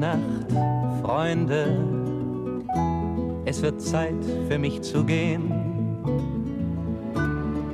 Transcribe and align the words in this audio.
Nacht, 0.00 0.50
Freunde. 1.02 1.76
Es 3.44 3.60
wird 3.60 3.82
Zeit 3.82 4.24
für 4.48 4.58
mich 4.58 4.80
zu 4.80 5.04
gehen. 5.04 5.52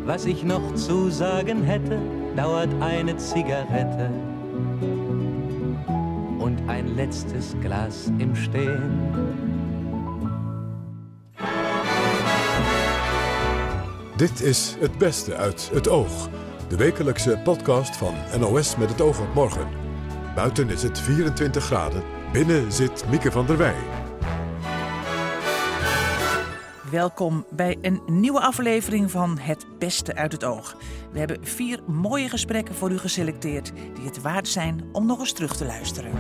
Was 0.05 0.25
ich 0.25 0.43
noch 0.43 0.75
zu 0.75 1.09
sagen 1.09 1.63
hätte, 1.63 1.99
dauert 2.35 2.69
eine 2.81 3.17
Zigarette 3.17 4.11
und 6.41 6.59
ein 6.67 6.97
letztes 6.97 7.55
Glas 7.61 8.11
im 8.19 8.35
Stehen. 8.35 8.91
Dit 14.17 14.41
is 14.41 14.77
Het 14.81 14.99
Beste 14.99 15.37
uit 15.37 15.71
het 15.73 15.89
Oog. 15.89 16.29
De 16.69 16.77
wekelijkse 16.77 17.41
podcast 17.45 17.97
van 17.97 18.15
NOS 18.41 18.77
met 18.77 18.89
het 18.89 19.01
oog 19.01 19.21
op 19.21 19.35
morgen. 19.35 19.67
Buiten 20.35 20.71
is 20.71 20.83
het 20.83 21.01
24 21.01 21.65
graden. 21.65 22.16
Binnen 22.33 22.73
zit 22.73 23.05
Mieke 23.11 23.31
van 23.31 23.47
der 23.47 23.57
Wij. 23.57 23.75
Welkom 26.91 27.47
bij 27.51 27.79
een 27.83 28.01
nieuwe 28.07 28.41
aflevering 28.41 29.11
van 29.11 29.39
Het 29.39 29.67
Beste 29.79 30.15
uit 30.15 30.33
het 30.33 30.45
Oog. 30.45 30.77
We 31.13 31.19
hebben 31.19 31.47
vier 31.47 31.81
mooie 31.87 32.29
gesprekken 32.29 32.75
voor 32.75 32.91
u 32.91 32.99
geselecteerd 32.99 33.73
die 33.95 34.05
het 34.05 34.23
waard 34.23 34.49
zijn 34.49 34.85
om 34.93 35.07
nog 35.07 35.19
eens 35.19 35.33
terug 35.33 35.57
te 35.57 35.65
luisteren. 35.65 36.13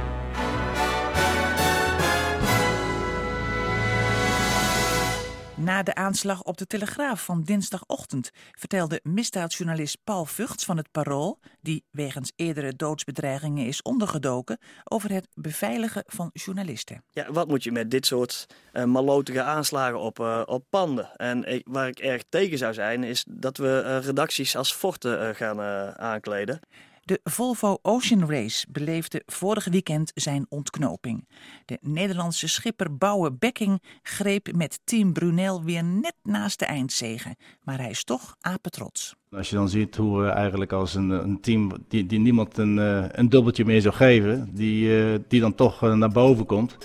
Na 5.67 5.83
de 5.83 5.95
aanslag 5.95 6.43
op 6.43 6.57
de 6.57 6.67
Telegraaf 6.67 7.25
van 7.25 7.43
dinsdagochtend 7.43 8.31
vertelde 8.53 9.01
misdaadjournalist 9.03 9.99
Paul 10.05 10.25
Vugts 10.25 10.65
van 10.65 10.77
het 10.77 10.91
Parool, 10.91 11.39
die 11.61 11.85
wegens 11.91 12.33
eerdere 12.37 12.77
doodsbedreigingen 12.77 13.67
is 13.67 13.83
ondergedoken, 13.83 14.59
over 14.85 15.11
het 15.11 15.29
beveiligen 15.35 16.03
van 16.07 16.31
journalisten. 16.33 17.05
Ja, 17.11 17.33
wat 17.33 17.49
moet 17.49 17.65
je 17.65 17.73
met 17.73 17.91
dit 17.91 18.07
soort 18.07 18.47
uh, 18.73 18.85
malotige 18.85 19.43
aanslagen 19.43 20.01
op, 20.01 20.19
uh, 20.19 20.43
op 20.45 20.65
panden? 20.71 21.11
En 21.17 21.63
waar 21.65 21.89
ik 21.89 21.99
erg 21.99 22.23
tegen 22.29 22.59
zou 22.59 22.75
zijn, 22.75 23.05
is 23.05 23.25
dat 23.29 23.57
we 23.57 23.83
uh, 23.85 24.07
redacties 24.07 24.57
als 24.57 24.73
forten 24.73 25.35
gaan 25.35 25.61
aankleden. 25.99 26.61
De 27.07 27.21
Volvo 27.25 27.79
Ocean 27.83 28.31
Race 28.31 28.67
beleefde 28.71 29.23
vorig 29.27 29.65
weekend 29.65 30.13
zijn 30.15 30.47
ontknoping. 30.49 31.29
De 31.65 31.79
Nederlandse 31.81 32.49
schipper 32.49 32.97
Bouwe 32.97 33.33
Bekking 33.33 33.83
greep 34.03 34.53
met 34.55 34.81
team 34.85 35.13
Brunel 35.13 35.65
weer 35.65 35.85
net 35.85 36.15
naast 36.23 36.59
de 36.59 36.65
eindzegen. 36.65 37.37
Maar 37.63 37.79
hij 37.79 37.91
is 37.91 38.05
toch 38.05 38.37
apetrots. 38.41 39.15
Als 39.31 39.51
je 39.51 39.57
dan 39.57 39.69
ziet 39.69 39.97
hoe 39.97 40.23
we 40.23 40.29
eigenlijk 40.29 40.73
als 40.73 40.95
een, 40.95 41.11
een 41.11 41.41
team 41.41 41.73
die, 41.89 42.07
die 42.07 42.19
niemand 42.19 42.59
een, 42.59 42.77
een 43.21 43.29
dubbeltje 43.29 43.65
meer 43.65 43.81
zou 43.81 43.95
geven, 43.95 44.51
die, 44.55 44.91
die 45.29 45.41
dan 45.41 45.55
toch 45.55 45.81
naar 45.81 46.13
boven 46.13 46.47
komt 46.47 46.77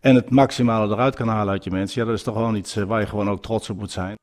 en 0.00 0.14
het 0.14 0.30
maximale 0.30 0.94
eruit 0.94 1.14
kan 1.14 1.28
halen 1.28 1.52
uit 1.52 1.64
je 1.64 1.70
mensen. 1.70 2.00
Ja, 2.00 2.06
dat 2.06 2.16
is 2.16 2.22
toch 2.22 2.34
gewoon 2.34 2.56
iets 2.56 2.74
waar 2.74 3.00
je 3.00 3.06
gewoon 3.06 3.30
ook 3.30 3.42
trots 3.42 3.70
op 3.70 3.78
moet 3.78 3.90
zijn. 3.90 4.16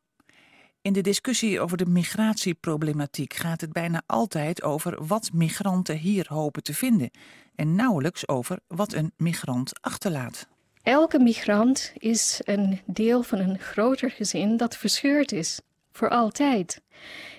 In 0.81 0.94
de 0.94 1.02
discussie 1.02 1.59
over 1.59 1.77
de 1.77 1.85
migratieproblematiek 1.85 3.33
gaat 3.33 3.61
het 3.61 3.73
bijna 3.73 4.02
altijd 4.05 4.63
over 4.63 5.05
wat 5.08 5.30
migranten 5.33 5.97
hier 5.97 6.25
hopen 6.30 6.63
te 6.63 6.73
vinden 6.73 7.11
en 7.55 7.75
nauwelijks 7.75 8.27
over 8.27 8.59
wat 8.67 8.94
een 8.94 9.11
migrant 9.17 9.81
achterlaat. 9.81 10.47
Elke 10.83 11.19
migrant 11.19 11.94
is 11.97 12.41
een 12.44 12.80
deel 12.86 13.23
van 13.23 13.39
een 13.39 13.59
groter 13.59 14.11
gezin 14.11 14.58
dat 14.58 14.77
verscheurd 14.77 15.31
is, 15.31 15.61
voor 15.91 16.09
altijd. 16.09 16.81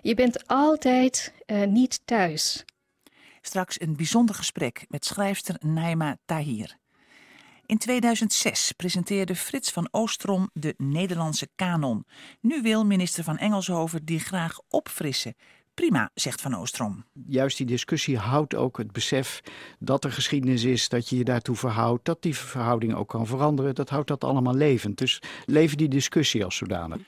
Je 0.02 0.14
bent 0.14 0.46
altijd 0.46 1.34
uh, 1.46 1.66
niet 1.66 2.00
thuis. 2.04 2.64
Straks 3.40 3.80
een 3.80 3.96
bijzonder 3.96 4.34
gesprek 4.34 4.84
met 4.88 5.04
schrijfster 5.04 5.56
Naima 5.60 6.16
Tahir. 6.24 6.79
In 7.70 7.78
2006 7.78 8.72
presenteerde 8.72 9.34
Frits 9.34 9.70
van 9.70 9.88
Oostrom 9.90 10.50
de 10.52 10.74
Nederlandse 10.76 11.48
kanon. 11.54 12.04
Nu 12.40 12.62
wil 12.62 12.86
minister 12.86 13.24
van 13.24 13.38
Engelshoven 13.38 14.04
die 14.04 14.18
graag 14.18 14.58
opfrissen. 14.68 15.34
Prima, 15.74 16.10
zegt 16.14 16.40
Van 16.40 16.54
Oostrom. 16.54 17.04
Juist 17.26 17.56
die 17.56 17.66
discussie 17.66 18.18
houdt 18.18 18.54
ook 18.54 18.78
het 18.78 18.92
besef 18.92 19.40
dat 19.78 20.04
er 20.04 20.12
geschiedenis 20.12 20.64
is, 20.64 20.88
dat 20.88 21.08
je 21.08 21.16
je 21.16 21.24
daartoe 21.24 21.56
verhoudt, 21.56 22.04
dat 22.04 22.22
die 22.22 22.36
verhouding 22.36 22.94
ook 22.94 23.08
kan 23.08 23.26
veranderen. 23.26 23.74
Dat 23.74 23.88
houdt 23.88 24.08
dat 24.08 24.24
allemaal 24.24 24.54
levend. 24.54 24.98
Dus 24.98 25.22
leven 25.44 25.76
die 25.76 25.88
discussie 25.88 26.44
als 26.44 26.56
zodanig. 26.56 27.00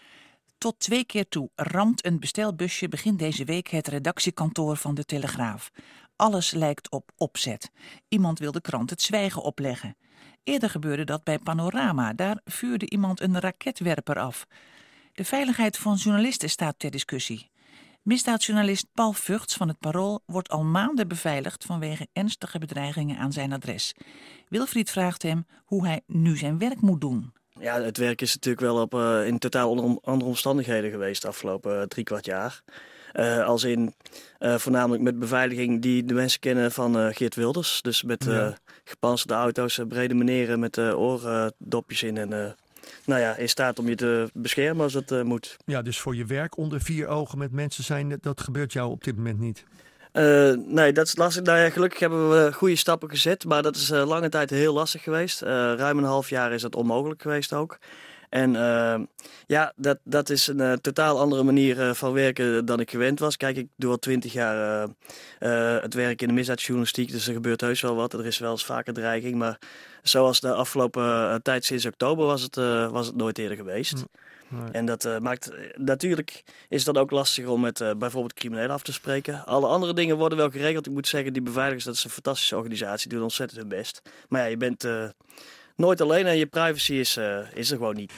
Tot 0.63 0.79
twee 0.79 1.05
keer 1.05 1.29
toe 1.29 1.51
ramt 1.55 2.07
een 2.07 2.21
bestelbusje 2.21 2.89
begin 2.89 3.17
deze 3.17 3.45
week 3.45 3.69
het 3.69 3.89
redactiekantoor 3.89 4.77
van 4.77 4.95
de 4.95 5.05
Telegraaf. 5.05 5.71
Alles 6.17 6.51
lijkt 6.51 6.91
op 6.91 7.11
opzet. 7.17 7.71
Iemand 8.09 8.39
wil 8.39 8.53
de 8.53 8.61
krant 8.61 8.91
het 8.91 9.03
zwijgen 9.03 9.43
opleggen. 9.43 9.97
Eerder 10.45 10.71
gebeurde 10.71 11.05
dat 11.05 11.25
bij 11.25 11.39
Panorama. 11.39 12.13
Daar 12.13 12.41
vuurde 12.45 12.91
iemand 12.91 13.21
een 13.21 13.41
raketwerper 13.41 14.19
af. 14.19 14.47
De 15.13 15.25
veiligheid 15.25 15.79
van 15.79 15.95
journalisten 15.95 16.51
staat 16.51 16.79
ter 16.79 16.91
discussie. 16.91 17.51
Misdaadjournalist 18.03 18.87
Paul 18.95 19.13
Vugts 19.13 19.55
van 19.55 19.69
het 19.69 19.79
Parool 19.79 20.23
wordt 20.27 20.49
al 20.49 20.65
maanden 20.65 21.09
beveiligd 21.09 21.65
vanwege 21.65 22.09
ernstige 22.13 22.59
bedreigingen 22.59 23.19
aan 23.19 23.33
zijn 23.33 23.53
adres. 23.53 23.95
Wilfried 24.49 24.91
vraagt 24.91 25.23
hem 25.23 25.47
hoe 25.65 25.87
hij 25.87 26.01
nu 26.07 26.37
zijn 26.37 26.59
werk 26.59 26.81
moet 26.81 27.01
doen. 27.01 27.33
Ja, 27.61 27.81
het 27.81 27.97
werk 27.97 28.21
is 28.21 28.35
natuurlijk 28.35 28.63
wel 28.63 28.81
op, 28.81 28.95
uh, 28.95 29.27
in 29.27 29.39
totaal 29.39 29.71
onder 29.71 30.01
andere 30.01 30.31
omstandigheden 30.31 30.91
geweest 30.91 31.23
de 31.23 31.29
afgelopen 31.29 31.77
uh, 31.77 31.83
drie 31.83 32.05
kwart 32.05 32.25
jaar. 32.25 32.63
Uh, 33.15 33.45
als 33.45 33.65
in 33.65 33.95
uh, 34.41 34.55
voornamelijk 34.55 35.03
met 35.03 35.19
beveiliging 35.19 35.83
die 35.83 36.05
de 36.05 36.15
mensen 36.15 36.41
kennen 36.41 36.73
van 36.73 36.99
uh, 36.99 37.07
Geert 37.11 37.35
Wilders. 37.35 37.83
Dus 37.83 38.03
met 38.03 38.25
ja. 38.25 38.57
gepanzerde 38.85 39.35
auto's, 39.35 39.81
brede 39.89 40.15
meneren 40.15 40.61
met 40.61 40.79
oordopjes 40.79 42.03
in. 42.03 42.17
En 42.17 42.57
nou 43.05 43.21
ja, 43.21 43.37
in 43.37 43.49
staat 43.49 43.79
om 43.79 43.89
je 43.89 43.95
te 43.95 44.31
beschermen 44.33 44.83
als 44.83 44.95
het 44.95 45.25
moet. 45.25 45.57
Ja, 45.65 45.83
dus 45.83 45.99
voor 46.01 46.17
je 46.17 46.25
werk 46.25 46.57
onder 46.57 46.81
vier 46.81 47.07
ogen 47.07 47.39
met 47.39 47.53
mensen 47.53 47.85
zijn, 47.85 48.19
dat 48.21 48.41
gebeurt 48.41 48.73
jou 48.73 48.91
op 48.91 49.05
dit 49.05 49.17
moment 49.17 49.41
niet? 49.41 49.65
Uh, 50.13 50.53
nee, 50.67 50.93
dat 50.93 51.07
is 51.07 51.17
lastig. 51.17 51.43
Nou 51.43 51.59
ja, 51.59 51.71
gelukkig 51.71 52.01
hebben 52.01 52.31
we 52.31 52.53
goede 52.53 52.77
stappen 52.77 53.11
gezet, 53.11 53.45
maar 53.45 53.63
dat 53.63 53.77
is 53.77 53.91
uh, 53.91 54.07
lange 54.07 54.29
tijd 54.29 54.51
heel 54.51 54.73
lastig 54.75 55.03
geweest. 55.03 55.43
Uh, 55.43 55.49
ruim 55.49 55.99
een 55.99 56.05
half 56.05 56.29
jaar 56.29 56.53
is 56.53 56.63
dat 56.63 56.75
onmogelijk 56.75 57.23
geweest 57.23 57.53
ook. 57.53 57.79
En 58.33 58.53
ja, 59.47 59.73
dat, 59.77 59.99
dat 60.03 60.31
is 60.31 60.47
een 60.47 60.81
totaal 60.81 61.19
andere 61.19 61.43
manier 61.43 61.95
van 61.95 62.13
werken 62.13 62.65
dan 62.65 62.81
ik 62.81 62.91
gewend 62.91 63.19
was. 63.19 63.37
Kijk, 63.37 63.57
ik 63.57 63.69
doe 63.77 63.91
al 63.91 63.99
twintig 63.99 64.33
jaar 64.33 64.89
het 65.83 65.95
werk 65.95 66.23
in 66.23 66.29
de 66.29 66.35
misdaadjournalistiek, 66.35 67.11
dus 67.11 67.27
er 67.27 67.33
gebeurt 67.33 67.61
heus 67.61 67.81
wel 67.81 67.95
wat. 67.95 68.13
Er 68.13 68.27
is 68.27 68.39
wel 68.39 68.51
eens 68.51 68.65
vaker 68.65 68.93
dreiging, 68.93 69.35
maar 69.35 69.59
zoals 70.03 70.41
de 70.41 70.53
afgelopen 70.55 71.43
tijd 71.43 71.65
sinds 71.65 71.87
oktober 71.87 72.27
was 72.27 72.43
het, 72.43 72.55
was 72.91 73.07
het 73.07 73.17
nooit 73.17 73.39
eerder 73.39 73.57
geweest. 73.57 73.95
Mm. 73.95 74.09
Nee. 74.53 74.71
En 74.73 74.85
dat 74.87 75.05
uh, 75.05 75.19
maakt 75.19 75.51
natuurlijk 75.77 76.43
is 76.69 76.85
dat 76.85 76.99
ook 76.99 77.11
lastiger 77.11 77.51
om 77.51 77.61
met 77.61 77.81
uh, 77.81 77.91
bijvoorbeeld 77.95 78.35
criminelen 78.35 78.71
af 78.71 78.83
te 78.83 78.93
spreken. 78.93 79.47
Alle 79.47 79.67
andere 79.67 79.95
dingen 79.95 80.17
worden 80.17 80.39
wel 80.39 80.51
geregeld. 80.51 80.87
Ik 80.87 80.93
moet 80.93 81.09
zeggen, 81.09 81.33
die 81.33 81.43
beveiligers, 81.43 81.85
dat 81.85 81.95
is 81.95 82.05
een 82.05 82.11
fantastische 82.11 82.57
organisatie, 82.57 83.09
die 83.09 83.17
doen 83.17 83.27
ontzettend 83.27 83.61
hun 83.61 83.69
best. 83.69 84.03
Maar 84.29 84.41
ja, 84.41 84.47
je 84.47 84.57
bent 84.57 84.85
uh, 84.85 85.05
nooit 85.83 86.01
alleen 86.01 86.27
en 86.27 86.37
je 86.37 86.47
privacy 86.47 86.93
is, 86.93 87.17
is 87.55 87.71
er 87.71 87.77
gewoon 87.77 87.97
niet. 87.97 88.13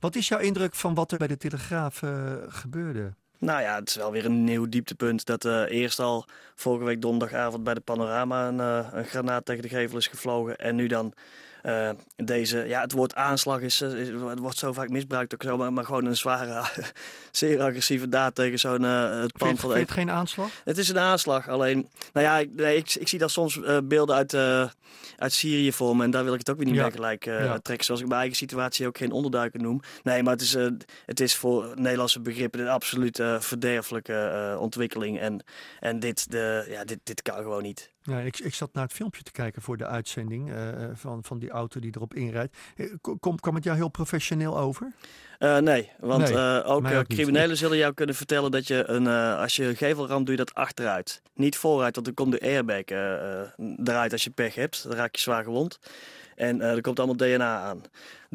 wat 0.00 0.14
is 0.14 0.28
jouw 0.28 0.38
indruk 0.38 0.74
van 0.74 0.94
wat 0.94 1.12
er 1.12 1.18
bij 1.18 1.26
de 1.26 1.36
Telegraaf 1.36 2.02
gebeurde? 2.48 3.12
Nou 3.44 3.62
ja, 3.62 3.74
het 3.74 3.88
is 3.88 3.94
wel 3.94 4.12
weer 4.12 4.24
een 4.24 4.44
nieuw 4.44 4.68
dieptepunt. 4.68 5.24
Dat 5.24 5.44
uh, 5.44 5.62
eerst 5.68 5.98
al 5.98 6.24
vorige 6.54 6.84
week 6.84 7.00
donderdagavond 7.00 7.64
bij 7.64 7.74
de 7.74 7.80
Panorama 7.80 8.48
een, 8.48 8.58
uh, 8.58 8.88
een 8.92 9.04
granaat 9.04 9.44
tegen 9.44 9.62
de 9.62 9.68
gevel 9.68 9.98
is 9.98 10.06
gevlogen. 10.06 10.56
En 10.58 10.76
nu 10.76 10.86
dan 10.86 11.12
uh, 11.66 11.90
deze, 12.16 12.58
ja, 12.58 12.80
het 12.80 12.92
woord 12.92 13.14
aanslag 13.14 13.60
is, 13.60 13.80
is, 13.80 14.08
het 14.08 14.38
wordt 14.38 14.58
zo 14.58 14.72
vaak 14.72 14.88
misbruikt 14.88 15.34
ook 15.34 15.42
zo, 15.42 15.56
maar, 15.56 15.72
maar 15.72 15.84
gewoon 15.84 16.04
een 16.04 16.16
zware, 16.16 16.64
zeer 17.30 17.60
agressieve 17.62 18.08
daad 18.08 18.34
tegen 18.34 18.58
zo'n 18.58 18.82
uh, 18.82 19.20
het 19.20 19.32
pand. 19.32 19.60
Vind 19.60 19.72
het 19.72 19.90
geen 19.90 20.10
aanslag? 20.10 20.48
Het 20.64 20.78
is 20.78 20.88
een 20.88 20.98
aanslag, 20.98 21.48
alleen, 21.48 21.88
nou 22.12 22.26
ja, 22.26 22.38
ik, 22.38 22.54
nee, 22.54 22.76
ik, 22.76 22.94
ik 22.94 23.08
zie 23.08 23.18
daar 23.18 23.30
soms 23.30 23.56
uh, 23.56 23.78
beelden 23.84 24.16
uit, 24.16 24.34
uit 25.16 25.32
Syrië 25.32 25.72
voor 25.72 25.96
me 25.96 26.04
en 26.04 26.10
daar 26.10 26.24
wil 26.24 26.32
ik 26.32 26.38
het 26.38 26.50
ook 26.50 26.56
weer 26.56 26.66
niet 26.66 26.74
ja. 26.74 26.82
meer 26.82 26.92
gelijk 26.92 27.24
ja. 27.24 27.58
trekken, 27.58 27.84
zoals 27.84 28.00
ik 28.00 28.06
mijn 28.06 28.20
eigen 28.20 28.36
situatie 28.36 28.86
ook 28.86 28.98
geen 28.98 29.12
onderduiker 29.12 29.60
noem. 29.60 29.80
Nee, 30.02 30.22
maar 30.22 30.32
het 30.32 30.42
is, 30.42 30.56
het 31.06 31.20
is 31.20 31.34
voor 31.34 31.72
Nederlandse 31.74 32.20
begrippen 32.20 32.60
een 32.60 32.68
absoluut 32.68 33.22
verderfelijke 33.38 34.56
ontwikkeling 34.60 35.18
en, 35.18 35.44
en 35.80 36.00
dit, 36.00 36.30
de, 36.30 36.66
ja, 36.68 36.84
dit, 36.84 36.98
dit 37.02 37.22
kan 37.22 37.36
gewoon 37.36 37.62
niet. 37.62 37.93
Ja, 38.06 38.18
ik, 38.18 38.38
ik 38.38 38.54
zat 38.54 38.72
naar 38.72 38.82
het 38.82 38.92
filmpje 38.92 39.22
te 39.22 39.32
kijken 39.32 39.62
voor 39.62 39.76
de 39.76 39.86
uitzending 39.86 40.50
uh, 40.50 40.56
van, 40.94 41.24
van 41.24 41.38
die 41.38 41.50
auto 41.50 41.80
die 41.80 41.92
erop 41.94 42.14
inrijdt. 42.14 42.56
Kom, 43.20 43.40
kwam 43.40 43.54
het 43.54 43.64
jou 43.64 43.76
heel 43.76 43.88
professioneel 43.88 44.58
over? 44.58 44.92
Uh, 45.38 45.58
nee, 45.58 45.90
want 45.98 46.22
nee, 46.22 46.32
uh, 46.32 46.62
ook, 46.64 46.86
ook 46.86 47.06
criminelen 47.06 47.56
zullen 47.56 47.76
jou 47.76 47.94
kunnen 47.94 48.14
vertellen 48.14 48.50
dat 48.50 48.66
je 48.66 48.88
een, 48.88 49.06
als 49.36 49.56
je 49.56 49.64
een 49.64 49.76
gevel 49.76 50.06
ramt, 50.06 50.26
doe 50.26 50.36
je 50.36 50.44
dat 50.44 50.54
achteruit. 50.54 51.22
Niet 51.34 51.56
vooruit, 51.56 51.94
want 51.94 52.06
dan 52.06 52.14
komt 52.14 52.32
de 52.32 52.40
airbag 52.40 52.84
eruit 53.84 54.12
als 54.12 54.24
je 54.24 54.30
pech 54.30 54.54
hebt. 54.54 54.82
Dan 54.82 54.96
raak 54.96 55.14
je 55.14 55.20
zwaar 55.20 55.44
gewond. 55.44 55.78
En 56.36 56.60
er 56.60 56.80
komt 56.80 56.98
allemaal 56.98 57.16
DNA 57.16 57.60
aan. 57.60 57.82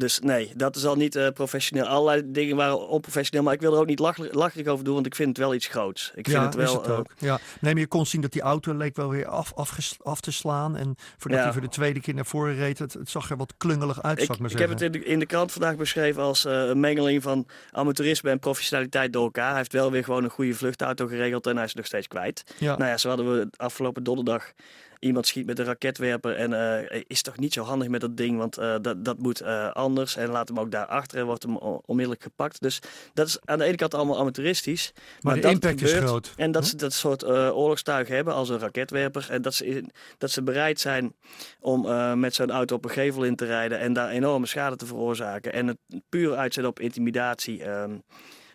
Dus 0.00 0.20
nee, 0.20 0.52
dat 0.56 0.76
is 0.76 0.84
al 0.86 0.96
niet 0.96 1.16
uh, 1.16 1.28
professioneel. 1.28 1.86
Allerlei 1.86 2.22
dingen 2.32 2.56
waren 2.56 2.88
onprofessioneel, 2.88 3.44
maar 3.44 3.54
ik 3.54 3.60
wil 3.60 3.74
er 3.74 3.80
ook 3.80 3.86
niet 3.86 3.98
lacherig 4.32 4.66
over 4.66 4.84
doen, 4.84 4.94
want 4.94 5.06
ik 5.06 5.14
vind 5.14 5.28
het 5.28 5.38
wel 5.38 5.54
iets 5.54 5.66
groots. 5.66 6.12
Ik 6.14 6.24
vind 6.26 6.36
ja, 6.36 6.44
het 6.44 6.54
wel. 6.54 6.82
Het 6.82 6.90
ook. 6.90 7.06
Ja, 7.18 7.38
nee, 7.60 7.72
maar 7.72 7.82
je 7.82 7.88
kon 7.88 8.06
zien 8.06 8.20
dat 8.20 8.32
die 8.32 8.42
auto 8.42 8.74
leek 8.74 8.96
wel 8.96 9.08
weer 9.08 9.26
af, 9.26 9.52
af, 9.54 9.96
af 10.02 10.20
te 10.20 10.32
slaan. 10.32 10.76
En 10.76 10.94
voordat 11.18 11.42
hij 11.42 11.52
voor 11.52 11.60
de 11.60 11.68
tweede 11.68 12.00
keer 12.00 12.14
naar 12.14 12.26
voren 12.26 12.54
reed, 12.54 12.78
het, 12.78 12.92
het 12.92 13.10
zag 13.10 13.30
er 13.30 13.36
wat 13.36 13.54
klungelig 13.56 14.02
uit. 14.02 14.22
Ik, 14.22 14.30
ik, 14.30 14.50
ik 14.50 14.58
heb 14.58 14.68
het 14.68 14.80
in 14.80 14.92
de, 14.92 15.04
in 15.04 15.18
de 15.18 15.26
krant 15.26 15.52
vandaag 15.52 15.76
beschreven 15.76 16.22
als 16.22 16.46
uh, 16.46 16.52
een 16.52 16.80
mengeling 16.80 17.22
van 17.22 17.46
amateurisme 17.70 18.30
en 18.30 18.38
professionaliteit 18.38 19.12
door 19.12 19.24
elkaar. 19.24 19.48
Hij 19.48 19.56
heeft 19.56 19.72
wel 19.72 19.90
weer 19.90 20.04
gewoon 20.04 20.24
een 20.24 20.30
goede 20.30 20.54
vluchtauto 20.54 21.06
geregeld 21.06 21.46
en 21.46 21.56
hij 21.56 21.64
is 21.64 21.74
nog 21.74 21.86
steeds 21.86 22.08
kwijt. 22.08 22.54
Ja. 22.58 22.76
Nou 22.76 22.90
ja, 22.90 22.96
zo 22.96 23.08
hadden 23.08 23.38
we 23.38 23.48
afgelopen 23.56 24.02
donderdag 24.02 24.52
iemand 25.00 25.26
schiet 25.26 25.46
met 25.46 25.58
een 25.58 25.64
raketwerper 25.64 26.36
en 26.36 26.50
uh, 26.50 27.02
is 27.06 27.22
toch 27.22 27.38
niet 27.38 27.52
zo 27.52 27.62
handig 27.62 27.88
met 27.88 28.00
dat 28.00 28.16
ding, 28.16 28.38
want 28.38 28.58
uh, 28.58 28.74
dat, 28.82 29.04
dat 29.04 29.18
moet 29.18 29.42
uh, 29.42 29.70
anders. 29.70 30.16
En 30.16 30.28
laat 30.28 30.48
hem 30.48 30.58
ook 30.58 30.70
daar 30.70 30.86
achter 30.86 31.18
en 31.18 31.26
wordt 31.26 31.42
hem 31.42 31.56
onmiddellijk 31.56 32.22
gepakt. 32.22 32.60
Dus 32.60 32.78
dat 33.14 33.26
is 33.26 33.38
aan 33.44 33.58
de 33.58 33.64
ene 33.64 33.76
kant 33.76 33.94
allemaal 33.94 34.18
amateuristisch. 34.18 34.92
Maar, 34.94 35.04
maar 35.20 35.34
de 35.34 35.40
dat 35.40 35.50
impact 35.50 35.78
gebeurt, 35.78 36.02
is 36.02 36.08
groot. 36.08 36.32
En 36.36 36.52
dat 36.52 36.62
hm? 36.62 36.68
ze 36.68 36.76
dat 36.76 36.92
soort 36.92 37.24
oorlogstuig 37.26 38.08
hebben 38.08 38.34
als 38.34 38.48
een 38.48 38.58
raketwerper. 38.58 39.26
En 39.30 39.42
dat 39.42 39.54
ze, 39.54 39.84
dat 40.18 40.30
ze 40.30 40.42
bereid 40.42 40.80
zijn 40.80 41.14
om 41.60 41.86
met 42.20 42.34
zo'n 42.34 42.50
auto 42.50 42.76
op 42.76 42.84
een 42.84 42.90
gevel 42.90 43.24
in 43.24 43.36
te 43.36 43.44
rijden 43.44 43.78
en 43.78 43.92
daar 43.92 44.08
enorme 44.08 44.46
schade 44.46 44.76
te 44.76 44.86
veroorzaken. 44.86 45.52
En 45.52 45.66
het 45.66 45.78
puur 46.08 46.36
uitzetten 46.36 46.72
op 46.72 46.80
intimidatie. 46.80 47.64
Ehm, 47.64 47.96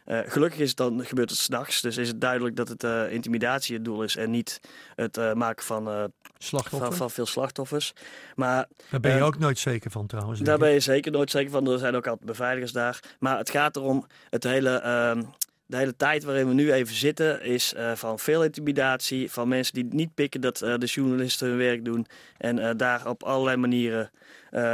uh, 0.05 0.19
gelukkig 0.25 0.59
is 0.59 0.67
het 0.67 0.77
dan, 0.77 1.05
gebeurt 1.05 1.29
het 1.29 1.39
s'nachts, 1.39 1.81
dus 1.81 1.97
is 1.97 2.07
het 2.07 2.21
duidelijk 2.21 2.55
dat 2.55 2.67
het 2.67 2.83
uh, 2.83 3.11
intimidatie 3.11 3.75
het 3.75 3.85
doel 3.85 4.03
is 4.03 4.15
en 4.15 4.31
niet 4.31 4.59
het 4.95 5.17
uh, 5.17 5.33
maken 5.33 5.65
van, 5.65 6.11
van, 6.39 6.93
van, 6.93 7.11
veel 7.11 7.25
slachtoffers. 7.25 7.93
Maar, 8.35 8.67
daar 8.89 8.99
ben 8.99 9.15
je 9.15 9.23
ook 9.23 9.39
nooit 9.39 9.59
zeker 9.59 9.91
van 9.91 10.07
trouwens. 10.07 10.39
Daar 10.39 10.57
ben 10.57 10.71
je 10.71 10.79
zeker 10.79 11.11
nooit 11.11 11.31
zeker 11.31 11.51
van. 11.51 11.69
Er 11.69 11.79
zijn 11.79 11.95
ook 11.95 12.07
altijd 12.07 12.25
beveiligers 12.25 12.71
daar. 12.71 12.99
Maar 13.19 13.37
het 13.37 13.49
gaat 13.49 13.75
erom 13.75 14.05
het 14.29 14.43
hele 14.43 14.69
ehm, 14.69 15.21
de 15.67 15.77
hele 15.77 15.95
tijd 15.95 16.23
waarin 16.23 16.47
we 16.47 16.53
nu 16.53 16.71
even 16.71 16.95
zitten 16.95 17.41
is 17.43 17.73
uh, 17.77 17.91
van 17.91 18.19
veel 18.19 18.43
intimidatie. 18.43 19.31
Van 19.31 19.47
mensen 19.47 19.73
die 19.73 19.85
niet 19.89 20.13
pikken 20.13 20.41
dat 20.41 20.61
uh, 20.61 20.77
de 20.77 20.85
journalisten 20.85 21.47
hun 21.47 21.57
werk 21.57 21.85
doen. 21.85 22.05
En 22.37 22.57
uh, 22.57 22.69
daar 22.77 23.07
op 23.07 23.23
allerlei 23.23 23.57
manieren 23.57 24.11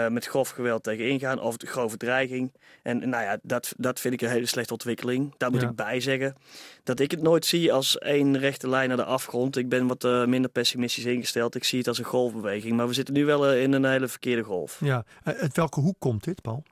met 0.10 0.26
grof 0.26 0.50
geweld 0.50 0.84
tegen 0.84 1.10
ingaan. 1.10 1.40
Of 1.40 1.58
de 1.58 1.68
grove 1.68 1.98
dreiging. 1.98 2.52
En 2.84 3.10
nou 3.10 3.24
ja, 3.24 3.38
dat, 3.42 3.74
dat 3.78 4.00
vind 4.00 4.14
ik 4.14 4.22
een 4.22 4.30
hele 4.30 4.46
slechte 4.46 4.74
ontwikkeling. 4.74 5.34
Daar 5.38 5.52
moet 5.52 5.62
ik 5.62 5.76
bij 5.76 6.00
zeggen 6.00 6.36
dat 6.84 7.00
ik 7.00 7.12
het 7.12 7.22
nooit 7.22 7.46
zie 7.46 7.74
als 7.74 7.98
één 7.98 8.38
rechte 8.38 8.70
lijn 8.70 8.88
naar 8.88 8.98
de 8.98 9.04
afgrond. 9.04 9.58
Ik 9.58 9.70
ben 9.70 9.88
wat 9.88 10.28
minder 10.28 10.52
pessimistisch 10.52 11.06
ingesteld. 11.06 11.56
Ik 11.56 11.64
zie 11.64 11.78
het 11.78 11.88
als 11.88 11.98
een 11.98 12.06
golfbeweging. 12.06 12.76
Maar 12.76 12.88
we 12.88 12.94
zitten 12.94 13.14
nu 13.14 13.26
wel 13.26 13.54
in 13.54 13.74
een 13.74 13.86
hele 13.86 14.08
verkeerde 14.08 14.44
golf. 14.44 14.78
Ja, 14.84 15.06
uit 15.24 15.56
welke 15.56 15.80
hoek 15.80 15.96
komt 16.00 16.24
dit, 16.24 16.42
Paul? 16.42 16.64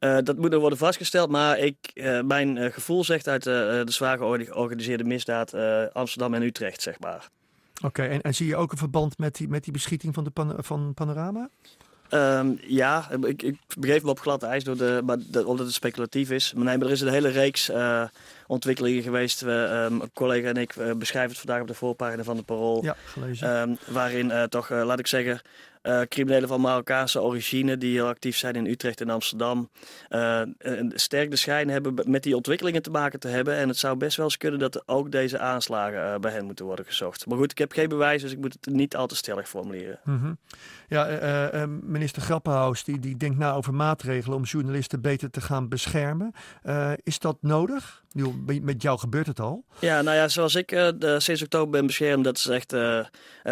Uh, 0.00 0.18
dat 0.22 0.36
moet 0.36 0.50
nog 0.50 0.60
worden 0.60 0.78
vastgesteld, 0.78 1.30
maar 1.30 1.58
ik, 1.58 1.76
uh, 1.94 2.20
mijn 2.20 2.56
uh, 2.56 2.72
gevoel 2.72 3.04
zegt 3.04 3.28
uit 3.28 3.42
de 3.42 3.84
zwaar 3.86 4.18
georganiseerde 4.18 5.04
misdaad 5.04 5.54
Amsterdam 5.92 6.34
en 6.34 6.42
Utrecht, 6.42 6.82
zeg 6.82 6.98
maar. 7.00 7.28
Oké, 7.82 8.02
en, 8.02 8.20
en, 8.20 8.34
zie 8.34 8.46
je 8.46 8.56
ook 8.56 8.72
een 8.72 8.78
verband 8.78 9.18
met 9.18 9.36
die, 9.36 9.48
met 9.48 9.64
die 9.64 9.72
beschieting 9.72 10.14
van, 10.14 10.24
de 10.24 10.30
pan, 10.30 10.54
van 10.58 10.94
Panorama? 10.94 11.48
Um, 12.10 12.58
ja, 12.66 13.10
ik, 13.22 13.42
ik 13.42 13.58
begeef 13.78 14.02
me 14.02 14.10
op 14.10 14.20
glad 14.20 14.42
ijs 14.42 14.64
door 14.64 14.76
de, 14.76 15.02
maar 15.04 15.44
omdat 15.44 15.66
het 15.66 15.74
speculatief 15.74 16.30
is. 16.30 16.52
Maar 16.52 16.64
nee, 16.64 16.78
maar 16.78 16.86
er 16.86 16.92
is 16.92 17.00
een 17.00 17.08
hele 17.08 17.28
reeks 17.28 17.70
ontwikkelingen 18.46 19.02
geweest. 19.02 19.40
We, 19.40 19.86
um, 19.90 20.00
een 20.00 20.10
collega 20.12 20.48
en 20.48 20.56
ik 20.56 20.74
beschrijven 20.98 21.30
het 21.30 21.40
vandaag 21.40 21.60
op 21.60 21.68
de 21.68 21.74
voorpagina 21.74 22.22
van 22.22 22.36
de 22.36 22.42
Parool. 22.42 22.84
Ja, 22.84 22.96
gelezen. 23.04 23.56
Um, 23.56 23.78
waarin 23.86 24.32
toch, 24.48 24.70
laat 24.70 24.98
ik 24.98 25.06
zeggen, 25.06 25.40
uh, 25.86 26.00
criminelen 26.00 26.48
van 26.48 26.60
Marokkaanse 26.60 27.22
origine 27.22 27.78
die 27.78 27.92
heel 27.92 28.06
actief 28.06 28.36
zijn 28.36 28.54
in 28.54 28.66
Utrecht 28.66 29.00
en 29.00 29.10
Amsterdam. 29.10 29.70
Uh, 30.10 30.42
sterk 30.88 31.30
de 31.30 31.36
schijn 31.36 31.68
hebben 31.68 31.94
met 32.04 32.22
die 32.22 32.36
ontwikkelingen 32.36 32.82
te 32.82 32.90
maken 32.90 33.20
te 33.20 33.28
hebben. 33.28 33.56
En 33.56 33.68
het 33.68 33.78
zou 33.78 33.96
best 33.96 34.16
wel 34.16 34.26
eens 34.26 34.36
kunnen 34.36 34.60
dat 34.60 34.88
ook 34.88 35.12
deze 35.12 35.38
aanslagen 35.38 35.98
uh, 35.98 36.18
bij 36.18 36.32
hen 36.32 36.44
moeten 36.44 36.64
worden 36.64 36.84
gezocht. 36.84 37.26
Maar 37.26 37.38
goed, 37.38 37.50
ik 37.50 37.58
heb 37.58 37.72
geen 37.72 37.88
bewijs, 37.88 38.22
dus 38.22 38.32
ik 38.32 38.38
moet 38.38 38.52
het 38.52 38.74
niet 38.74 38.96
al 38.96 39.06
te 39.06 39.16
stellig 39.16 39.48
formuleren. 39.48 39.98
-hmm. 40.02 40.38
Ja, 40.88 41.66
minister 41.82 42.22
Grappenhaus 42.22 42.84
die, 42.84 42.98
die 42.98 43.16
denkt 43.16 43.38
na 43.38 43.52
over 43.52 43.74
maatregelen 43.74 44.36
om 44.36 44.44
journalisten 44.44 45.00
beter 45.00 45.30
te 45.30 45.40
gaan 45.40 45.68
beschermen. 45.68 46.32
is 47.02 47.18
dat 47.18 47.36
nodig? 47.40 48.04
Met 48.62 48.82
jou 48.82 48.98
gebeurt 48.98 49.26
het 49.26 49.40
al? 49.40 49.64
Ja, 49.78 50.02
nou 50.02 50.16
ja, 50.16 50.28
zoals 50.28 50.54
ik 50.54 50.68
de, 50.68 51.16
sinds 51.18 51.42
oktober 51.42 51.70
ben 51.70 51.86
beschermd, 51.86 52.24
dat 52.24 52.36
is 52.36 52.46
echt 52.46 52.74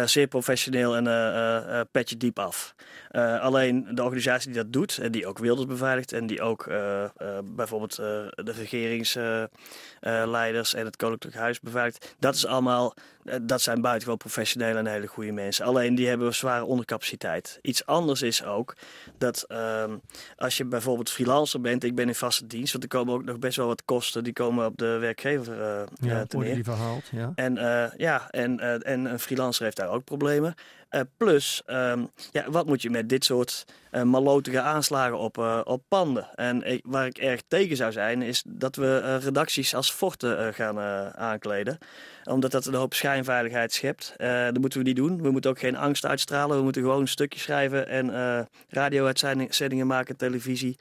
zeer 0.05 0.27
professioneel 0.27 0.95
en 0.97 1.87
petje 1.91 2.17
diep 2.17 2.39
af. 2.39 2.75
Uh, 3.15 3.41
alleen 3.41 3.87
de 3.91 4.03
organisatie 4.03 4.51
die 4.51 4.61
dat 4.61 4.73
doet 4.73 4.97
en 4.97 5.11
die 5.11 5.27
ook 5.27 5.37
Wilders 5.37 5.67
beveiligt 5.67 6.11
en 6.11 6.27
die 6.27 6.41
ook 6.41 6.65
uh, 6.65 6.75
uh, 6.75 7.09
bijvoorbeeld 7.43 7.95
de 7.95 8.53
regeringsleiders 8.55 10.73
en 10.73 10.85
het 10.85 10.95
Koninklijk 10.95 11.35
Huis 11.35 11.59
beveiligt, 11.59 12.15
dat 12.19 12.35
is 12.35 12.45
allemaal, 12.45 12.93
dat 13.41 13.61
zijn 13.61 13.81
buitengewoon 13.81 14.17
professionele 14.17 14.79
en 14.79 14.85
hele 14.85 15.07
goede 15.07 15.31
mensen. 15.31 15.65
Alleen 15.65 15.95
die 15.95 16.07
hebben 16.07 16.35
zware 16.35 16.65
ondercapaciteit. 16.65 17.59
Iets 17.61 17.85
anders 17.85 18.21
is 18.21 18.43
ook 18.43 18.75
dat 19.17 19.45
ehm, 19.47 19.95
als 20.37 20.57
je 20.57 20.65
bijvoorbeeld 20.65 21.09
freelancer 21.09 21.61
bent, 21.61 21.83
ik 21.83 21.95
ben 21.95 22.07
in 22.07 22.15
vaste 22.15 22.47
dienst, 22.47 22.71
want 22.71 22.83
er 22.83 22.89
komen 22.89 23.13
ook 23.13 23.23
nog 23.23 23.39
best 23.39 23.57
wel 23.57 23.67
wat 23.67 23.85
kosten, 23.85 24.23
die 24.23 24.33
komen 24.33 24.65
op 24.65 24.77
de 24.77 24.97
werkgever 24.97 25.85
ja, 26.01 26.25
te 26.25 26.37
neer. 26.37 26.55
die 26.55 26.63
verhaald, 26.63 27.03
ja. 27.11 27.31
En, 27.35 27.53
ja, 27.97 28.31
en, 28.31 28.59
en 28.83 29.05
een 29.05 29.19
freelancer 29.19 29.63
heeft 29.63 29.77
daar 29.77 29.89
ook 29.89 30.03
problemen. 30.03 30.55
Uh, 30.95 31.01
plus, 31.17 31.61
um, 31.67 32.09
ja, 32.31 32.49
wat 32.49 32.65
moet 32.65 32.81
je 32.81 32.89
met 32.89 33.09
dit 33.09 33.25
soort 33.25 33.65
uh, 33.91 34.01
malotige 34.01 34.61
aanslagen 34.61 35.17
op, 35.17 35.37
uh, 35.37 35.61
op 35.63 35.83
panden? 35.87 36.27
En 36.35 36.63
ik, 36.63 36.81
waar 36.87 37.05
ik 37.05 37.17
erg 37.17 37.41
tegen 37.47 37.75
zou 37.75 37.91
zijn, 37.91 38.21
is 38.21 38.43
dat 38.47 38.75
we 38.75 39.17
redacties 39.17 39.75
als 39.75 39.91
forten 39.91 40.53
gaan 40.53 40.79
aankleden. 41.15 41.77
Omdat 42.23 42.51
dat 42.51 42.65
een 42.65 42.73
hoop 42.73 42.93
schijnveiligheid 42.93 43.73
schept. 43.73 44.13
dat 44.17 44.57
moeten 44.57 44.79
we 44.79 44.85
niet 44.85 44.95
doen. 44.95 45.21
We 45.21 45.31
moeten 45.31 45.49
ook 45.49 45.59
geen 45.59 45.75
angst 45.75 46.05
uitstralen. 46.05 46.57
We 46.57 46.63
moeten 46.63 46.81
gewoon 46.81 47.01
een 47.01 47.07
stukje 47.07 47.39
schrijven 47.39 47.87
en 47.87 48.47
radio-uitzendingen 48.69 49.87
maken, 49.87 50.17
televisie. 50.17 50.75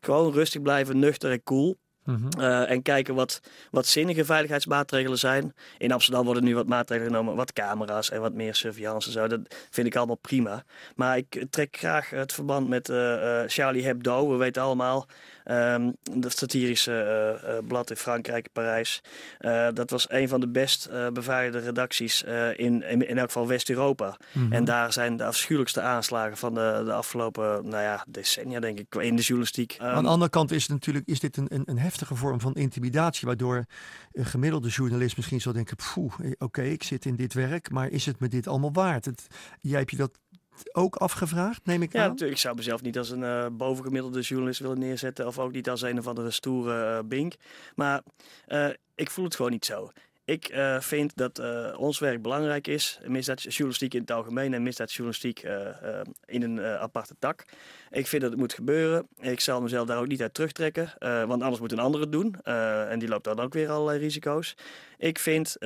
gewoon 0.00 0.32
rustig 0.32 0.62
blijven, 0.62 0.98
nuchter 0.98 1.30
en 1.30 1.42
cool. 1.42 1.76
Mhm. 2.08 2.40
Eh, 2.40 2.70
en 2.70 2.82
kijken 2.82 3.14
wat, 3.14 3.40
wat 3.70 3.86
zinnige 3.86 4.24
veiligheidsmaatregelen 4.24 5.18
zijn. 5.18 5.54
In 5.78 5.92
Amsterdam 5.92 6.24
worden 6.24 6.44
nu 6.44 6.54
wat 6.54 6.66
maatregelen 6.66 7.10
genomen, 7.10 7.34
wat 7.34 7.52
camera's 7.52 8.10
en 8.10 8.20
wat 8.20 8.32
meer 8.32 8.54
surveillance 8.54 9.06
en 9.06 9.12
zo. 9.12 9.26
Dat 9.26 9.40
vind 9.70 9.86
ik 9.86 9.96
allemaal 9.96 10.16
prima. 10.16 10.64
Maar 10.96 11.16
ik 11.16 11.44
trek 11.50 11.76
graag 11.76 12.10
het 12.10 12.32
verband 12.32 12.68
met 12.68 12.88
uh, 12.88 13.42
Charlie 13.46 13.84
Hebdo. 13.84 14.30
We 14.30 14.36
weten 14.36 14.62
allemaal 14.62 15.06
Um, 15.50 15.96
dat 16.12 16.36
satirische 16.36 16.92
uh, 17.44 17.50
uh, 17.50 17.58
blad 17.66 17.90
in 17.90 17.96
Frankrijk, 17.96 18.48
Parijs. 18.52 19.00
Uh, 19.40 19.68
dat 19.74 19.90
was 19.90 20.10
een 20.10 20.28
van 20.28 20.40
de 20.40 20.48
best 20.48 20.90
beveiligde 21.12 21.58
redacties 21.58 22.22
in, 22.56 22.82
in, 22.82 23.08
in, 23.08 23.18
elk 23.18 23.26
geval 23.26 23.46
West-Europa. 23.46 24.16
Mm 24.32 24.42
-hmm. 24.42 24.52
En 24.52 24.64
daar 24.64 24.92
zijn 24.92 25.16
de 25.16 25.24
afschuwelijkste 25.24 25.80
aanslagen 25.80 26.36
van 26.36 26.54
de, 26.54 26.82
de 26.84 26.92
afgelopen 26.92 27.68
nou 27.68 27.82
ja, 27.82 28.04
decennia, 28.08 28.60
denk 28.60 28.78
ik, 28.78 28.94
in 28.94 29.16
de 29.16 29.22
journalistiek. 29.22 29.76
Um, 29.80 29.86
aan 29.86 30.02
de 30.02 30.08
andere 30.08 30.30
kant 30.30 30.50
is, 30.50 30.62
het 30.62 30.70
natuurlijk, 30.70 31.06
is 31.06 31.20
dit 31.20 31.36
een, 31.36 31.46
een, 31.48 31.62
een 31.64 31.78
heftige 31.78 32.14
vorm 32.14 32.40
van 32.40 32.54
intimidatie, 32.54 33.26
waardoor 33.26 33.64
een 34.12 34.26
gemiddelde 34.26 34.68
journalist 34.68 35.16
misschien 35.16 35.40
zal 35.40 35.52
denken: 35.52 35.76
oké, 35.96 36.34
okay, 36.38 36.70
ik 36.70 36.82
zit 36.82 37.04
in 37.04 37.16
dit 37.16 37.34
werk, 37.34 37.70
maar 37.70 37.88
is 37.88 38.06
het 38.06 38.20
me 38.20 38.28
dit 38.28 38.46
allemaal 38.46 38.72
waard? 38.72 39.04
Het, 39.04 39.26
jij 39.60 39.78
hebt 39.78 39.90
je 39.90 39.96
dat 39.96 40.18
ook 40.72 40.96
afgevraagd, 40.96 41.66
neem 41.66 41.82
ik 41.82 41.92
ja, 41.92 42.02
aan? 42.02 42.08
natuurlijk. 42.08 42.36
Ik 42.36 42.42
zou 42.42 42.56
mezelf 42.56 42.82
niet 42.82 42.98
als 42.98 43.10
een 43.10 43.22
uh, 43.22 43.46
bovengemiddelde 43.52 44.20
journalist 44.20 44.60
willen 44.60 44.78
neerzetten. 44.78 45.26
Of 45.26 45.38
ook 45.38 45.52
niet 45.52 45.70
als 45.70 45.82
een 45.82 45.98
of 45.98 46.06
andere 46.06 46.30
stoere 46.30 46.98
uh, 46.98 47.08
bink. 47.08 47.34
Maar 47.74 48.02
uh, 48.48 48.68
ik 48.94 49.10
voel 49.10 49.24
het 49.24 49.36
gewoon 49.36 49.50
niet 49.50 49.64
zo. 49.64 49.90
Ik 50.28 50.50
uh, 50.52 50.80
vind 50.80 51.16
dat 51.16 51.38
uh, 51.38 51.74
ons 51.78 51.98
werk 51.98 52.22
belangrijk 52.22 52.66
is. 52.66 52.98
Misdaadjournalistiek 53.06 53.94
in 53.94 54.00
het 54.00 54.10
algemeen 54.10 54.54
en 54.54 54.62
misdaadjournalistiek 54.62 55.42
uh, 55.42 55.66
in 56.24 56.42
een 56.42 56.60
aparte 56.60 57.14
tak. 57.18 57.44
Ik 57.90 58.06
vind 58.06 58.22
dat 58.22 58.30
het 58.30 58.40
moet 58.40 58.52
gebeuren. 58.52 59.08
Ik 59.20 59.40
zal 59.40 59.62
mezelf 59.62 59.86
daar 59.86 59.98
ook 59.98 60.06
niet 60.06 60.22
uit 60.22 60.34
terugtrekken. 60.34 60.92
want 60.98 61.42
anders 61.42 61.60
moet 61.60 61.72
een 61.72 61.78
ander 61.78 62.00
het 62.00 62.12
doen. 62.12 62.34
en 62.90 62.98
die 62.98 63.08
loopt 63.08 63.24
dan 63.24 63.40
ook 63.40 63.52
weer 63.52 63.70
allerlei 63.70 63.98
risico's. 63.98 64.54
Ik 64.98 65.18
vind 65.18 65.56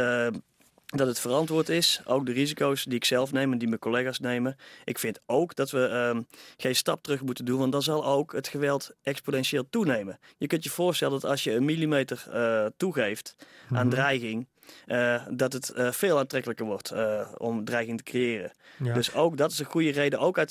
dat 0.99 1.07
het 1.07 1.21
verantwoord 1.21 1.69
is. 1.69 2.01
Ook 2.05 2.27
de 2.27 2.33
risico's 2.33 2.85
die 2.85 2.95
ik 2.95 3.05
zelf 3.05 3.33
neem 3.33 3.53
en 3.53 3.59
die 3.59 3.69
mijn 3.69 3.81
collega's 3.81 4.19
nemen. 4.19 4.57
Ik 4.85 4.99
vind 4.99 5.21
ook 5.27 5.55
dat 5.55 5.71
we 5.71 5.79
um, 5.79 6.27
geen 6.57 6.77
stap 6.77 7.03
terug 7.03 7.23
moeten 7.23 7.45
doen, 7.45 7.59
want 7.59 7.73
dan 7.73 7.83
zal 7.83 8.05
ook 8.05 8.33
het 8.33 8.49
geweld 8.49 8.91
exponentieel 9.03 9.69
toenemen. 9.71 10.19
Je 10.39 10.47
kunt 10.47 10.65
je 10.65 10.71
voorstellen 10.71 11.21
dat 11.21 11.31
als 11.31 11.45
je 11.45 11.53
een 11.53 11.65
millimeter 11.65 12.25
uh, 12.29 12.67
toegeeft 12.77 13.37
aan 13.71 13.87
mhm. 13.87 13.95
dreiging, 13.95 14.49
uh, 14.87 15.23
dat 15.31 15.53
het 15.53 15.73
uh, 15.77 15.91
veel 15.91 16.19
aantrekkelijker 16.19 16.67
wordt 16.67 16.93
uh, 16.93 17.29
om 17.37 17.65
dreiging 17.65 17.97
te 17.97 18.05
creëren. 18.05 18.53
Ja. 18.77 18.95
Dus 18.95 19.15
ook 19.15 19.37
dat 19.37 19.51
is 19.51 19.59
een 19.59 19.65
goede 19.65 19.91
reden, 19.91 20.19
ook 20.19 20.39
uit, 20.39 20.51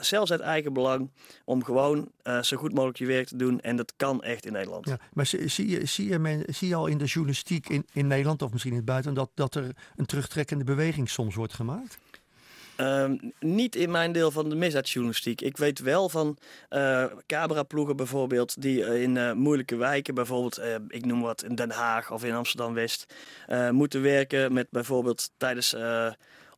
zelfs 0.00 0.30
uit 0.30 0.40
eigen 0.40 0.72
belang, 0.72 1.10
om 1.44 1.64
gewoon 1.64 2.10
zo 2.40 2.56
goed 2.56 2.72
mogelijk 2.72 2.98
je 2.98 3.06
werk 3.06 3.26
te 3.26 3.36
doen. 3.36 3.60
En 3.60 3.76
dat 3.76 3.92
kan 3.96 4.22
echt 4.22 4.46
in 4.46 4.52
Nederland. 4.52 4.88
Ja, 4.88 4.98
maar 5.12 5.26
zie, 5.26 5.48
zie, 5.48 5.68
je, 5.68 5.86
zie, 5.86 6.08
je 6.08 6.18
men, 6.18 6.44
zie 6.46 6.68
je 6.68 6.74
al 6.74 6.86
in 6.86 6.98
de 6.98 7.04
journalistiek 7.04 7.68
in, 7.68 7.86
in 7.92 8.06
Nederland 8.06 8.42
of 8.42 8.50
misschien 8.50 8.72
in 8.72 8.78
het 8.78 8.86
buitenland 8.86 9.34
dat, 9.36 9.52
dat 9.52 9.64
er 9.64 9.76
een 9.96 10.06
terugtrekkende 10.06 10.64
beweging 10.64 11.10
soms 11.10 11.34
wordt 11.34 11.54
gemaakt? 11.54 11.98
Ehm, 12.76 13.16
niet 13.40 13.76
in 13.76 13.90
mijn 13.90 14.12
deel 14.12 14.30
van 14.30 14.48
de 14.48 14.54
misdaadjournalistiek. 14.54 15.40
Ik 15.40 15.56
weet 15.56 15.78
wel 15.78 16.08
van 16.08 16.38
uh, 16.70 17.04
cameraploegen 17.26 17.96
bijvoorbeeld, 17.96 18.62
die 18.62 18.84
eh, 18.84 19.02
in 19.02 19.16
uh, 19.16 19.32
moeilijke 19.32 19.76
wijken, 19.76 20.14
bijvoorbeeld, 20.14 20.60
ik 20.88 21.04
noem 21.04 21.20
wat, 21.20 21.44
in 21.44 21.54
Den 21.54 21.70
Haag 21.70 22.10
of 22.10 22.24
in 22.24 22.34
Amsterdam-West, 22.34 23.14
moeten 23.70 24.02
werken 24.02 24.52
met 24.52 24.66
bijvoorbeeld 24.70 25.30
tijdens 25.36 25.74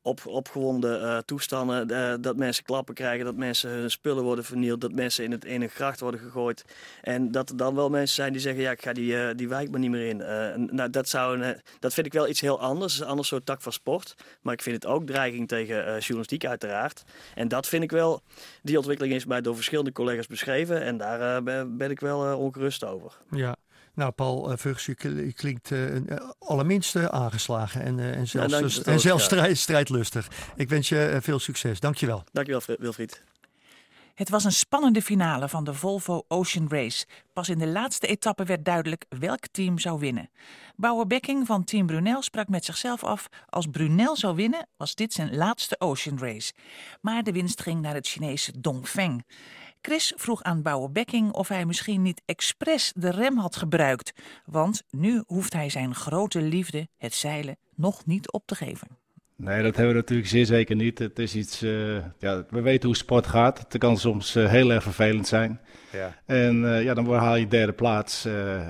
op, 0.04 0.26
opgewonden 0.26 1.00
uh, 1.00 1.18
toestanden. 1.18 1.90
Uh, 1.90 2.14
dat 2.20 2.36
mensen 2.36 2.64
klappen 2.64 2.94
krijgen, 2.94 3.24
dat 3.24 3.36
mensen 3.36 3.70
hun 3.70 3.90
spullen 3.90 4.24
worden 4.24 4.44
vernield, 4.44 4.80
dat 4.80 4.92
mensen 4.92 5.24
in, 5.24 5.30
het, 5.30 5.44
in 5.44 5.62
een 5.62 5.68
gracht 5.68 6.00
worden 6.00 6.20
gegooid. 6.20 6.64
En 7.02 7.30
dat 7.30 7.50
er 7.50 7.56
dan 7.56 7.74
wel 7.74 7.90
mensen 7.90 8.14
zijn 8.14 8.32
die 8.32 8.40
zeggen: 8.40 8.62
Ja, 8.62 8.70
ik 8.70 8.82
ga 8.82 8.92
die, 8.92 9.12
uh, 9.12 9.28
die 9.36 9.48
wijk 9.48 9.70
maar 9.70 9.80
niet 9.80 9.90
meer 9.90 10.08
in. 10.08 10.16
nou, 10.74 10.90
dat, 10.90 11.08
zou 11.08 11.40
een, 11.40 11.60
dat 11.78 11.94
vind 11.94 12.06
ik 12.06 12.12
wel 12.12 12.28
iets 12.28 12.40
heel 12.40 12.60
anders. 12.60 13.00
een 13.00 13.06
ander 13.06 13.24
soort 13.24 13.46
tak 13.46 13.62
van 13.62 13.72
sport. 13.72 14.14
Maar 14.42 14.54
ik 14.54 14.62
vind 14.62 14.82
het 14.82 14.86
ook 14.86 15.06
dreiging 15.06 15.48
tegen 15.48 15.98
journalistiek, 15.98 16.46
uiteraard. 16.46 17.04
En 17.34 17.48
dat 17.48 17.68
vind 17.68 17.82
ik 17.82 17.90
wel, 17.90 18.22
die 18.62 18.76
ontwikkeling 18.76 19.14
is 19.14 19.24
mij 19.24 19.40
door 19.40 19.54
verschillende 19.54 19.92
collega's 19.92 20.26
beschreven. 20.26 20.82
En 20.82 20.96
daar 20.96 21.42
ben 21.68 21.90
ik 21.90 22.00
wel 22.00 22.38
ongerust 22.38 22.84
over. 22.84 23.12
Ja, 23.30 23.56
nou, 23.94 24.10
Paul 24.10 24.50
uh, 24.50 24.56
Vugs, 24.56 24.86
je 24.86 25.32
klinkt 25.32 25.70
uh, 25.70 26.00
allerminste 26.38 27.10
aangeslagen 27.10 27.82
en, 27.82 27.98
uh, 27.98 28.16
en 28.16 28.28
zelfs, 28.28 28.82
en 28.82 29.00
zelfs 29.00 29.24
strijd, 29.24 29.58
strijdlustig. 29.58 30.28
Ik 30.56 30.68
wens 30.68 30.88
je 30.88 31.18
veel 31.22 31.38
succes. 31.38 31.80
Dankjewel. 31.80 32.24
Dankjewel, 32.32 32.76
Wilfried. 32.78 33.22
Het 34.14 34.28
was 34.28 34.44
een 34.44 34.52
spannende 34.52 35.02
finale 35.02 35.48
van 35.48 35.64
de 35.64 35.74
Volvo 35.74 36.24
Ocean 36.28 36.66
Race. 36.68 37.06
Pas 37.32 37.48
in 37.48 37.58
de 37.58 37.66
laatste 37.66 38.06
etappe 38.06 38.44
werd 38.44 38.64
duidelijk 38.64 39.04
welk 39.08 39.46
team 39.46 39.78
zou 39.78 39.98
winnen. 39.98 40.30
Bouwer 40.76 41.06
Bekking 41.06 41.46
van 41.46 41.64
Team 41.64 41.86
Brunel 41.86 42.22
sprak 42.22 42.48
met 42.48 42.64
zichzelf 42.64 43.04
af: 43.04 43.28
als 43.48 43.66
Brunel 43.66 44.16
zou 44.16 44.36
winnen, 44.36 44.68
was 44.76 44.94
dit 44.94 45.12
zijn 45.12 45.36
laatste 45.36 45.80
Ocean 45.80 46.18
Race. 46.18 46.52
Maar 47.00 47.22
de 47.22 47.32
winst 47.32 47.62
ging 47.62 47.80
naar 47.80 47.94
het 47.94 48.08
Chinese 48.08 48.60
Dongfeng. 48.60 49.24
Chris 49.86 50.12
vroeg 50.16 50.42
aan 50.42 50.62
Bouwer 50.62 50.92
Bekking 50.92 51.32
of 51.32 51.48
hij 51.48 51.64
misschien 51.64 52.02
niet 52.02 52.22
expres 52.24 52.92
de 52.96 53.10
rem 53.10 53.38
had 53.38 53.56
gebruikt. 53.56 54.12
Want 54.44 54.82
nu 54.90 55.22
hoeft 55.26 55.52
hij 55.52 55.68
zijn 55.68 55.94
grote 55.94 56.40
liefde, 56.40 56.88
het 56.96 57.14
zeilen, 57.14 57.56
nog 57.74 58.06
niet 58.06 58.32
op 58.32 58.42
te 58.46 58.54
geven. 58.54 58.88
Nee, 59.36 59.62
dat 59.62 59.76
hebben 59.76 59.94
we 59.94 60.00
natuurlijk 60.00 60.28
zeer 60.28 60.46
zeker 60.46 60.76
niet. 60.76 60.98
Het 60.98 61.18
is 61.18 61.34
iets, 61.34 61.62
uh, 61.62 61.96
ja, 62.18 62.44
we 62.50 62.60
weten 62.60 62.88
hoe 62.88 62.96
sport 62.96 63.26
gaat. 63.26 63.58
Het 63.58 63.78
kan 63.78 63.96
soms 63.96 64.36
uh, 64.36 64.48
heel 64.48 64.72
erg 64.72 64.82
vervelend 64.82 65.26
zijn. 65.26 65.60
Ja. 65.92 66.16
En 66.26 66.62
uh, 66.62 66.82
ja, 66.82 66.94
dan 66.94 67.14
haal 67.14 67.36
je 67.36 67.48
derde 67.48 67.72
plaats. 67.72 68.24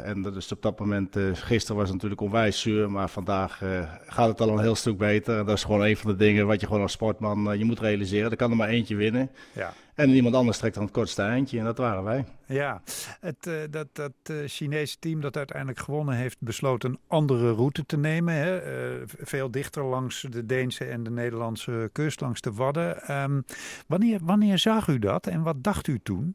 en 0.04 0.22
dat 0.22 0.36
is 0.36 0.52
op 0.52 0.62
dat 0.62 0.78
moment, 0.78 1.16
gisteren 1.32 1.76
was 1.76 1.84
het 1.84 1.94
natuurlijk 1.94 2.20
onwijs 2.20 2.60
zuur, 2.60 2.90
maar 2.90 3.08
vandaag 3.08 3.62
gaat 4.06 4.28
het 4.28 4.40
al 4.40 4.48
een 4.48 4.60
heel 4.60 4.74
stuk 4.74 4.98
beter. 4.98 5.38
En 5.38 5.46
dat 5.46 5.56
is 5.56 5.64
gewoon 5.64 5.84
een 5.84 5.96
van 5.96 6.10
de 6.10 6.16
dingen 6.16 6.46
wat 6.46 6.60
je 6.60 6.66
gewoon 6.66 6.82
als 6.82 6.92
sportman 6.92 7.58
je 7.58 7.64
moet 7.64 7.80
realiseren. 7.80 8.30
Er 8.30 8.36
kan 8.36 8.50
er 8.50 8.56
maar 8.56 8.68
eentje 8.68 8.96
winnen. 8.96 9.30
Ja. 9.52 9.72
En 9.94 10.10
iemand 10.10 10.34
anders 10.34 10.58
trekt 10.58 10.74
dan 10.74 10.84
het 10.84 10.92
kortste 10.92 11.22
eindje 11.22 11.58
en 11.58 11.64
dat 11.64 11.78
waren 11.78 12.04
wij. 12.04 12.24
Ja, 12.46 12.82
het, 13.20 13.46
uh, 13.48 13.54
dat, 13.70 13.86
dat 13.92 14.12
uh, 14.30 14.36
Chinese 14.46 14.96
team 14.98 15.20
dat 15.20 15.36
uiteindelijk 15.36 15.78
gewonnen 15.78 16.14
heeft 16.14 16.36
besloten 16.40 16.90
een 16.90 16.98
andere 17.06 17.52
route 17.52 17.86
te 17.86 17.96
nemen. 17.96 18.34
Hè? 18.34 18.76
Uh, 18.96 19.02
veel 19.06 19.50
dichter 19.50 19.84
langs 19.84 20.26
de 20.30 20.46
Deense 20.46 20.84
en 20.84 21.02
de 21.02 21.10
Nederlandse 21.10 21.90
kust, 21.92 22.20
langs 22.20 22.40
de 22.40 22.52
Wadden. 22.52 23.12
Um, 23.22 23.44
wanneer, 23.86 24.18
wanneer 24.22 24.58
zag 24.58 24.88
u 24.88 24.98
dat 24.98 25.26
en 25.26 25.42
wat 25.42 25.62
dacht 25.62 25.86
u 25.86 26.00
toen? 26.02 26.34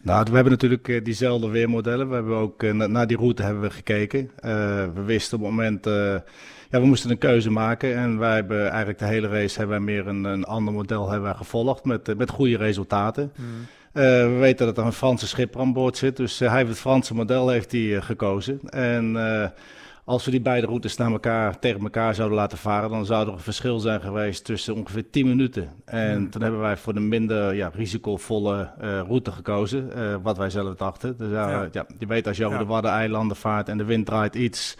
Nou, 0.00 0.24
we 0.24 0.34
hebben 0.34 0.52
natuurlijk 0.52 1.04
diezelfde 1.04 1.48
weermodellen. 1.48 2.08
We 2.08 2.14
hebben 2.14 2.36
ook 2.36 2.62
naar 2.72 3.06
die 3.06 3.16
route 3.16 3.42
hebben 3.42 3.62
we 3.62 3.70
gekeken. 3.70 4.30
we 4.94 5.02
wisten 5.04 5.38
op 5.38 5.44
het 5.44 5.52
moment 5.52 5.86
ja, 6.72 6.80
we 6.80 6.86
moesten 6.86 7.10
een 7.10 7.18
keuze 7.18 7.50
maken 7.50 7.96
en 7.96 8.18
wij 8.18 8.34
hebben 8.34 8.68
eigenlijk 8.68 8.98
de 8.98 9.04
hele 9.04 9.28
race 9.28 9.58
hebben 9.58 9.76
wij 9.76 9.94
meer 9.94 10.06
een, 10.06 10.24
een 10.24 10.44
ander 10.44 10.74
model 10.74 11.10
hebben 11.10 11.28
wij 11.28 11.34
gevolgd 11.34 11.84
met, 11.84 12.08
eh, 12.08 12.16
met 12.16 12.30
goede 12.30 12.56
resultaten. 12.56 13.32
Mm. 13.36 13.44
Uh, 13.46 14.02
we 14.02 14.36
weten 14.40 14.66
dat 14.66 14.78
er 14.78 14.84
een 14.84 14.92
Franse 14.92 15.26
schipper 15.26 15.60
aan 15.60 15.72
boord 15.72 15.96
zit, 15.96 16.16
dus 16.16 16.40
uh, 16.40 16.48
hij 16.48 16.56
heeft 16.56 16.70
het 16.70 16.78
Franse 16.78 17.14
model 17.14 17.48
heeft 17.48 17.72
hij, 17.72 18.00
gekozen. 18.00 18.60
En 18.70 19.16
als 20.04 20.24
we 20.24 20.30
die 20.30 20.40
beide 20.40 20.66
routes 20.66 20.96
naar 20.96 21.10
elkaar, 21.10 21.58
tegen 21.58 21.80
elkaar 21.80 22.14
zouden 22.14 22.38
laten 22.38 22.58
varen, 22.58 22.90
dan 22.90 23.06
zou 23.06 23.26
er 23.26 23.32
een 23.32 23.38
verschil 23.38 23.78
zijn 23.78 24.00
geweest 24.00 24.44
tussen 24.44 24.74
ongeveer 24.74 25.10
10 25.10 25.28
minuten. 25.28 25.68
En 25.84 26.20
mm. 26.20 26.30
toen 26.30 26.42
hebben 26.42 26.60
wij 26.60 26.76
voor 26.76 26.94
de 26.94 27.00
minder 27.00 27.54
ja, 27.54 27.70
risicovolle 27.74 28.70
route 29.06 29.32
gekozen, 29.32 29.90
wat 30.22 30.36
wij 30.36 30.50
zelf 30.50 30.74
dachten. 30.74 31.16
Dus, 31.16 31.30
ja. 31.30 31.68
ja. 31.72 31.86
je 31.98 32.06
weet 32.06 32.26
als 32.26 32.36
je 32.36 32.44
over 32.44 32.58
ja. 32.58 32.64
de 32.64 32.70
Waddeneilanden 32.70 33.36
vaart 33.36 33.68
en 33.68 33.78
de 33.78 33.84
wind 33.84 34.06
draait 34.06 34.34
iets, 34.34 34.76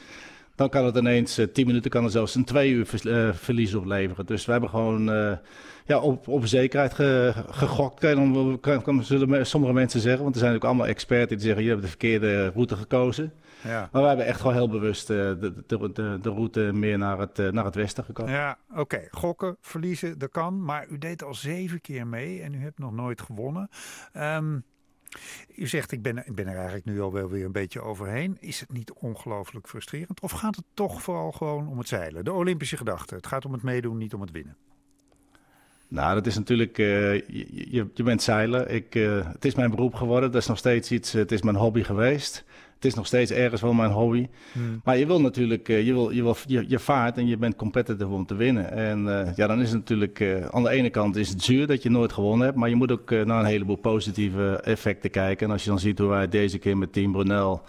dan 0.63 0.71
kan 0.71 0.85
het 0.85 0.97
ineens, 0.97 1.39
uh, 1.39 1.47
10 1.47 1.67
minuten 1.67 1.91
kan 1.91 2.05
er 2.05 2.11
zelfs 2.11 2.35
een 2.35 2.45
twee 2.45 2.71
uur 2.71 2.89
uh, 3.05 3.33
verlies 3.33 3.75
opleveren. 3.75 4.27
Dus 4.27 4.45
we 4.45 4.53
hebben 4.53 4.71
gewoon 4.71 5.15
uh, 5.15 5.33
ja, 5.85 5.99
op, 5.99 6.29
op 6.29 6.47
zekerheid 6.47 6.95
ge, 6.95 7.33
gegokt, 7.51 8.01
kan, 8.01 8.61
kan, 8.61 8.83
kan, 8.83 9.05
zullen 9.05 9.47
sommige 9.47 9.73
mensen 9.73 10.01
zeggen. 10.01 10.23
Want 10.23 10.35
er 10.35 10.41
zijn 10.41 10.55
ook 10.55 10.65
allemaal 10.65 10.87
experten 10.87 11.37
die 11.37 11.47
zeggen, 11.47 11.63
je 11.63 11.71
hebt 11.71 11.83
de 11.83 11.89
verkeerde 11.89 12.49
route 12.49 12.77
gekozen. 12.77 13.33
Ja. 13.65 13.89
Maar 13.93 14.03
we 14.03 14.09
hebben 14.09 14.27
echt 14.27 14.41
gewoon 14.41 14.55
heel 14.55 14.69
bewust 14.69 15.07
de, 15.07 15.37
de, 15.41 15.93
de, 15.93 16.19
de, 16.23 16.31
route 16.31 16.61
meer 16.61 16.99
naar 16.99 17.19
het, 17.19 17.53
naar 17.53 17.65
het 17.65 17.75
westen 17.75 18.05
gekozen. 18.05 18.35
Ja, 18.35 18.59
oké. 18.77 19.09
Gokken, 19.11 19.57
verliezen, 19.61 20.19
dat 20.19 20.31
kan. 20.31 20.65
Maar 20.65 20.87
u 20.89 20.99
deed 20.99 21.23
al 21.23 21.35
zeven 21.35 21.81
keer 21.81 22.07
mee 22.07 22.43
en 22.43 22.55
u 22.55 22.59
hebt 22.63 22.79
nog 22.79 22.93
nooit 22.93 23.21
gewonnen. 23.21 23.69
Um, 24.17 24.65
u 25.57 25.67
zegt, 25.67 25.93
ik 25.93 26.03
ben, 26.03 26.25
ben 26.27 26.47
er 26.47 26.57
eigenlijk 26.57 26.85
nu 26.85 27.01
al 27.01 27.13
wel 27.13 27.29
weer 27.29 27.45
een 27.45 27.53
beetje 27.53 27.81
overheen. 27.81 28.37
Is 28.41 28.61
het 28.61 28.73
niet 28.73 28.93
ongelooflijk 28.93 29.69
frustrerend? 29.69 30.21
Of 30.21 30.31
gaat 30.31 30.57
het 30.57 30.65
toch 30.75 31.03
vooral 31.03 31.33
gewoon 31.33 31.69
om 31.69 31.79
het 31.79 31.89
zeilen? 31.89 32.25
De 32.25 32.33
Olympische 32.33 32.77
gedachte. 32.77 33.15
Het 33.15 33.27
gaat 33.27 33.45
om 33.45 33.53
het 33.53 33.63
meedoen, 33.63 33.99
niet 33.99 34.15
om 34.15 34.21
het 34.21 34.31
winnen. 34.31 34.57
Nou, 35.93 36.15
dat 36.15 36.27
is 36.27 36.37
natuurlijk, 36.37 36.79
uh, 36.79 37.15
je, 37.15 37.87
je, 37.95 38.03
bent 38.03 38.23
zeilen. 38.23 38.75
Ik, 38.75 38.95
uh, 38.95 39.27
het 39.33 39.45
is 39.45 39.55
mijn 39.55 39.71
beroep 39.71 39.95
geworden. 39.95 40.33
Dat 40.33 40.41
is 40.41 40.49
nog 40.49 40.59
steeds 40.59 40.91
iets, 40.91 41.13
het 41.13 41.33
is 41.33 41.43
mijn 41.43 41.57
hobby 41.57 41.83
geweest 41.83 42.45
het 42.75 42.91
is 42.91 42.97
nog 42.97 43.07
steeds 43.07 43.31
ergens 43.31 43.61
wel 43.61 43.73
mijn 43.73 43.91
hobby. 43.91 44.29
Hmm. 44.53 44.81
Maar 44.85 44.99
je 44.99 45.07
wil 45.07 45.21
natuurlijk, 45.21 45.69
uh, 45.69 45.87
je, 45.87 45.93
wil, 45.93 46.11
je, 46.11 46.23
wil, 46.23 46.37
je, 46.47 46.65
je, 46.69 46.79
vaart 46.79 47.17
en 47.17 47.27
je 47.27 47.37
bent 47.37 47.57
competitive 47.57 48.09
om 48.09 48.27
te 48.27 48.35
winnen. 48.35 48.73
En 48.73 49.33
ja, 49.37 49.47
dan 49.47 49.61
is 49.61 49.69
het 49.69 49.79
natuurlijk, 49.79 50.47
aan 50.51 50.63
de 50.63 50.71
ene 50.71 50.91
kant 50.91 51.17
is 51.17 51.29
het 51.29 51.43
zuur 51.43 51.67
dat 51.67 51.83
je 51.83 51.91
nooit 51.91 52.13
gewonnen 52.13 52.47
hebt. 52.47 52.59
Maar 52.59 52.69
je 52.69 52.75
moet 52.75 52.93
ook 52.93 53.11
naar 53.11 53.39
een 53.39 53.45
heleboel 53.45 53.77
positieve 53.77 54.61
effecten 54.65 55.11
kijken. 55.11 55.47
En 55.47 55.53
als 55.53 55.63
je 55.63 55.69
dan 55.69 55.79
ziet 55.79 55.99
hoe 55.99 56.09
wij 56.09 56.29
deze 56.29 56.59
keer 56.59 56.79
met 56.79 56.93
Team 56.93 57.13
Brunel 57.13 57.63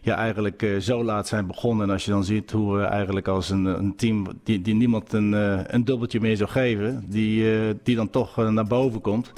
ja, 0.00 0.14
eigenlijk 0.14 0.76
zo 0.80 1.04
laat 1.04 1.28
zijn 1.28 1.46
begonnen. 1.46 1.86
En 1.86 1.92
als 1.92 2.04
je 2.04 2.10
dan 2.10 2.24
ziet 2.24 2.50
hoe 2.50 2.76
we 2.76 2.82
eigenlijk 2.82 3.28
als 3.28 3.50
een, 3.50 3.64
een 3.64 3.96
team 3.96 4.26
die, 4.44 4.62
die 4.62 4.74
niemand 4.74 5.12
een, 5.12 5.32
een 5.74 5.84
dubbeltje 5.84 6.20
meer 6.20 6.36
zou 6.36 6.50
geven, 6.50 7.04
die, 7.08 7.44
die 7.82 7.96
dan 7.96 8.10
toch 8.10 8.36
naar 8.36 8.66
boven 8.66 9.00
komt. 9.00 9.32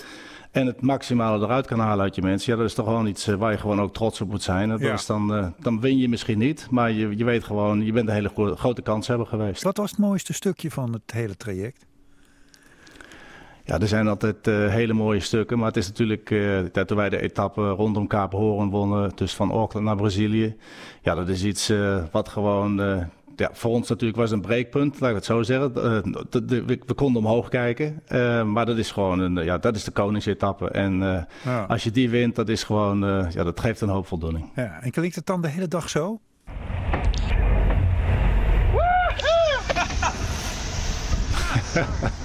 En 0.52 0.66
het 0.66 0.81
maximale 0.81 1.45
eruit 1.45 1.66
kan 1.66 1.78
halen 1.78 2.04
uit 2.04 2.14
je 2.14 2.23
mensen. 2.23 2.52
Ja, 2.52 2.59
dat 2.59 2.69
is 2.69 2.75
toch 2.75 2.87
gewoon 2.87 3.07
iets 3.07 3.26
eh, 3.26 3.35
waar 3.35 3.50
je 3.50 3.59
gewoon 3.59 3.81
ook 3.81 3.92
trots 3.92 4.21
op 4.21 4.28
moet 4.28 4.42
zijn. 4.42 4.69
Dat 4.69 4.81
is 4.81 5.07
dan, 5.07 5.54
dan 5.59 5.81
win 5.81 5.99
je 5.99 6.09
misschien 6.09 6.38
niet, 6.38 6.66
maar 6.71 6.90
je, 6.90 7.16
je 7.16 7.25
weet 7.25 7.45
gewoon, 7.45 7.85
je 7.85 7.92
bent 7.92 8.09
een 8.09 8.14
hele 8.14 8.54
grote 8.57 8.83
kans 8.83 9.07
hebben 9.07 9.26
geweest. 9.26 9.62
Wat 9.62 9.76
was 9.76 9.90
het 9.90 9.99
mooiste 9.99 10.33
stukje 10.33 10.71
van 10.71 10.92
het 10.92 11.12
hele 11.12 11.37
traject? 11.37 11.87
Ja, 13.73 13.81
er 13.81 13.88
zijn 13.88 14.09
altijd 14.09 14.47
uh, 14.47 14.69
hele 14.69 14.93
mooie 14.93 15.21
stukken. 15.21 15.59
Maar 15.59 15.67
het 15.67 15.76
is 15.76 15.88
natuurlijk, 15.88 16.31
uh, 16.31 16.59
toen 16.59 16.97
wij 16.97 17.09
de 17.09 17.21
etappe 17.21 17.69
rondom 17.69 18.07
Kaap 18.07 18.33
Horen 18.33 18.69
wonnen, 18.69 19.12
dus 19.14 19.35
van 19.35 19.50
Auckland 19.50 19.87
naar 19.87 19.97
Brazilië. 19.97 20.57
Ja, 21.02 21.14
dat 21.14 21.29
is 21.29 21.45
iets 21.45 21.71
uh, 21.71 22.02
wat 22.11 22.29
gewoon 22.29 22.81
ja, 23.37 23.50
voor 23.52 23.71
ons 23.71 23.88
natuurlijk 23.88 24.19
was 24.19 24.31
een 24.31 24.41
breekpunt, 24.41 25.00
laat 25.00 25.11
ik 25.11 25.17
het 25.17 25.25
zo 25.25 25.43
zeggen. 25.43 25.73
Uh, 25.76 25.83
de, 26.31 26.45
de, 26.45 26.64
we, 26.64 26.79
we, 26.87 26.95
konden 26.95 27.23
omhoog 27.23 27.49
kijken, 27.49 28.02
uh, 28.09 28.45
maar 28.45 28.67
dat 28.67 28.79
is 28.79 28.91
gewoon 28.91 29.19
een, 29.19 29.45
ja, 29.45 29.59
dat 29.59 29.76
is 29.76 29.85
de 29.85 29.91
koningsetappe. 29.91 30.71
En 30.71 31.00
uh, 31.00 31.23
ja. 31.45 31.64
als 31.64 31.85
je 31.85 31.91
die 31.91 32.11
wint, 32.11 32.35
dat 32.35 32.49
is 32.49 32.62
gewoon, 32.64 32.99
ja, 33.31 33.45
dat 33.45 33.61
geeft 33.61 33.81
een 33.81 33.88
hoop 33.88 34.07
voldoening. 34.07 34.50
Ja, 34.55 34.79
en 34.81 34.91
klinkt 34.91 35.17
het 35.17 35.26
dan 35.26 35.43
de 35.43 35.49
hele 35.49 35.69
dag 35.69 35.88
zo? 35.88 36.21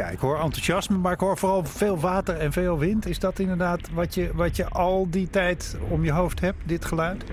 Ja, 0.00 0.08
ik 0.08 0.18
hoor 0.18 0.38
enthousiasme, 0.40 0.96
maar 0.96 1.12
ik 1.12 1.20
hoor 1.20 1.38
vooral 1.38 1.64
veel 1.64 1.98
water 1.98 2.36
en 2.36 2.52
veel 2.52 2.78
wind. 2.78 3.06
Is 3.06 3.18
dat 3.18 3.38
inderdaad 3.38 3.88
wat 3.92 4.14
je, 4.14 4.30
wat 4.34 4.56
je 4.56 4.68
al 4.68 5.06
die 5.10 5.30
tijd 5.30 5.76
om 5.88 6.04
je 6.04 6.12
hoofd 6.12 6.40
hebt, 6.40 6.58
dit 6.64 6.84
geluid? 6.84 7.24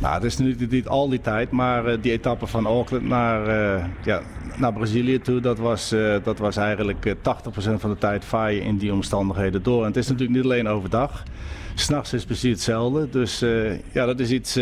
Nou, 0.00 0.14
dat 0.14 0.24
is 0.24 0.36
niet, 0.36 0.70
niet 0.70 0.88
al 0.88 1.08
die 1.08 1.20
tijd, 1.20 1.50
maar 1.50 1.86
uh, 1.86 2.02
die 2.02 2.12
etappe 2.12 2.46
van 2.46 2.66
Auckland 2.66 3.04
naar, 3.04 3.48
uh, 3.48 3.84
ja, 4.04 4.20
naar 4.56 4.72
Brazilië 4.72 5.18
toe, 5.18 5.40
dat 5.40 5.58
was, 5.58 5.92
uh, 5.92 6.16
dat 6.22 6.38
was 6.38 6.56
eigenlijk 6.56 7.14
80% 7.16 7.20
van 7.76 7.90
de 7.90 7.98
tijd 7.98 8.24
vaar 8.24 8.52
je 8.52 8.60
in 8.60 8.76
die 8.76 8.92
omstandigheden 8.92 9.62
door. 9.62 9.80
En 9.80 9.86
het 9.86 9.96
is 9.96 10.08
natuurlijk 10.08 10.36
niet 10.36 10.44
alleen 10.44 10.68
overdag. 10.68 11.22
S'nachts 11.74 12.12
is 12.12 12.24
precies 12.24 12.50
hetzelfde. 12.50 13.08
Dus 13.08 13.38
ja, 13.92 14.06
dat 14.06 14.20
is 14.20 14.30
iets 14.30 14.58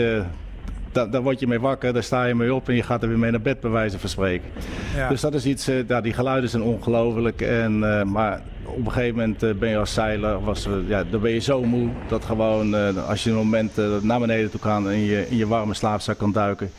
daar, 0.94 1.10
daar 1.10 1.22
word 1.22 1.40
je 1.40 1.46
mee 1.46 1.60
wakker, 1.60 1.92
daar 1.92 2.02
sta 2.02 2.24
je 2.24 2.34
mee 2.34 2.54
op 2.54 2.68
en 2.68 2.74
je 2.74 2.82
gaat 2.82 3.02
er 3.02 3.08
weer 3.08 3.18
mee 3.18 3.30
naar 3.30 3.40
bed, 3.40 3.60
bij 3.60 3.70
wijze 3.70 3.98
van 3.98 4.08
spreken. 4.08 4.48
Ja. 4.96 5.08
Dus 5.08 5.20
dat 5.20 5.34
is 5.34 5.46
iets, 5.46 5.68
uh, 5.68 5.88
ja, 5.88 6.00
die 6.00 6.12
geluiden 6.12 6.50
zijn 6.50 6.62
ongelooflijk. 6.62 7.40
En, 7.40 7.78
uh, 7.78 8.02
maar 8.02 8.42
op 8.64 8.86
een 8.86 8.92
gegeven 8.92 9.16
moment 9.16 9.42
uh, 9.42 9.54
ben 9.54 9.68
je 9.68 9.78
als 9.78 9.94
zeiler, 9.94 10.44
was, 10.44 10.68
ja, 10.86 11.04
dan 11.04 11.20
ben 11.20 11.30
je 11.30 11.38
zo 11.38 11.62
moe 11.62 11.88
dat 12.08 12.24
gewoon 12.24 12.96
als 13.06 13.24
je 13.24 13.30
een 13.30 13.36
moment 13.36 14.02
naar 14.02 14.20
beneden 14.20 14.50
toe 14.50 14.60
kan 14.60 14.88
en 14.88 14.98
je 14.98 15.28
in 15.28 15.36
je 15.36 15.46
warme 15.46 15.74
slaapzak 15.74 16.18
kan 16.18 16.32
duiken. 16.32 16.70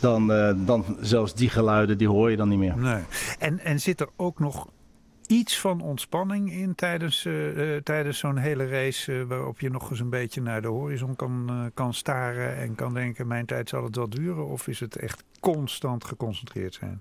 Dan, 0.00 0.26
dan 0.66 0.84
zelfs 1.00 1.34
die 1.34 1.48
geluiden, 1.48 1.98
die 1.98 2.08
hoor 2.08 2.30
je 2.30 2.36
dan 2.36 2.48
niet 2.48 2.58
meer. 2.58 2.76
Nee. 2.76 3.02
En, 3.38 3.58
en 3.58 3.80
zit 3.80 4.00
er 4.00 4.08
ook 4.16 4.38
nog 4.38 4.68
iets 5.28 5.58
van 5.58 5.80
ontspanning 5.80 6.52
in 6.52 6.74
tijdens, 6.74 7.24
uh, 7.24 7.56
uh, 7.56 7.76
tijdens 7.76 8.18
zo'n 8.18 8.36
hele 8.36 8.66
race. 8.66 9.12
Uh, 9.12 9.22
waarop 9.22 9.60
je 9.60 9.70
nog 9.70 9.90
eens 9.90 10.00
een 10.00 10.10
beetje 10.10 10.42
naar 10.42 10.62
de 10.62 10.68
horizon 10.68 11.16
kan, 11.16 11.70
kan 11.74 11.94
staren 11.94 12.56
en 12.56 12.74
kan 12.74 12.94
denken: 12.94 13.26
mijn 13.26 13.46
tijd 13.46 13.68
zal 13.68 13.84
het 13.84 13.96
wel 13.96 14.08
duren? 14.08 14.46
Of 14.46 14.68
is 14.68 14.80
het 14.80 14.96
echt 14.96 15.24
constant 15.40 16.04
geconcentreerd 16.04 16.74
zijn? 16.74 17.00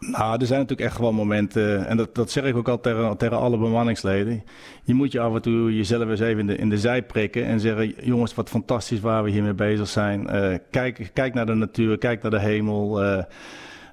Nou, 0.00 0.40
er 0.40 0.46
zijn 0.46 0.60
natuurlijk 0.60 0.88
echt 0.88 0.96
gewoon 0.96 1.14
momenten, 1.14 1.86
en 1.86 1.96
dat, 1.96 2.14
dat 2.14 2.30
zeg 2.30 2.44
ik 2.44 2.56
ook 2.56 2.68
al 2.68 2.80
tegen, 2.80 3.16
tegen 3.16 3.38
alle 3.38 3.58
bemanningsleden. 3.58 4.44
Je 4.84 4.94
moet 4.94 5.12
je 5.12 5.20
af 5.20 5.34
en 5.34 5.42
toe 5.42 5.76
jezelf 5.76 6.08
eens 6.08 6.20
even 6.20 6.40
in 6.40 6.46
de, 6.46 6.56
in 6.56 6.68
de 6.68 6.78
zij 6.78 7.02
prikken 7.02 7.44
en 7.44 7.60
zeggen: 7.60 7.94
jongens, 8.00 8.34
wat 8.34 8.48
fantastisch 8.48 9.00
waar 9.00 9.24
we 9.24 9.30
hiermee 9.30 9.54
bezig 9.54 9.88
zijn. 9.88 10.26
kijk, 10.70 11.10
kijk 11.12 11.34
naar 11.34 11.46
de 11.46 11.54
natuur, 11.54 11.98
kijk 11.98 12.22
naar 12.22 12.30
de 12.30 12.40
hemel. 12.40 13.02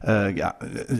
Uh, 0.05 0.35
ja, 0.35 0.57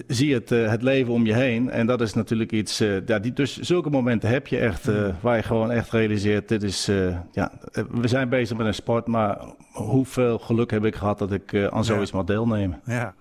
zie 0.08 0.34
het, 0.34 0.52
uh, 0.52 0.70
het 0.70 0.82
leven 0.82 1.14
om 1.14 1.26
je 1.26 1.34
heen. 1.34 1.70
En 1.70 1.88
dat 1.88 2.02
is 2.02 2.14
natuurlijk 2.14 2.52
iets. 2.52 2.82
Uh, 2.82 3.06
ja, 3.06 3.20
die, 3.20 3.34
dus 3.34 3.58
zulke 3.58 3.90
momenten 3.90 4.30
heb 4.30 4.48
je 4.48 4.58
echt. 4.58 4.90
waar 5.22 5.36
je 5.36 5.44
gewoon 5.44 5.72
echt 5.72 5.92
realiseert. 5.92 6.48
Dit 6.48 6.64
is. 6.64 6.86
ja, 7.32 7.52
we 7.90 8.08
zijn 8.08 8.30
bezig 8.30 8.58
met 8.58 8.68
een 8.68 8.74
sport. 8.74 9.08
Maar 9.08 9.40
hoeveel 9.74 10.40
geluk 10.40 10.72
heb 10.72 10.86
ik 10.86 10.96
gehad 10.96 11.18
dat 11.18 11.32
ik 11.32 11.56
aan 11.70 11.86
zoiets 11.86 12.12
ja. 12.12 12.18
mag 12.18 12.26
deelnemen? 12.26 12.82
Ja, 12.86 13.14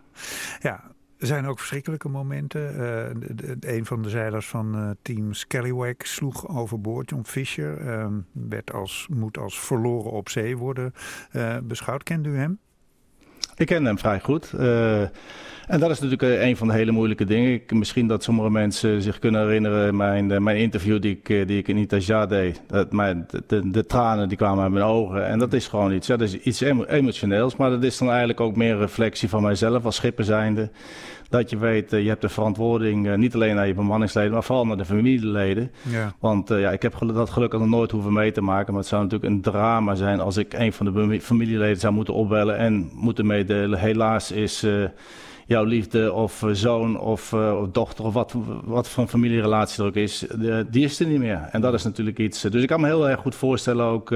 ja. 0.60 0.88
Er 1.18 1.26
zijn 1.26 1.46
ook 1.46 1.58
verschrikkelijke 1.58 2.08
momenten. 2.08 2.72
De, 3.20 3.34
de, 3.34 3.76
een 3.76 3.86
van 3.86 4.02
de 4.02 4.08
zeilers 4.08 4.48
van 4.48 4.96
team 5.02 5.32
Scallywag 5.32 5.94
sloeg 5.98 6.48
overboord. 6.48 7.10
John 7.10 7.24
Fisher 7.24 7.78
werd 8.32 8.72
als, 8.72 9.06
moet 9.10 9.38
als 9.38 9.60
verloren 9.60 10.10
op 10.10 10.28
zee 10.28 10.56
worden 10.56 10.92
beschouwd. 11.62 12.02
Kent 12.02 12.26
u 12.26 12.36
hem? 12.36 12.58
Ik 13.56 13.66
ken 13.66 13.84
hem 13.84 13.98
vrij 13.98 14.20
goed. 14.20 14.52
En 15.66 15.80
dat 15.80 15.90
is 15.90 16.00
natuurlijk 16.00 16.42
een 16.42 16.56
van 16.56 16.68
de 16.68 16.74
hele 16.74 16.90
moeilijke 16.90 17.24
dingen. 17.24 17.52
Ik, 17.52 17.72
misschien 17.72 18.06
dat 18.06 18.22
sommige 18.22 18.50
mensen 18.50 19.02
zich 19.02 19.18
kunnen 19.18 19.40
herinneren 19.40 19.96
mijn, 19.96 20.42
mijn 20.42 20.56
interview 20.56 21.02
die 21.02 21.20
ik, 21.22 21.48
die 21.48 21.58
ik 21.58 21.68
in 21.68 21.76
Itaja 21.76 22.26
deed. 22.26 22.62
Dat 22.66 22.92
mijn, 22.92 23.26
de, 23.30 23.42
de, 23.46 23.70
de, 23.70 23.86
tranen 23.86 24.28
die 24.28 24.36
kwamen 24.36 24.62
uit 24.62 24.72
mijn 24.72 24.84
ogen. 24.84 25.26
En 25.26 25.38
dat 25.38 25.52
is 25.52 25.68
gewoon 25.68 25.92
iets, 25.92 26.06
dat 26.06 26.20
is 26.20 26.38
iets 26.38 26.60
emotioneels. 26.86 27.56
Maar 27.56 27.70
dat 27.70 27.82
is 27.82 27.98
dan 27.98 28.08
eigenlijk 28.08 28.40
ook 28.40 28.56
meer 28.56 28.72
een 28.72 28.78
reflectie 28.78 29.28
van 29.28 29.42
mijzelf 29.42 29.84
als 29.84 29.96
schipper 29.96 30.24
zijnde. 30.24 30.70
Dat 31.30 31.50
je 31.50 31.58
weet, 31.58 31.90
je 31.90 32.08
hebt 32.08 32.20
de 32.20 32.28
verantwoording 32.28 33.16
niet 33.16 33.34
alleen 33.34 33.54
naar 33.54 33.66
je 33.66 33.74
bemanningsleden, 33.74 34.32
maar 34.32 34.42
vooral 34.42 34.66
naar 34.66 34.76
de 34.76 34.84
familieleden. 34.84 35.70
Ja. 35.82 36.14
Want 36.18 36.50
uh, 36.50 36.60
ja, 36.60 36.70
ik 36.70 36.82
heb 36.82 36.94
dat 37.14 37.30
gelukkig 37.30 37.58
nog 37.60 37.68
nooit 37.68 37.90
hoeven 37.90 38.12
mee 38.12 38.32
te 38.32 38.40
maken. 38.40 38.72
Maar 38.72 38.80
het 38.80 38.90
zou 38.90 39.02
natuurlijk 39.02 39.32
een 39.32 39.40
drama 39.40 39.94
zijn 39.94 40.20
als 40.20 40.36
ik 40.36 40.52
een 40.52 40.72
van 40.72 40.86
de 40.86 41.20
familieleden 41.20 41.80
zou 41.80 41.92
moeten 41.94 42.14
opbellen 42.14 42.56
en 42.56 42.90
moeten 42.94 43.26
meedelen. 43.26 43.78
Helaas 43.78 44.32
is 44.32 44.64
uh, 44.64 44.84
jouw 45.50 45.64
liefde 45.64 46.12
of 46.12 46.44
zoon 46.52 47.00
of, 47.00 47.32
uh, 47.32 47.60
of, 47.60 47.68
dochter 47.70 48.04
of 48.04 48.14
wat, 48.14 48.34
wat 48.64 48.88
voor 48.88 49.02
een 49.02 49.08
familierelatie 49.08 49.82
er 49.82 49.88
ook 49.88 49.94
is, 49.94 50.18
de, 50.18 50.66
die 50.70 50.84
is 50.84 51.00
er 51.00 51.06
niet 51.06 51.18
meer. 51.18 51.48
En 51.52 51.60
dat 51.60 51.74
is 51.74 51.82
natuurlijk 51.82 52.18
iets. 52.18 52.42
Dus 52.42 52.62
ik 52.62 52.68
kan 52.68 52.80
me 52.80 52.86
heel 52.86 53.08
erg 53.08 53.20
goed 53.20 53.34
voorstellen 53.34 53.84
ook 53.84 54.14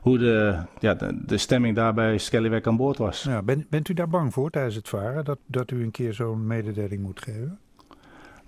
hoe 0.00 0.18
de, 0.18 0.56
ja, 0.78 0.94
de, 0.94 1.18
de, 1.26 1.38
stemming 1.38 1.76
daar 1.76 1.94
bij 1.94 2.18
Skellyweg 2.18 2.62
aan 2.62 2.76
boord 2.76 2.98
was. 2.98 3.22
Ja, 3.22 3.42
ben, 3.42 3.66
bent 3.70 3.88
u 3.88 3.94
daar 3.94 4.08
bang 4.08 4.32
voor 4.32 4.50
tijdens 4.50 4.74
het 4.74 4.88
varen, 4.88 5.24
dat, 5.24 5.38
dat 5.46 5.70
u 5.70 5.82
een 5.82 5.90
keer 5.90 6.12
zo'n 6.12 6.46
mededeling 6.46 7.02
moet 7.02 7.22
geven? 7.22 7.58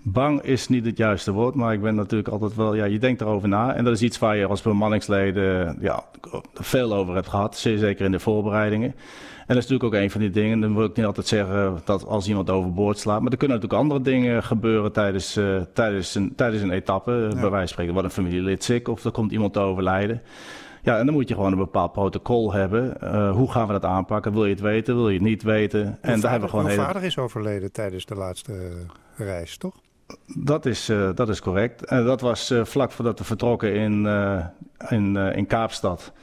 Bang 0.01 0.41
is 0.41 0.67
niet 0.67 0.85
het 0.85 0.97
juiste 0.97 1.31
woord, 1.31 1.55
maar 1.55 1.73
ik 1.73 1.81
ben 1.81 1.95
natuurlijk 1.95 2.29
altijd 2.29 2.55
wel, 2.55 2.75
ja, 2.75 2.85
je 2.85 2.99
denkt 2.99 3.21
erover 3.21 3.47
na. 3.47 3.73
En 3.73 3.83
dat 3.83 3.93
is 3.93 4.01
iets 4.01 4.19
waar 4.19 4.37
je 4.37 4.45
als 4.45 4.61
bemanningsleden 4.61 5.77
ja, 5.81 6.03
veel 6.53 6.93
over 6.93 7.13
hebt 7.15 7.27
gehad, 7.27 7.57
zeer 7.57 7.77
zeker 7.77 8.05
in 8.05 8.11
de 8.11 8.19
voorbereidingen. 8.19 8.95
En 9.45 9.55
dat 9.55 9.63
is 9.63 9.69
natuurlijk 9.69 9.95
ook 9.95 10.01
een 10.01 10.11
van 10.11 10.21
die 10.21 10.29
dingen. 10.29 10.59
Dan 10.59 10.75
wil 10.75 10.85
ik 10.85 10.95
niet 10.95 11.05
altijd 11.05 11.27
zeggen 11.27 11.81
dat 11.83 12.05
als 12.05 12.27
iemand 12.27 12.49
overboord 12.49 12.97
slaat. 12.97 13.21
Maar 13.21 13.31
er 13.31 13.37
kunnen 13.37 13.57
natuurlijk 13.57 13.83
andere 13.83 14.01
dingen 14.01 14.43
gebeuren 14.43 14.91
tijdens, 14.91 15.37
uh, 15.37 15.61
tijdens, 15.73 16.15
een, 16.15 16.35
tijdens 16.35 16.61
een 16.61 16.71
etappe. 16.71 17.11
Ja. 17.11 17.27
Bij 17.27 17.39
wijze 17.39 17.57
van 17.57 17.67
spreken 17.67 17.93
wordt 17.93 18.07
een 18.07 18.13
familielid 18.13 18.63
ziek 18.63 18.87
of 18.87 19.03
er 19.03 19.11
komt 19.11 19.31
iemand 19.31 19.53
te 19.53 19.59
overlijden. 19.59 20.21
Ja, 20.83 20.97
en 20.97 21.05
dan 21.05 21.15
moet 21.15 21.27
je 21.27 21.33
gewoon 21.33 21.51
een 21.51 21.57
bepaald 21.57 21.91
protocol 21.91 22.53
hebben. 22.53 22.97
Uh, 23.03 23.31
hoe 23.31 23.51
gaan 23.51 23.67
we 23.67 23.73
dat 23.73 23.85
aanpakken? 23.85 24.33
Wil 24.33 24.45
je 24.45 24.51
het 24.51 24.61
weten? 24.61 24.95
Wil 24.95 25.09
je 25.09 25.17
het 25.17 25.27
niet 25.27 25.43
weten? 25.43 25.81
En 25.81 25.95
vader, 26.01 26.21
daar 26.21 26.31
hebben 26.31 26.49
we 26.49 26.55
gewoon 26.55 26.71
uw 26.71 26.71
hele... 26.71 26.85
vader 26.85 27.03
is 27.03 27.17
overleden 27.17 27.71
tijdens 27.71 28.05
de 28.05 28.15
laatste 28.15 28.71
reis, 29.15 29.57
toch? 29.57 29.75
Dat 30.35 30.65
is, 30.65 30.89
uh, 30.89 31.09
dat 31.15 31.29
is 31.29 31.41
correct. 31.41 31.85
En 31.85 32.05
dat 32.05 32.21
was 32.21 32.53
vlak 32.63 32.91
voordat 32.91 33.19
we 33.19 33.25
vertrokken 33.25 33.73
in, 33.73 34.05
in, 34.89 35.15
in 35.15 35.47
Kaapstad. 35.47 36.13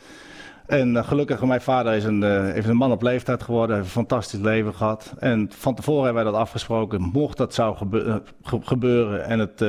En 0.73 1.05
gelukkig, 1.05 1.45
mijn 1.45 1.61
vader 1.61 1.95
is 1.95 2.05
een, 2.05 2.23
heeft 2.53 2.69
een 2.69 2.77
man 2.77 2.93
op 2.93 3.03
leeftijd 3.03 3.43
geworden, 3.43 3.77
heeft 3.77 3.87
een 3.87 3.93
fantastisch 3.93 4.41
leven 4.41 4.75
gehad. 4.75 5.15
En 5.19 5.51
van 5.55 5.75
tevoren 5.75 6.05
hebben 6.05 6.23
wij 6.23 6.33
dat 6.33 6.41
afgesproken. 6.41 7.01
Mocht 7.13 7.37
dat 7.37 7.55
zou 7.55 7.77
gebe 7.77 8.23
gebeuren 8.43 9.25
en 9.25 9.39
het 9.39 9.61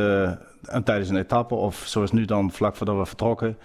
en 0.63 0.83
tijdens 0.83 1.09
een 1.09 1.17
etappe, 1.17 1.55
of 1.55 1.83
zoals 1.85 2.11
nu 2.11 2.25
dan 2.25 2.51
vlak 2.51 2.75
voordat 2.75 2.97
we 2.97 3.05
vertrokken, 3.05 3.57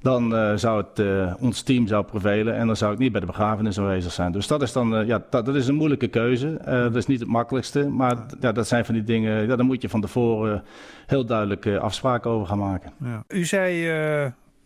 dan 0.00 0.58
zou 0.58 0.84
het, 0.86 1.06
ons 1.38 1.62
team 1.62 1.86
zou 1.86 2.04
prevelen 2.04 2.54
en 2.54 2.66
dan 2.66 2.76
zou 2.76 2.92
ik 2.92 2.98
niet 2.98 3.12
bij 3.12 3.20
de 3.20 3.26
begrafenis 3.26 3.78
aanwezig 3.78 4.12
zijn. 4.12 4.32
Dus 4.32 4.46
dat 4.46 4.62
is 4.62 4.72
dan, 4.72 5.06
ja, 5.06 5.24
dat, 5.30 5.46
dat, 5.46 5.54
is 5.54 5.68
een 5.68 5.74
moeilijke 5.74 6.08
keuze. 6.08 6.58
dat 6.64 6.96
is 6.96 7.06
niet 7.06 7.20
het 7.20 7.28
makkelijkste, 7.28 7.88
maar 7.88 8.16
ja, 8.40 8.52
dat 8.52 8.68
zijn 8.68 8.84
van 8.84 8.94
die 8.94 9.04
dingen, 9.04 9.46
ja, 9.46 9.56
daar 9.56 9.66
moet 9.66 9.82
je 9.82 9.88
van 9.88 10.00
tevoren 10.00 10.62
heel 11.06 11.24
duidelijk 11.24 11.66
afspraken 11.66 12.30
over 12.30 12.46
gaan 12.46 12.58
maken. 12.58 12.92
Ja. 13.04 13.24
U 13.28 13.44
zei, 13.44 13.88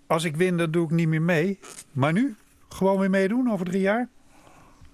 als 0.08 0.24
ik 0.24 0.36
win, 0.36 0.56
dan 0.56 0.70
doe 0.70 0.84
ik 0.84 0.90
niet 0.90 1.08
meer 1.08 1.22
mee. 1.22 1.58
Maar 1.92 2.12
nu? 2.12 2.34
Gewoon 2.68 2.98
weer 2.98 3.10
meedoen 3.10 3.50
over 3.52 3.66
drie 3.66 3.80
jaar? 3.80 4.08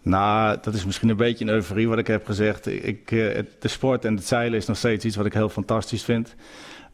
Nou, 0.02 0.58
dat 0.62 0.74
is 0.74 0.84
misschien 0.84 1.08
een 1.08 1.16
beetje 1.16 1.44
een 1.44 1.50
euforie 1.50 1.88
wat 1.88 1.98
ik 1.98 2.06
heb 2.06 2.26
gezegd. 2.26 2.66
Ik, 2.66 3.08
de 3.08 3.68
sport 3.68 4.04
en 4.04 4.14
het 4.14 4.26
zeilen 4.26 4.58
is 4.58 4.66
nog 4.66 4.76
steeds 4.76 5.04
iets 5.04 5.16
wat 5.16 5.26
ik 5.26 5.32
heel 5.32 5.48
fantastisch 5.48 6.04
vind. 6.04 6.34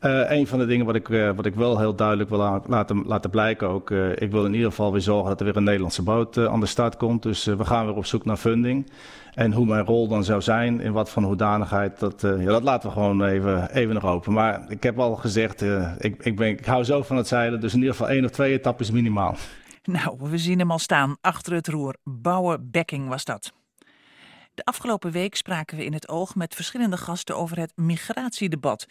Uh, 0.01 0.31
een 0.31 0.47
van 0.47 0.59
de 0.59 0.67
dingen 0.67 0.87
wat 0.87 0.95
ik, 0.95 1.09
uh, 1.09 1.31
wat 1.31 1.47
ik 1.47 1.55
wel 1.55 1.79
heel 1.79 1.95
duidelijk 1.95 2.29
wil 2.29 2.61
laten, 2.67 3.03
laten 3.07 3.31
blijken 3.31 3.69
ook. 3.69 3.91
Uh, 3.91 4.11
ik 4.11 4.31
wil 4.31 4.45
in 4.45 4.55
ieder 4.55 4.69
geval 4.69 4.93
weer 4.93 5.01
zorgen 5.01 5.29
dat 5.29 5.41
er 5.41 5.47
weer 5.47 5.57
een 5.57 5.65
Nederlandse 5.65 6.03
boot 6.03 6.39
aan 6.39 6.61
de 6.61 6.67
start 6.67 6.97
komt. 6.97 7.23
Dus 7.23 7.45
we 7.45 7.65
gaan 7.65 7.87
weer 7.87 7.95
op 7.95 8.07
zoek 8.07 8.25
naar 8.25 8.37
funding. 8.37 8.91
En 9.35 9.53
hoe 9.53 9.67
mijn 9.67 9.85
rol 9.85 10.09
dan 10.09 10.25
zou 10.25 10.43
zijn, 10.43 10.81
in 10.81 10.93
wat 10.93 11.11
van 11.11 11.25
hoedanigheid, 11.25 11.99
dat, 11.99 12.21
ja, 12.21 12.45
dat 12.45 12.63
laten 12.63 12.89
we 12.89 12.95
gewoon 12.95 13.25
even, 13.25 13.75
even 13.75 13.95
nog 13.95 14.05
open. 14.05 14.33
Maar 14.33 14.65
ik 14.69 14.83
heb 14.83 14.99
al 14.99 15.17
gezegd, 15.17 15.63
ik, 15.99 16.25
ik, 16.25 16.37
ben, 16.37 16.49
ik 16.49 16.67
hou 16.67 16.85
zo 16.85 17.03
van 17.03 17.17
het 17.17 17.29
zeilen. 17.29 17.61
Dus 17.61 17.73
in 17.73 17.79
ieder 17.79 17.95
geval 17.95 18.11
één 18.11 18.25
of 18.25 18.31
twee 18.31 18.53
etappes 18.53 18.91
minimaal. 18.91 19.37
Nou, 19.85 20.17
we 20.19 20.39
zien 20.39 20.59
hem 20.59 20.71
al 20.71 20.79
staan 20.79 21.17
achter 21.21 21.53
het 21.53 21.69
roer. 21.69 21.97
Bouwen 22.05 22.71
Bekking 22.71 23.09
was 23.09 23.25
dat. 23.25 23.53
De 24.61 24.67
afgelopen 24.67 25.11
week 25.11 25.35
spraken 25.35 25.77
we 25.77 25.85
in 25.85 25.93
het 25.93 26.09
oog 26.09 26.35
met 26.35 26.55
verschillende 26.55 26.97
gasten 26.97 27.37
over 27.37 27.59
het 27.59 27.73
migratiedebat. 27.77 28.87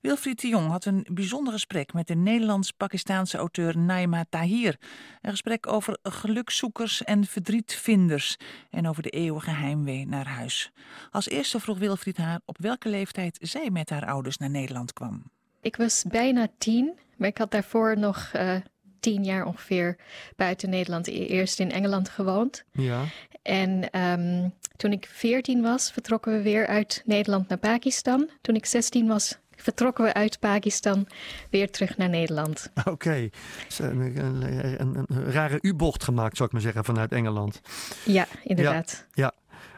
Wilfried 0.00 0.40
de 0.40 0.48
Jong 0.48 0.70
had 0.70 0.84
een 0.84 1.06
bijzonder 1.12 1.52
gesprek 1.52 1.92
met 1.92 2.06
de 2.06 2.14
Nederlands-Pakistaanse 2.14 3.36
auteur 3.36 3.78
Naima 3.78 4.24
Tahir. 4.28 4.76
Een 5.22 5.30
gesprek 5.30 5.66
over 5.66 5.98
gelukzoekers 6.02 7.04
en 7.04 7.24
verdrietvinders 7.24 8.36
en 8.70 8.88
over 8.88 9.02
de 9.02 9.10
eeuwige 9.10 9.50
heimwee 9.50 10.06
naar 10.06 10.26
huis. 10.26 10.72
Als 11.10 11.28
eerste 11.28 11.60
vroeg 11.60 11.78
Wilfried 11.78 12.16
haar 12.16 12.40
op 12.44 12.58
welke 12.58 12.88
leeftijd 12.88 13.38
zij 13.40 13.70
met 13.70 13.90
haar 13.90 14.06
ouders 14.06 14.36
naar 14.36 14.50
Nederland 14.50 14.92
kwam. 14.92 15.22
Ik 15.60 15.76
was 15.76 16.04
bijna 16.08 16.48
tien, 16.58 16.98
maar 17.16 17.28
ik 17.28 17.38
had 17.38 17.50
daarvoor 17.50 17.98
nog 17.98 18.32
uh, 18.36 18.56
tien 19.04 19.24
jaar 19.24 19.46
ongeveer 19.46 19.96
buiten 20.36 20.70
Nederland, 20.70 21.06
eerst 21.06 21.60
in 21.60 21.70
Engeland 21.70 22.08
gewoond. 22.08 22.64
Ja. 22.72 23.04
En 23.42 24.00
um, 24.00 24.54
toen 24.76 24.92
ik 24.92 25.08
14 25.10 25.62
was, 25.62 25.90
vertrokken 25.90 26.32
we 26.32 26.42
weer 26.42 26.66
uit 26.66 27.02
Nederland 27.04 27.48
naar 27.48 27.58
Pakistan. 27.58 28.28
Toen 28.40 28.54
ik 28.54 28.66
16 28.66 29.06
was, 29.06 29.38
vertrokken 29.56 30.04
we 30.04 30.14
uit 30.14 30.38
Pakistan 30.38 31.06
weer 31.50 31.70
terug 31.70 31.96
naar 31.96 32.08
Nederland. 32.08 32.70
Oké, 32.78 32.90
okay. 32.90 33.30
een, 33.78 34.00
een, 34.00 34.42
een, 34.80 35.04
een, 35.08 35.32
rare 35.32 35.58
U-bocht 35.60 36.04
gemaakt, 36.04 36.36
zou 36.36 36.48
ik 36.48 36.54
maar 36.54 36.62
zeggen, 36.62 36.84
vanuit 36.84 37.12
Engeland. 37.12 37.60
Ja, 38.04 38.26
inderdaad. 38.42 39.06
Ja, 39.12 39.32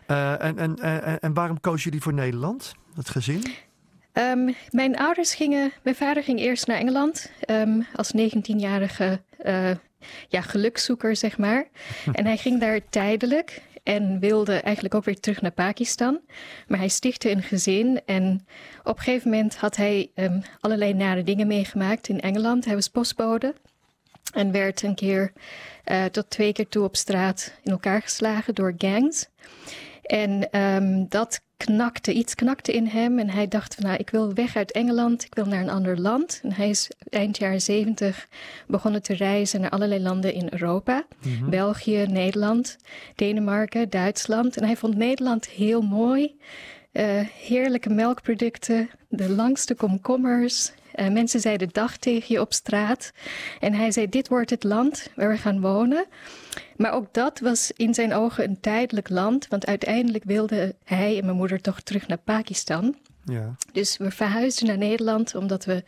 ja. 0.06 0.36
Uh, 0.38 0.46
en, 0.46 0.58
en, 0.58 0.76
en, 0.78 1.20
en 1.20 1.34
waarom 1.34 1.60
koos 1.60 1.84
jullie 1.84 2.00
voor 2.00 2.14
Nederland, 2.14 2.74
het 2.94 3.10
gezin? 3.10 3.42
Um, 4.18 4.54
mijn 4.70 4.96
ouders 4.96 5.34
gingen, 5.34 5.72
mijn 5.82 5.96
vader 5.96 6.22
ging 6.22 6.38
eerst 6.38 6.66
naar 6.66 6.78
Engeland 6.78 7.30
um, 7.50 7.86
als 7.94 8.12
19-jarige 8.16 9.20
uh, 9.44 9.70
ja, 10.28 10.40
gelukzoeker, 10.40 11.16
zeg 11.16 11.38
maar. 11.38 11.66
en 12.12 12.24
hij 12.24 12.36
ging 12.36 12.60
daar 12.60 12.80
tijdelijk 12.90 13.62
en 13.82 14.18
wilde 14.20 14.54
eigenlijk 14.54 14.94
ook 14.94 15.04
weer 15.04 15.20
terug 15.20 15.40
naar 15.40 15.50
Pakistan. 15.50 16.20
Maar 16.66 16.78
hij 16.78 16.88
stichtte 16.88 17.30
een 17.30 17.42
gezin 17.42 18.00
en 18.06 18.46
op 18.82 18.96
een 18.96 19.02
gegeven 19.02 19.30
moment 19.30 19.56
had 19.56 19.76
hij 19.76 20.10
um, 20.14 20.42
allerlei 20.60 20.94
nare 20.94 21.22
dingen 21.22 21.46
meegemaakt 21.46 22.08
in 22.08 22.20
Engeland. 22.20 22.64
Hij 22.64 22.74
was 22.74 22.88
postbode. 22.88 23.54
En 24.32 24.52
werd 24.52 24.82
een 24.82 24.94
keer 24.94 25.32
uh, 25.84 26.04
tot 26.04 26.30
twee 26.30 26.52
keer 26.52 26.68
toe 26.68 26.84
op 26.84 26.96
straat 26.96 27.52
in 27.62 27.70
elkaar 27.70 28.02
geslagen 28.02 28.54
door 28.54 28.74
gangs. 28.78 29.28
En 30.06 30.60
um, 30.60 31.06
dat 31.08 31.40
knakte, 31.56 32.12
iets 32.12 32.34
knakte 32.34 32.72
in 32.72 32.86
hem. 32.86 33.18
En 33.18 33.30
hij 33.30 33.48
dacht 33.48 33.74
van, 33.74 33.84
nou, 33.84 33.96
ik 33.96 34.10
wil 34.10 34.34
weg 34.34 34.56
uit 34.56 34.72
Engeland, 34.72 35.24
ik 35.24 35.34
wil 35.34 35.46
naar 35.46 35.60
een 35.60 35.70
ander 35.70 36.00
land. 36.00 36.40
En 36.42 36.52
hij 36.52 36.68
is 36.68 36.90
eind 37.08 37.38
jaren 37.38 37.60
zeventig 37.60 38.28
begonnen 38.66 39.02
te 39.02 39.14
reizen 39.14 39.60
naar 39.60 39.70
allerlei 39.70 40.02
landen 40.02 40.32
in 40.32 40.48
Europa. 40.50 41.06
Mm 41.22 41.36
-hmm. 41.38 41.50
België, 41.50 42.06
Nederland, 42.08 42.76
Denemarken, 43.14 43.90
Duitsland. 43.90 44.56
En 44.56 44.64
hij 44.64 44.76
vond 44.76 44.96
Nederland 44.96 45.48
heel 45.48 45.82
mooi. 45.82 46.36
Uh, 46.92 47.20
heerlijke 47.20 47.90
melkproducten, 47.90 48.90
de 49.08 49.30
langste 49.30 49.74
komkommers. 49.74 50.72
Uh, 50.96 51.08
mensen 51.08 51.40
zeiden 51.40 51.68
dag 51.72 51.96
tegen 51.96 52.34
je 52.34 52.40
op 52.40 52.52
straat. 52.52 53.12
En 53.60 53.74
hij 53.74 53.90
zei: 53.90 54.08
Dit 54.08 54.28
wordt 54.28 54.50
het 54.50 54.64
land 54.64 55.10
waar 55.14 55.28
we 55.28 55.36
gaan 55.36 55.60
wonen. 55.60 56.06
Maar 56.76 56.92
ook 56.92 57.06
dat 57.12 57.40
was 57.40 57.72
in 57.76 57.94
zijn 57.94 58.14
ogen 58.14 58.44
een 58.44 58.60
tijdelijk 58.60 59.08
land, 59.08 59.48
want 59.48 59.66
uiteindelijk 59.66 60.24
wilden 60.24 60.72
hij 60.84 61.18
en 61.18 61.24
mijn 61.24 61.36
moeder 61.36 61.60
toch 61.60 61.80
terug 61.80 62.06
naar 62.06 62.18
Pakistan. 62.18 62.96
Ja. 63.24 63.56
Dus 63.72 63.96
we 63.96 64.10
verhuisden 64.10 64.66
naar 64.66 64.78
Nederland 64.78 65.34
omdat 65.34 65.64
we 65.64 65.84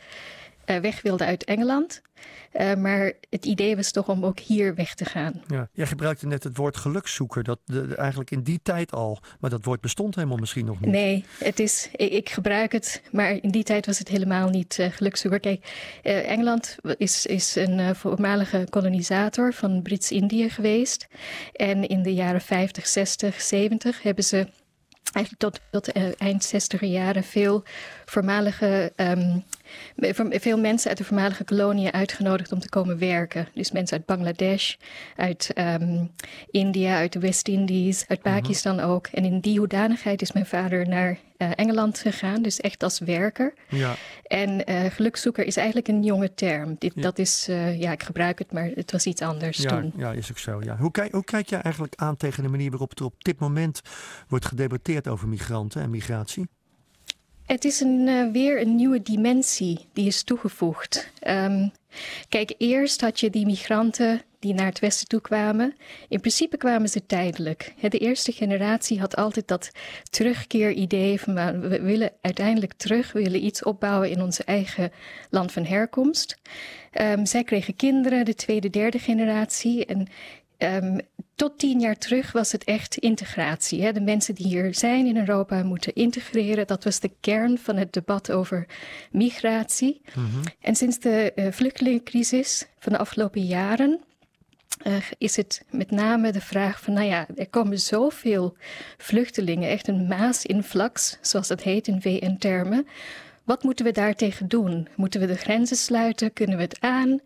weg 0.77 1.01
wilden 1.01 1.27
uit 1.27 1.43
Engeland. 1.43 2.01
Uh, 2.53 2.75
maar 2.75 3.13
het 3.29 3.45
idee 3.45 3.75
was 3.75 3.91
toch 3.91 4.07
om 4.07 4.25
ook 4.25 4.39
hier 4.39 4.75
weg 4.75 4.95
te 4.95 5.05
gaan. 5.05 5.41
Ja. 5.47 5.69
Jij 5.73 5.85
gebruikte 5.85 6.27
net 6.27 6.43
het 6.43 6.57
woord 6.57 6.77
gelukszoeker. 6.77 7.43
Dat 7.43 7.59
de, 7.65 7.87
de, 7.87 7.95
eigenlijk 7.95 8.31
in 8.31 8.41
die 8.41 8.59
tijd 8.63 8.91
al. 8.91 9.19
Maar 9.39 9.49
dat 9.49 9.65
woord 9.65 9.81
bestond 9.81 10.15
helemaal 10.15 10.37
misschien 10.37 10.65
nog 10.65 10.79
niet. 10.79 10.91
Nee, 10.91 11.25
het 11.37 11.59
is, 11.59 11.89
ik, 11.95 12.11
ik 12.11 12.29
gebruik 12.29 12.71
het. 12.71 13.01
Maar 13.11 13.31
in 13.41 13.51
die 13.51 13.63
tijd 13.63 13.85
was 13.85 13.99
het 13.99 14.07
helemaal 14.07 14.49
niet 14.49 14.77
uh, 14.79 14.87
gelukszoeker. 14.89 15.39
Kijk, 15.39 15.99
uh, 16.03 16.29
Engeland 16.31 16.75
is, 16.97 17.25
is 17.25 17.55
een 17.55 17.95
voormalige 17.95 18.67
kolonisator 18.69 19.53
van 19.53 19.81
Brits-Indië 19.81 20.49
geweest. 20.49 21.07
En 21.53 21.87
in 21.87 22.03
de 22.03 22.13
jaren 22.13 22.41
50, 22.41 22.87
60, 22.87 23.41
70 23.41 24.01
hebben 24.01 24.23
ze 24.23 24.47
eigenlijk 25.13 25.37
tot, 25.37 25.59
tot 25.71 26.17
eind 26.17 26.43
60 26.43 26.81
jaren 26.81 27.23
veel 27.23 27.63
voormalige 28.05 28.93
um, 28.95 29.43
veel 30.29 30.59
mensen 30.59 30.89
uit 30.89 30.97
de 30.97 31.03
voormalige 31.03 31.43
koloniën 31.43 31.91
uitgenodigd 31.91 32.51
om 32.51 32.59
te 32.59 32.69
komen 32.69 32.97
werken. 32.97 33.47
Dus 33.53 33.71
mensen 33.71 33.97
uit 33.97 34.05
Bangladesh, 34.05 34.75
uit 35.15 35.51
um, 35.55 36.11
India, 36.51 36.95
uit 36.95 37.13
de 37.13 37.19
West-Indies, 37.19 38.05
uit 38.07 38.23
mhm. 38.23 38.33
Pakistan 38.33 38.79
ook. 38.79 39.07
En 39.07 39.25
in 39.25 39.39
die 39.39 39.57
hoedanigheid 39.59 40.21
is 40.21 40.31
mijn 40.31 40.45
vader 40.45 40.87
naar 40.87 41.19
uh, 41.37 41.51
Engeland 41.55 41.99
gegaan, 41.99 42.41
dus 42.41 42.59
echt 42.59 42.83
als 42.83 42.99
werker. 42.99 43.53
Ja. 43.69 43.95
En 44.23 44.71
uh, 44.71 44.85
gelukzoeker 44.85 45.45
is 45.45 45.57
eigenlijk 45.57 45.87
een 45.87 46.03
jonge 46.03 46.33
term. 46.33 46.75
Dit, 46.79 46.91
ja. 46.95 47.01
Dat 47.01 47.19
is, 47.19 47.47
uh, 47.49 47.79
ja, 47.79 47.91
ik 47.91 48.03
gebruik 48.03 48.39
het, 48.39 48.51
maar 48.51 48.69
het 48.75 48.91
was 48.91 49.05
iets 49.05 49.21
anders 49.21 49.57
ja, 49.57 49.69
toen. 49.69 49.93
Ja, 49.97 50.11
is 50.11 50.29
ook 50.29 50.37
zo. 50.37 50.61
Ja. 50.61 50.77
Hoe, 50.77 50.91
kijk, 50.91 51.11
hoe 51.11 51.23
kijk 51.23 51.49
je 51.49 51.55
eigenlijk 51.55 51.93
aan 51.95 52.17
tegen 52.17 52.43
de 52.43 52.49
manier 52.49 52.69
waarop 52.69 52.99
er 52.99 53.05
op 53.05 53.23
dit 53.23 53.39
moment 53.39 53.81
wordt 54.27 54.45
gedebatteerd 54.45 55.07
over 55.07 55.27
migranten 55.27 55.81
en 55.81 55.89
migratie? 55.89 56.47
Het 57.49 57.65
is 57.65 57.79
een, 57.79 58.07
uh, 58.07 58.31
weer 58.31 58.61
een 58.61 58.75
nieuwe 58.75 59.01
dimensie 59.01 59.79
die 59.93 60.07
is 60.07 60.23
toegevoegd. 60.23 61.11
Um, 61.27 61.71
kijk, 62.29 62.53
eerst 62.57 63.01
had 63.01 63.19
je 63.19 63.29
die 63.29 63.45
migranten 63.45 64.21
die 64.39 64.53
naar 64.53 64.65
het 64.65 64.79
westen 64.79 65.07
toe 65.07 65.21
kwamen. 65.21 65.75
In 66.07 66.19
principe 66.19 66.57
kwamen 66.57 66.89
ze 66.89 67.05
tijdelijk. 67.05 67.73
De 67.89 67.97
eerste 67.97 68.31
generatie 68.31 68.99
had 68.99 69.15
altijd 69.15 69.47
dat 69.47 69.71
terugkeeridee 70.09 71.21
van 71.21 71.59
we 71.61 71.81
willen 71.81 72.11
uiteindelijk 72.21 72.73
terug, 72.73 73.11
we 73.11 73.23
willen 73.23 73.45
iets 73.45 73.63
opbouwen 73.63 74.09
in 74.09 74.21
onze 74.21 74.43
eigen 74.43 74.91
land 75.29 75.51
van 75.51 75.65
herkomst. 75.65 76.37
Um, 77.01 77.25
zij 77.25 77.43
kregen 77.43 77.75
kinderen, 77.75 78.25
de 78.25 78.35
tweede, 78.35 78.69
derde 78.69 78.99
generatie. 78.99 79.85
En 79.85 80.07
Um, 80.61 80.99
tot 81.39 81.59
tien 81.59 81.79
jaar 81.79 81.97
terug 81.97 82.31
was 82.31 82.51
het 82.51 82.63
echt 82.63 82.97
integratie. 82.97 83.81
Hè? 83.81 83.91
De 83.91 84.01
mensen 84.01 84.35
die 84.35 84.47
hier 84.47 84.75
zijn 84.75 85.05
in 85.05 85.17
Europa 85.17 85.63
moeten 85.63 85.93
integreren. 85.93 86.67
Dat 86.67 86.83
was 86.83 86.99
de 86.99 87.11
kern 87.19 87.57
van 87.57 87.75
het 87.77 87.93
debat 87.93 88.31
over 88.31 88.65
migratie. 89.11 90.01
Mm 90.15 90.25
-hmm. 90.25 90.41
En 90.61 90.75
sinds 90.75 90.99
de 90.99 91.31
uh, 91.35 91.47
vluchtelingencrisis 91.51 92.67
van 92.79 92.91
de 92.91 92.97
afgelopen 92.97 93.41
jaren 93.41 93.99
uh, 94.87 94.93
is 95.17 95.35
het 95.35 95.63
met 95.69 95.91
name 95.91 96.31
de 96.31 96.41
vraag 96.41 96.81
van, 96.81 96.93
nou 96.93 97.07
ja, 97.07 97.27
er 97.35 97.49
komen 97.49 97.79
zoveel 97.79 98.57
vluchtelingen, 98.97 99.69
echt 99.69 99.87
een 99.87 100.07
maasinflux, 100.07 101.17
zoals 101.21 101.47
dat 101.47 101.63
heet 101.63 101.87
in 101.87 102.01
VN-termen. 102.01 102.87
Wat 103.43 103.63
moeten 103.63 103.85
we 103.85 103.91
daartegen 103.91 104.47
doen? 104.47 104.87
Moeten 104.95 105.19
we 105.19 105.27
de 105.27 105.37
grenzen 105.37 105.77
sluiten? 105.77 106.33
Kunnen 106.33 106.57
we 106.57 106.63
het 106.63 106.77
aan? 106.79 107.19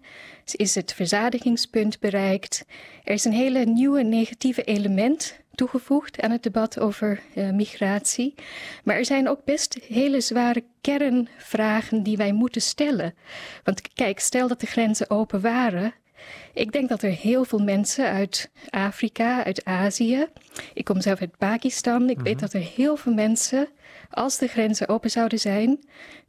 Is 0.46 0.76
het 0.76 0.94
verzadigingspunt 0.94 2.00
bereikt? 2.00 2.66
Er 3.04 3.14
is 3.14 3.26
een 3.26 3.34
hele 3.34 3.66
nieuwe 3.66 4.04
negatieve 4.04 4.64
element 4.64 5.40
toegevoegd 5.56 6.22
aan 6.22 6.32
het 6.32 6.44
debat 6.44 6.80
over 6.80 7.20
uh, 7.36 7.50
migratie. 7.50 8.34
Maar 8.84 8.96
er 8.96 9.06
zijn 9.06 9.30
ook 9.30 9.44
best 9.46 9.78
hele 9.88 10.22
zware 10.22 10.64
kernvragen 10.82 12.04
die 12.04 12.18
wij 12.18 12.32
moeten 12.32 12.62
stellen. 12.62 13.16
Want 13.64 13.94
kijk, 13.94 14.20
stel 14.20 14.48
dat 14.48 14.60
de 14.60 14.68
grenzen 14.68 15.10
open 15.10 15.42
waren. 15.42 15.94
Ik 16.54 16.72
denk 16.72 16.90
dat 16.90 17.04
er 17.04 17.12
heel 17.12 17.46
veel 17.46 17.60
mensen 17.60 18.06
uit 18.06 18.52
Afrika, 18.70 19.44
uit 19.44 19.66
Azië. 19.66 20.28
Ik 20.74 20.86
kom 20.86 21.02
zelf 21.02 21.20
uit 21.20 21.38
Pakistan. 21.38 22.10
Ik 22.10 22.20
weet 22.20 22.40
dat 22.40 22.54
er 22.54 22.62
heel 22.76 22.96
veel 22.96 23.14
mensen, 23.14 23.68
als 24.10 24.38
de 24.38 24.48
grenzen 24.48 24.88
open 24.88 25.10
zouden 25.12 25.40
zijn, 25.40 25.80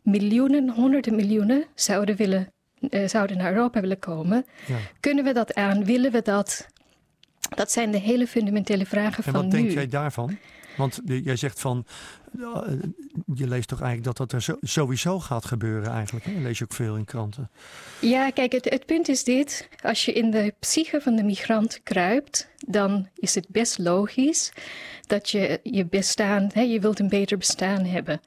miljoenen, 0.03 0.68
honderden 0.70 1.14
miljoenen 1.14 1.64
zouden 1.74 2.16
willen 2.16 2.54
uh, 2.90 3.09
zouden 3.09 3.37
naar 3.37 3.53
Europa 3.53 3.81
willen 3.81 3.99
komen. 3.99 4.47
Ja. 4.66 4.77
Kunnen 5.01 5.25
we 5.25 5.33
dat 5.33 5.55
aan? 5.55 5.85
Willen 5.85 6.12
we 6.12 6.23
dat? 6.23 6.66
Dat 7.49 7.70
zijn 7.70 7.90
de 7.90 7.99
hele 7.99 8.27
fundamentele 8.27 8.87
vragen 8.87 9.25
en 9.25 9.33
van 9.33 9.33
nu. 9.33 9.38
En 9.38 9.51
wat 9.51 9.51
denk 9.51 9.70
jij 9.70 9.88
daarvan? 9.88 10.38
Want 10.77 11.01
jij 11.05 11.37
zegt 11.37 11.61
van, 11.61 11.87
uh, 12.38 12.62
je 13.35 13.49
leest 13.49 13.68
toch 13.68 13.81
eigenlijk 13.81 14.16
dat 14.16 14.31
dat 14.31 14.42
er 14.42 14.57
sowieso 14.61 15.20
gaat 15.20 15.44
gebeuren 15.44 15.90
eigenlijk. 15.90 16.25
Hè? 16.25 16.33
lees 16.33 16.59
je 16.59 16.64
ook 16.64 16.73
veel 16.73 16.97
in 16.97 17.05
kranten. 17.05 17.51
Ja, 18.01 18.31
kijk, 18.31 18.53
het, 18.53 18.64
het, 18.64 18.87
punt 18.87 19.09
is 19.09 19.25
dit. 19.25 19.68
Als 19.83 20.05
je 20.05 20.12
in 20.12 20.31
de 20.31 20.55
psyche 20.59 21.01
van 21.01 21.16
de 21.16 21.23
migrant 21.23 21.81
kruipt, 21.83 22.49
dan 22.66 23.09
is 23.16 23.35
het 23.35 23.49
best 23.49 23.79
logisch 23.79 24.53
dat 25.07 25.31
je 25.31 25.61
je 25.62 25.87
bestaan, 25.87 26.51
hè, 26.53 26.61
je 26.61 26.81
wilt 26.81 26.99
een 26.99 27.09
beter 27.09 27.38
bestaan 27.38 27.85
hebben. 27.85 28.20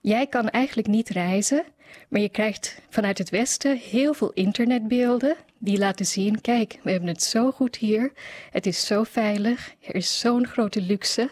Jij 0.00 0.26
kan 0.26 0.48
eigenlijk 0.48 0.88
niet 0.88 1.08
reizen, 1.08 1.64
maar 2.10 2.20
je 2.20 2.28
krijgt 2.28 2.80
vanuit 2.88 3.18
het 3.18 3.30
Westen 3.30 3.76
heel 3.76 4.14
veel 4.14 4.32
internetbeelden 4.32 5.36
die 5.58 5.78
laten 5.78 6.06
zien: 6.06 6.40
kijk, 6.40 6.78
we 6.82 6.90
hebben 6.90 7.08
het 7.08 7.22
zo 7.22 7.50
goed 7.50 7.76
hier. 7.76 8.12
Het 8.50 8.66
is 8.66 8.86
zo 8.86 9.02
veilig. 9.02 9.74
Er 9.80 9.94
is 9.94 10.18
zo'n 10.18 10.46
grote 10.46 10.80
luxe. 10.80 11.30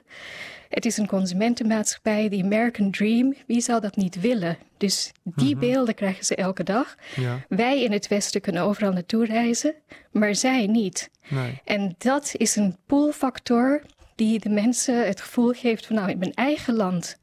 Het 0.68 0.84
is 0.84 0.96
een 0.96 1.06
consumentenmaatschappij, 1.06 2.28
de 2.28 2.42
American 2.42 2.90
Dream. 2.90 3.34
Wie 3.46 3.60
zou 3.60 3.80
dat 3.80 3.96
niet 3.96 4.20
willen? 4.20 4.58
Dus 4.76 5.12
die 5.22 5.54
mm 5.54 5.60
-hmm. 5.60 5.60
beelden 5.60 5.94
krijgen 5.94 6.24
ze 6.24 6.34
elke 6.34 6.62
dag. 6.62 6.96
Ja. 7.16 7.44
Wij 7.48 7.82
in 7.82 7.92
het 7.92 8.08
Westen 8.08 8.40
kunnen 8.40 8.62
overal 8.62 8.92
naartoe 8.92 9.26
reizen, 9.26 9.74
maar 10.10 10.34
zij 10.34 10.66
niet. 10.66 11.10
Nee. 11.28 11.60
En 11.64 11.94
dat 11.98 12.34
is 12.36 12.56
een 12.56 12.76
poolfactor 12.86 13.82
die 14.14 14.38
de 14.38 14.48
mensen 14.48 15.06
het 15.06 15.20
gevoel 15.20 15.52
geeft 15.52 15.86
van 15.86 15.96
nou 15.96 16.10
in 16.10 16.18
mijn 16.18 16.34
eigen 16.34 16.74
land 16.74 17.18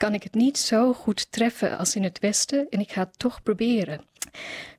kan 0.00 0.14
ik 0.14 0.22
het 0.22 0.34
niet 0.34 0.58
zo 0.58 0.92
goed 0.92 1.32
treffen 1.32 1.78
als 1.78 1.96
in 1.96 2.02
het 2.02 2.18
Westen 2.18 2.66
en 2.70 2.80
ik 2.80 2.92
ga 2.92 3.00
het 3.00 3.18
toch 3.18 3.42
proberen. 3.42 4.00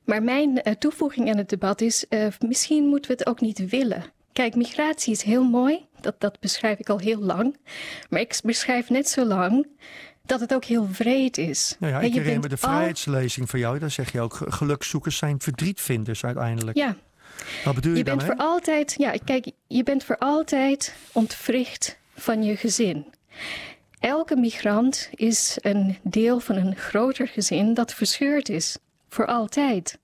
Maar 0.04 0.22
mijn 0.22 0.50
uh, 0.64 0.74
toevoeging 0.74 1.30
aan 1.30 1.36
het 1.36 1.48
debat 1.48 1.80
is, 1.80 2.04
uh, 2.08 2.26
misschien 2.38 2.84
moeten 2.84 3.10
we 3.10 3.16
het 3.18 3.26
ook 3.26 3.40
niet 3.40 3.68
willen. 3.68 4.04
Kijk, 4.32 4.54
migratie 4.54 5.12
is 5.12 5.22
heel 5.22 5.44
mooi, 5.44 5.86
dat, 6.00 6.14
dat 6.20 6.40
beschrijf 6.40 6.78
ik 6.78 6.88
al 6.88 6.98
heel 6.98 7.20
lang. 7.20 7.56
Maar 8.08 8.20
ik 8.20 8.40
beschrijf 8.44 8.90
net 8.90 9.08
zo 9.08 9.24
lang 9.24 9.66
dat 10.22 10.40
het 10.40 10.54
ook 10.54 10.64
heel 10.64 10.88
vreed 10.90 11.38
is. 11.38 11.76
Nou 11.78 11.92
ja, 11.92 12.00
ik 12.00 12.14
herinner 12.14 12.40
me 12.40 12.48
de 12.48 12.56
vrijheidslezing 12.56 13.50
van 13.50 13.58
jou. 13.58 13.78
Daar 13.78 13.90
zeg 13.90 14.12
je 14.12 14.20
ook, 14.20 14.40
gelukzoekers 14.48 15.16
zijn 15.16 15.40
verdrietvinders 15.40 16.24
uiteindelijk. 16.24 16.76
Ja. 16.76 16.96
Wat 17.64 17.74
bedoel 17.74 17.92
je, 17.92 17.98
je 17.98 18.04
bent 18.04 18.22
voor 18.22 18.36
altijd, 18.36 18.94
ja, 18.98 19.14
kijk, 19.24 19.50
je 19.66 19.82
bent 19.82 20.04
voor 20.04 20.18
altijd 20.18 20.94
ontwricht 21.12 21.98
van 22.14 22.42
je 22.42 22.56
gezin. 22.56 23.06
Elke 24.02 24.36
migrant 24.36 25.10
is 25.14 25.58
een 25.60 25.96
deel 26.02 26.40
van 26.40 26.56
een 26.56 26.76
groter 26.76 27.28
gezin 27.28 27.74
dat 27.74 27.94
verscheurd 27.94 28.48
is. 28.48 28.76
Voor 29.08 29.26
altijd. 29.26 29.98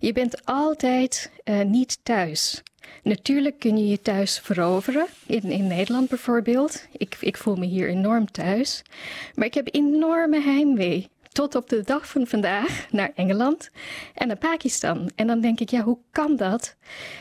Je 0.00 0.12
bent 0.12 0.44
altijd 0.44 1.30
uh, 1.44 1.62
niet 1.62 1.98
thuis. 2.02 2.62
Natuurlijk 3.02 3.58
kun 3.58 3.76
je 3.76 3.88
je 3.88 4.02
thuis 4.02 4.38
veroveren. 4.38 5.06
In, 5.26 5.42
in 5.42 5.66
Nederland 5.66 6.08
bijvoorbeeld. 6.08 6.86
Ik, 6.92 7.16
ik 7.20 7.36
voel 7.36 7.56
me 7.56 7.66
hier 7.66 7.88
enorm 7.88 8.30
thuis. 8.30 8.82
Maar 9.34 9.46
ik 9.46 9.54
heb 9.54 9.68
enorme 9.74 10.40
heimwee 10.40 11.08
tot 11.32 11.54
op 11.54 11.68
de 11.68 11.82
dag 11.82 12.08
van 12.08 12.26
vandaag 12.26 12.86
naar 12.90 13.12
Engeland 13.14 13.70
en 14.14 14.26
naar 14.26 14.36
Pakistan. 14.36 15.10
En 15.14 15.26
dan 15.26 15.40
denk 15.40 15.60
ik, 15.60 15.70
ja, 15.70 15.80
hoe 15.82 15.98
kan 16.10 16.36
dat? 16.36 16.76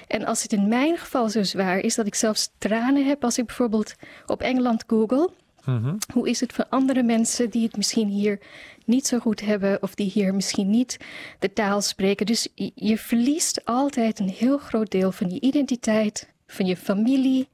En 0.08 0.26
als 0.26 0.44
het 0.44 0.54
in 0.54 0.68
mijn 0.68 0.98
geval 0.98 1.30
zo 1.30 1.44
zwaar 1.44 1.80
is 1.80 1.96
dat 1.96 2.08
ik 2.08 2.16
zelfs 2.16 2.50
tranen 2.58 3.06
heb 3.06 3.24
als 3.24 3.38
ik 3.38 3.46
bijvoorbeeld 3.46 3.96
op 4.26 4.42
Engeland 4.42 4.84
google, 4.88 5.30
Mhm. 5.66 5.96
Hoe 6.14 6.30
is 6.30 6.40
het 6.40 6.54
voor 6.54 6.66
andere 6.70 7.04
mensen 7.04 7.50
die 7.50 7.64
het 7.64 7.78
misschien 7.78 8.08
hier 8.08 8.40
niet 8.86 9.08
zo 9.08 9.20
goed 9.20 9.42
hebben 9.42 9.82
of 9.82 9.96
die 9.96 10.10
hier 10.10 10.36
misschien 10.36 10.70
niet 10.70 10.98
de 11.40 11.54
taal 11.54 11.82
spreken? 11.82 12.26
Dus 12.26 12.48
je 12.76 12.98
verliest 12.98 13.66
altijd 13.66 14.20
een 14.20 14.30
heel 14.30 14.58
groot 14.58 14.92
deel 14.92 15.12
van 15.12 15.30
je 15.30 15.40
identiteit, 15.40 16.28
van 16.48 16.66
je 16.66 16.78
familie, 16.78 17.48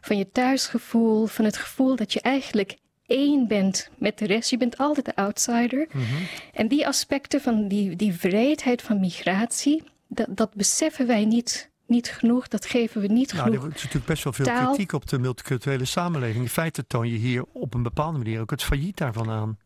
van 0.00 0.18
je 0.18 0.30
thuisgevoel, 0.30 1.26
van 1.26 1.44
het 1.44 1.56
gevoel 1.56 1.96
dat 1.96 2.12
je 2.12 2.20
eigenlijk 2.20 2.76
één 3.06 3.48
bent 3.48 3.90
met 3.98 4.18
de 4.18 4.26
rest. 4.26 4.50
Je 4.50 4.56
bent 4.56 4.78
altijd 4.78 5.06
de 5.06 5.16
outsider. 5.16 5.86
Mhm. 5.92 6.04
En 6.52 6.68
die 6.68 6.86
aspecten 6.86 7.40
van 7.40 7.68
die, 7.68 7.96
die 7.96 8.14
vreedheid 8.14 8.82
van 8.82 9.00
migratie, 9.00 9.82
dat, 10.06 10.26
dat 10.28 10.54
beseffen 10.54 11.06
wij 11.06 11.24
niet 11.24 11.70
niet 11.88 12.08
genoeg, 12.08 12.48
dat 12.48 12.66
geven 12.66 13.00
we 13.00 13.06
niet 13.06 13.32
nou, 13.32 13.44
genoeg. 13.44 13.62
Er 13.62 13.68
is 13.68 13.74
natuurlijk 13.74 14.06
best 14.06 14.24
wel 14.24 14.32
veel 14.32 14.46
kritiek 14.46 14.92
op 14.92 15.08
de 15.08 15.18
multiculturele 15.18 15.84
samenleving. 15.84 16.44
In 16.44 16.50
feite 16.50 16.86
toon 16.86 17.08
je 17.08 17.16
hier 17.16 17.44
op 17.52 17.74
een 17.74 17.82
bepaalde 17.82 18.18
manier 18.18 18.40
ook 18.40 18.50
het 18.50 18.62
failliet 18.62 18.96
daarvan 18.96 19.30
aan. 19.30 19.58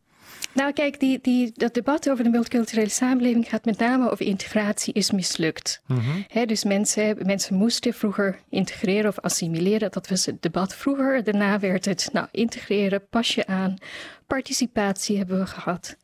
Nou, 0.53 0.73
kijk, 0.73 1.01
die, 1.01 1.19
die, 1.23 1.53
dat 1.55 1.75
debat 1.75 2.11
over 2.11 2.25
de 2.25 2.31
multiculturele 2.31 2.89
samenleving 2.89 3.49
gaat 3.49 3.65
met 3.65 3.79
name 3.79 4.11
over 4.11 4.27
integratie 4.27 4.95
is 4.95 5.11
mislukt. 5.11 5.83
Mhm. 5.87 6.47
dus 6.47 6.65
mensen, 6.65 7.17
mensen 7.23 7.55
moesten 7.57 7.95
vroeger 7.95 8.39
integreren 8.49 9.09
of 9.09 9.19
assimileren. 9.19 9.91
Dat 9.91 10.09
was 10.09 10.27
het 10.27 10.43
debat 10.43 10.75
vroeger. 10.75 11.25
Daarna 11.25 11.59
werd 11.59 11.85
het, 11.85 12.09
nou, 12.13 12.27
integreren, 12.31 13.07
pas 13.11 13.35
je 13.35 13.47
aan. 13.47 13.77
Participatie 14.27 15.17
hebben 15.17 15.39
we 15.39 15.47
gehad. 15.47 15.97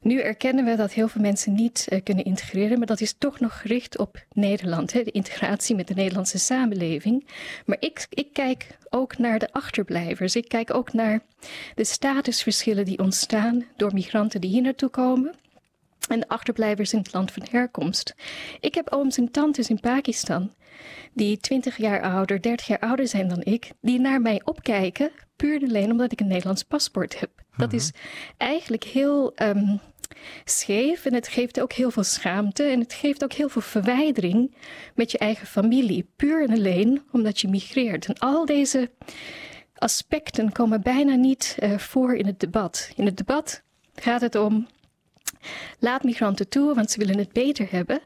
Nu 0.00 0.20
erkennen 0.20 0.64
we 0.64 0.76
dat 0.76 0.92
heel 0.92 1.08
veel 1.08 1.20
mensen 1.20 1.54
niet 1.54 1.86
uh, 1.88 2.00
kunnen 2.02 2.24
integreren, 2.24 2.78
maar 2.78 2.86
dat 2.86 3.00
is 3.00 3.14
toch 3.18 3.40
nog 3.40 3.60
gericht 3.60 3.98
op 3.98 4.24
Nederland, 4.32 4.92
hè, 4.92 5.02
de 5.02 5.10
integratie 5.10 5.76
met 5.76 5.88
de 5.88 5.94
Nederlandse 5.94 6.38
samenleving. 6.38 7.26
Maar 7.66 7.76
ik, 7.80 8.06
ik 8.10 8.32
kijk 8.32 8.78
ook 8.90 9.18
naar 9.18 9.38
de 9.38 9.52
achterblijvers. 9.52 10.36
Ik 10.36 10.48
kijk 10.48 10.74
ook 10.74 10.92
naar 10.92 11.20
de 11.74 11.84
statusverschillen 11.84 12.84
die 12.84 12.98
ontstaan 12.98 13.64
door 13.76 13.94
migranten 13.94 14.40
die 14.40 14.50
hier 14.50 14.62
naartoe 14.62 14.88
komen. 14.88 15.34
En 16.08 16.20
de 16.20 16.28
achterblijvers 16.28 16.92
in 16.92 16.98
het 16.98 17.12
land 17.12 17.32
van 17.32 17.46
herkomst. 17.50 18.14
Ik 18.60 18.74
heb 18.74 18.92
ooms 18.92 19.18
en 19.18 19.30
tantes 19.30 19.70
in 19.70 19.80
Pakistan 19.80 20.52
die 21.12 21.38
20 21.38 21.76
jaar 21.76 22.02
ouder, 22.02 22.42
30 22.42 22.66
jaar 22.66 22.78
ouder 22.78 23.08
zijn 23.08 23.28
dan 23.28 23.42
ik, 23.42 23.70
die 23.80 24.00
naar 24.00 24.20
mij 24.20 24.40
opkijken, 24.44 25.10
puur 25.36 25.62
alleen 25.62 25.90
omdat 25.90 26.12
ik 26.12 26.20
een 26.20 26.26
Nederlands 26.26 26.62
paspoort 26.62 27.20
heb. 27.20 27.30
Dat 27.56 27.72
is 27.72 27.92
eigenlijk 28.36 28.84
heel 28.84 29.34
ehm, 29.34 29.76
scheef 30.44 31.04
en 31.04 31.14
het 31.14 31.28
geeft 31.28 31.60
ook 31.60 31.72
heel 31.72 31.90
veel 31.90 32.04
schaamte 32.04 32.62
en 32.62 32.80
het 32.80 32.92
geeft 32.92 33.24
ook 33.24 33.32
heel 33.32 33.48
veel 33.48 33.62
verwijdering 33.62 34.54
met 34.94 35.10
je 35.10 35.18
eigen 35.18 35.46
familie, 35.46 36.10
puur 36.16 36.42
en 36.48 36.54
alleen 36.54 37.02
omdat 37.12 37.40
je 37.40 37.48
migreert. 37.48 38.06
En 38.06 38.18
al 38.18 38.46
deze 38.46 38.90
aspecten 39.74 40.52
komen 40.52 40.82
bijna 40.82 41.14
niet 41.14 41.56
uh, 41.58 41.78
voor 41.78 42.14
in 42.14 42.26
het 42.26 42.40
debat. 42.40 42.90
In 42.96 43.06
het 43.06 43.16
debat 43.16 43.62
gaat 43.94 44.20
het 44.20 44.34
om 44.34 44.66
laat 45.78 46.02
migranten 46.02 46.48
toe, 46.48 46.74
want 46.74 46.90
ze 46.90 46.98
willen 46.98 47.18
het 47.18 47.32
beter 47.32 47.66
hebben. 47.70 48.00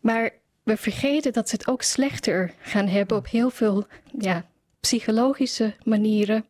Maar 0.00 0.30
we 0.62 0.76
vergeten 0.76 1.32
dat 1.32 1.48
ze 1.48 1.54
het 1.56 1.68
ook 1.68 1.82
slechter 1.82 2.54
gaan 2.60 2.86
hebben 2.88 3.16
op 3.16 3.28
heel 3.28 3.50
veel 3.50 3.86
ja, 4.18 4.44
psychologische 4.80 5.74
manieren, 5.84 6.44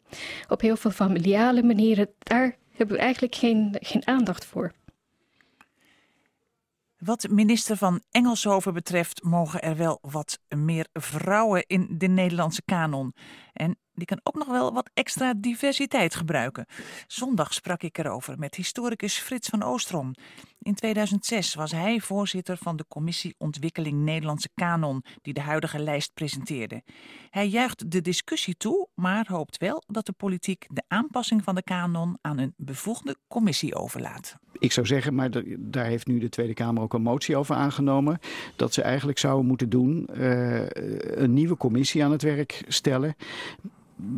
op 0.48 0.60
heel 0.60 0.76
veel 0.76 0.90
familiale 0.90 1.62
manieren. 1.62 2.08
Daar 2.18 2.56
hebben 2.70 2.96
we 2.96 3.02
eigenlijk 3.02 3.34
geen, 3.34 3.76
geen 3.80 4.06
aandacht 4.06 4.44
voor. 4.44 4.72
Wat 6.98 7.28
minister 7.30 7.76
van 7.76 8.02
Engelshoven 8.10 8.74
betreft 8.74 9.22
mogen 9.22 9.62
er 9.62 9.76
wel 9.76 9.98
wat 10.00 10.38
meer 10.48 10.86
vrouwen 10.92 11.64
in 11.66 11.86
de 11.98 12.06
Nederlandse 12.06 12.62
kanon. 12.64 13.14
En 13.52 13.78
die 13.94 14.06
kan 14.06 14.20
ook 14.22 14.34
nog 14.34 14.48
wel 14.48 14.72
wat 14.72 14.90
extra 14.94 15.34
diversiteit 15.36 16.14
gebruiken. 16.14 16.66
Zondag 17.06 17.54
sprak 17.54 17.82
ik 17.82 17.98
erover 17.98 18.38
met 18.38 18.54
historicus 18.54 19.18
Frits 19.18 19.48
van 19.48 19.62
Oostrom. 19.62 20.14
In 20.58 20.74
2006 20.74 21.54
was 21.54 21.72
hij 21.72 22.00
voorzitter 22.00 22.56
van 22.56 22.76
de 22.76 22.84
commissie 22.88 23.34
Ontwikkeling 23.38 23.98
Nederlandse 23.98 24.48
Kanon, 24.54 25.04
die 25.22 25.34
de 25.34 25.40
huidige 25.40 25.78
lijst 25.78 26.14
presenteerde. 26.14 26.82
Hij 27.30 27.48
juicht 27.48 27.90
de 27.90 28.00
discussie 28.00 28.56
toe, 28.56 28.88
maar 28.94 29.26
hoopt 29.28 29.56
wel 29.56 29.82
dat 29.86 30.06
de 30.06 30.12
politiek 30.12 30.66
de 30.68 30.82
aanpassing 30.88 31.44
van 31.44 31.54
de 31.54 31.62
kanon 31.62 32.18
aan 32.20 32.38
een 32.38 32.54
bevoegde 32.56 33.16
commissie 33.28 33.74
overlaat. 33.74 34.36
Ik 34.58 34.72
zou 34.72 34.86
zeggen, 34.86 35.14
maar 35.14 35.30
daar 35.58 35.84
heeft 35.84 36.06
nu 36.06 36.18
de 36.18 36.28
Tweede 36.28 36.54
Kamer 36.54 36.82
ook 36.82 36.94
een 36.94 37.02
motie 37.02 37.36
over 37.36 37.54
aangenomen, 37.54 38.18
dat 38.56 38.74
ze 38.74 38.82
eigenlijk 38.82 39.18
zouden 39.18 39.46
moeten 39.46 39.68
doen 39.68 40.08
uh, 40.12 40.66
een 41.00 41.32
nieuwe 41.32 41.56
commissie 41.56 42.04
aan 42.04 42.12
het 42.12 42.22
werk 42.22 42.64
stellen 42.68 43.14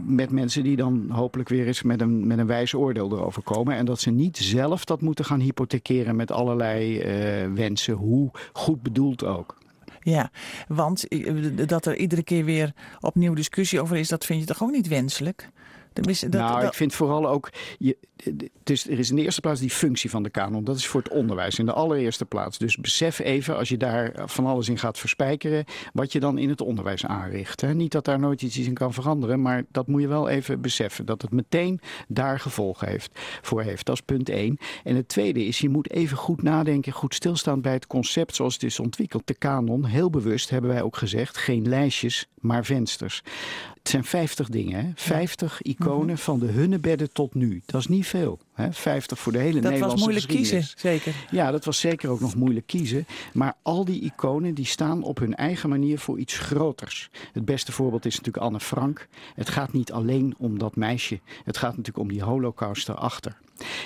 met 0.07 0.31
mensen 0.31 0.63
die 0.63 0.77
dan 0.77 1.07
hopelijk 1.11 1.49
weer 1.49 1.67
eens 1.67 1.83
met 1.83 2.01
een, 2.01 2.27
met 2.27 2.39
een 2.39 2.47
wijs 2.47 2.75
oordeel 2.75 3.13
erover 3.13 3.43
komen. 3.43 3.77
En 3.77 3.85
dat 3.85 4.01
ze 4.01 4.11
niet 4.11 4.37
zelf 4.37 4.85
dat 4.85 5.01
moeten 5.01 5.25
gaan 5.25 5.41
hypothekeren 5.41 6.17
met 6.17 6.31
allerlei 6.31 6.99
uh, 6.99 7.55
wensen, 7.55 7.95
hoe 7.95 8.31
goed 8.53 8.83
bedoeld 8.83 9.25
ook. 9.25 9.57
Ja, 10.01 10.31
want 10.69 11.09
eh, 11.09 11.35
dat 11.67 11.87
er 11.87 11.97
iedere 11.97 12.23
keer 12.23 12.45
weer 12.45 12.73
opnieuw 13.01 13.35
discussie 13.35 13.81
over 13.81 13.97
is, 13.97 14.09
dat 14.09 14.25
vind 14.25 14.41
je 14.41 14.47
toch 14.47 14.63
ook 14.63 14.71
niet 14.71 14.89
wenselijk? 14.89 15.51
Dat, 15.93 16.31
nou, 16.31 16.65
ik 16.65 16.75
vind 16.75 16.95
vooral 16.95 17.29
ook. 17.29 17.51
Je, 17.79 17.97
dus 18.63 18.89
er 18.89 18.99
is 18.99 19.11
in 19.11 19.17
de 19.17 19.23
eerste 19.23 19.41
plaats 19.41 19.61
die 19.61 19.71
functie 19.71 20.11
van 20.11 20.23
de 20.23 20.31
kanon. 20.31 20.65
Dat 20.65 20.77
is 20.77 20.87
voor 20.87 21.03
het 21.03 21.13
onderwijs 21.13 21.59
in 21.59 21.67
de 21.67 21.73
allereerste 21.73 22.25
plaats. 22.25 22.59
Dus 22.59 22.77
besef 22.77 23.19
even, 23.19 23.57
als 23.57 23.69
je 23.69 23.77
daar 23.77 24.13
van 24.25 24.47
alles 24.47 24.69
in 24.69 24.79
gaat 24.79 24.99
verspijkeren, 24.99 25.65
wat 25.93 26.13
je 26.13 26.21
dan 26.21 26.39
in 26.39 26.49
het 26.49 26.61
onderwijs 26.61 27.07
aanricht. 27.07 27.61
Hè? 27.61 27.75
Niet 27.75 27.93
dat 27.93 28.05
daar 28.05 28.19
nooit 28.19 28.43
iets 28.43 28.59
in 28.59 28.75
kan 28.75 28.93
veranderen, 28.93 29.43
maar 29.43 29.65
dat 29.71 29.87
moet 29.87 30.01
je 30.01 30.09
wel 30.09 30.29
even 30.29 30.61
beseffen. 30.61 31.07
Dat 31.07 31.23
het 31.23 31.31
meteen 31.31 31.81
daar 32.09 32.41
gevolgen 32.41 32.89
heeft, 32.89 33.11
voor 33.43 33.63
heeft. 33.63 33.87
Dat 33.87 33.95
is 33.95 34.01
punt 34.01 34.29
één. 34.29 34.59
En 34.85 34.97
het 34.97 35.09
tweede 35.09 35.45
is, 35.45 35.59
je 35.59 35.69
moet 35.69 35.91
even 35.91 36.17
goed 36.17 36.43
nadenken, 36.43 36.93
goed 36.93 37.15
stilstaan 37.15 37.61
bij 37.61 37.73
het 37.73 37.87
concept 37.87 38.35
zoals 38.35 38.55
het 38.55 38.63
is 38.63 38.81
ontwikkeld. 38.81 39.27
De 39.27 39.35
kanon, 39.35 39.85
heel 39.85 40.11
bewust 40.11 40.51
hebben 40.51 40.71
wij 40.71 40.83
ook 40.83 40.97
gezegd, 40.97 41.37
geen 41.37 41.69
lijstjes, 41.69 42.27
maar 42.41 42.65
vensters. 42.65 43.23
Het 43.79 43.91
zijn 43.91 44.05
50 44.05 44.49
dingen, 44.49 44.85
hè? 44.85 44.91
50 44.95 45.63
iconen 45.63 46.07
mhm. 46.07 46.17
van 46.17 46.39
de 46.39 46.47
hunnebedden 46.47 47.13
tot 47.13 47.35
nu. 47.35 47.63
Dat 47.67 47.81
is 47.81 47.87
niet 47.87 48.07
veel. 48.13 48.39
Hè? 48.53 48.73
50 48.73 49.19
voor 49.19 49.33
de 49.33 49.39
hele 49.39 49.61
dat 49.61 49.71
Nederlandse 49.71 50.07
Dat 50.07 50.15
was 50.15 50.27
moeilijk 50.27 50.27
kiezen, 50.27 50.79
zeker. 50.79 51.15
Ja, 51.31 51.51
dat 51.51 51.65
was 51.65 51.81
zeker 51.81 52.11
ook 52.11 52.21
nog 52.21 52.35
moeilijk 52.35 52.67
kiezen. 52.67 53.07
Maar 53.33 53.55
al 53.63 53.85
die 53.85 54.01
iconen 54.01 54.55
die 54.55 54.65
staan 54.65 55.03
op 55.03 55.19
hun 55.19 55.35
eigen 55.35 55.69
manier 55.69 55.99
voor 55.99 56.19
iets 56.19 56.39
groters. 56.39 57.11
Het 57.33 57.45
beste 57.45 57.73
voorbeeld 57.73 58.05
is 58.05 58.17
natuurlijk 58.17 58.45
Anne 58.45 58.61
Frank. 58.61 59.09
Het 59.35 59.49
gaat 59.49 59.73
niet 59.73 59.93
alleen 59.93 60.35
om 60.39 60.59
dat 60.59 60.77
meisje. 60.77 61.21
Het 61.45 61.57
gaat 61.57 61.71
natuurlijk 61.71 61.99
om 61.99 62.09
die 62.09 62.23
holocaust 62.23 62.89
erachter. 62.89 63.37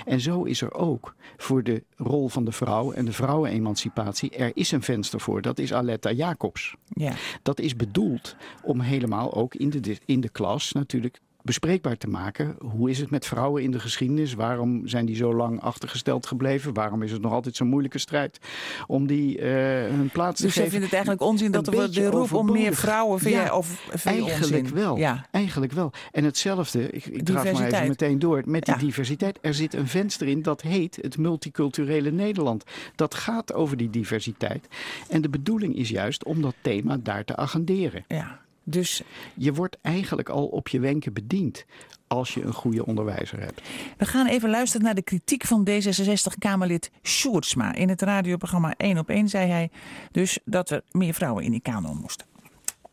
En 0.04 0.20
zo 0.20 0.42
is 0.42 0.60
er 0.60 0.74
ook 0.74 1.14
voor 1.36 1.62
de 1.62 1.84
rol 1.96 2.28
van 2.28 2.44
de 2.44 2.52
vrouw 2.52 2.92
en 2.92 3.04
de 3.04 3.12
vrouwenemancipatie, 3.12 4.30
er 4.30 4.50
is 4.54 4.72
een 4.72 4.82
venster 4.82 5.20
voor. 5.20 5.42
Dat 5.42 5.58
is 5.58 5.72
Aletta 5.72 6.12
Jacobs. 6.12 6.74
Ja. 6.88 7.12
Dat 7.42 7.60
is 7.60 7.76
bedoeld 7.76 8.36
om 8.62 8.80
helemaal 8.80 9.34
ook 9.34 9.54
in 9.54 9.70
de, 9.70 9.96
in 10.04 10.20
de 10.20 10.28
klas 10.28 10.72
natuurlijk 10.72 11.20
bespreekbaar 11.46 11.96
te 11.96 12.08
maken. 12.08 12.56
Hoe 12.58 12.90
is 12.90 12.98
het 12.98 13.10
met 13.10 13.26
vrouwen 13.26 13.62
in 13.62 13.70
de 13.70 13.78
geschiedenis? 13.78 14.34
Waarom 14.34 14.88
zijn 14.88 15.06
die 15.06 15.16
zo 15.16 15.34
lang 15.34 15.60
achtergesteld 15.60 16.26
gebleven? 16.26 16.74
Waarom 16.74 17.02
is 17.02 17.12
het 17.12 17.22
nog 17.22 17.32
altijd 17.32 17.56
zo'n 17.56 17.68
moeilijke 17.68 17.98
strijd 17.98 18.38
om 18.86 19.06
die 19.06 19.38
uh, 19.38 19.44
hun 19.44 20.08
plaats 20.12 20.40
dus 20.40 20.54
te 20.54 20.60
geven? 20.60 20.62
Dus 20.62 20.64
je 20.64 20.70
vindt 20.70 20.84
het 20.84 20.92
eigenlijk 20.92 21.22
onzin 21.22 21.50
dat 21.50 21.66
er 21.66 21.92
de 21.92 22.06
roep 22.06 22.32
om 22.32 22.52
meer 22.52 22.74
vrouwen 22.74 23.20
vind 23.20 23.34
ja, 23.34 23.56
of 23.56 23.94
eigenlijk 24.04 24.68
wel. 24.68 24.96
Ja. 24.96 25.26
Eigenlijk 25.30 25.72
wel. 25.72 25.92
En 26.12 26.24
hetzelfde, 26.24 26.90
ik, 26.90 27.06
ik 27.06 27.24
draag 27.24 27.52
maar 27.52 27.66
even 27.66 27.88
meteen 27.88 28.18
door, 28.18 28.42
met 28.46 28.64
die 28.64 28.76
diversiteit. 28.76 29.38
Er 29.40 29.54
zit 29.54 29.74
een 29.74 29.88
venster 29.88 30.28
in 30.28 30.42
dat 30.42 30.62
heet 30.62 30.98
het 31.00 31.18
multiculturele 31.18 32.10
Nederland. 32.10 32.64
Dat 32.94 33.14
gaat 33.14 33.54
over 33.54 33.76
die 33.76 33.90
diversiteit. 33.90 34.68
En 35.08 35.22
de 35.22 35.28
bedoeling 35.28 35.76
is 35.76 35.88
juist 35.88 36.24
om 36.24 36.42
dat 36.42 36.54
thema 36.60 36.96
daar 37.02 37.24
te 37.24 37.36
agenderen. 37.36 38.04
Ja. 38.08 38.44
Dus 38.68 39.02
je 39.34 39.52
wordt 39.52 39.78
eigenlijk 39.82 40.28
al 40.28 40.46
op 40.46 40.68
je 40.68 40.80
wenken 40.80 41.12
bediend 41.12 41.64
als 42.06 42.34
je 42.34 42.42
een 42.42 42.52
goede 42.52 42.86
onderwijzer 42.86 43.40
hebt. 43.40 43.60
We 43.96 44.04
gaan 44.04 44.26
even 44.26 44.50
luisteren 44.50 44.84
naar 44.84 44.94
de 44.94 45.02
kritiek 45.02 45.44
van 45.44 45.68
D66-Kamerlid 45.70 46.90
Sjoerdsma. 47.02 47.74
In 47.74 47.88
het 47.88 48.02
radioprogramma 48.02 48.74
1 48.76 48.98
op 48.98 49.08
1 49.08 49.28
zei 49.28 49.50
hij 49.50 49.70
dus 50.12 50.38
dat 50.44 50.70
er 50.70 50.82
meer 50.90 51.14
vrouwen 51.14 51.44
in 51.44 51.50
die 51.50 51.60
kanon 51.60 51.96
moesten. 51.96 52.26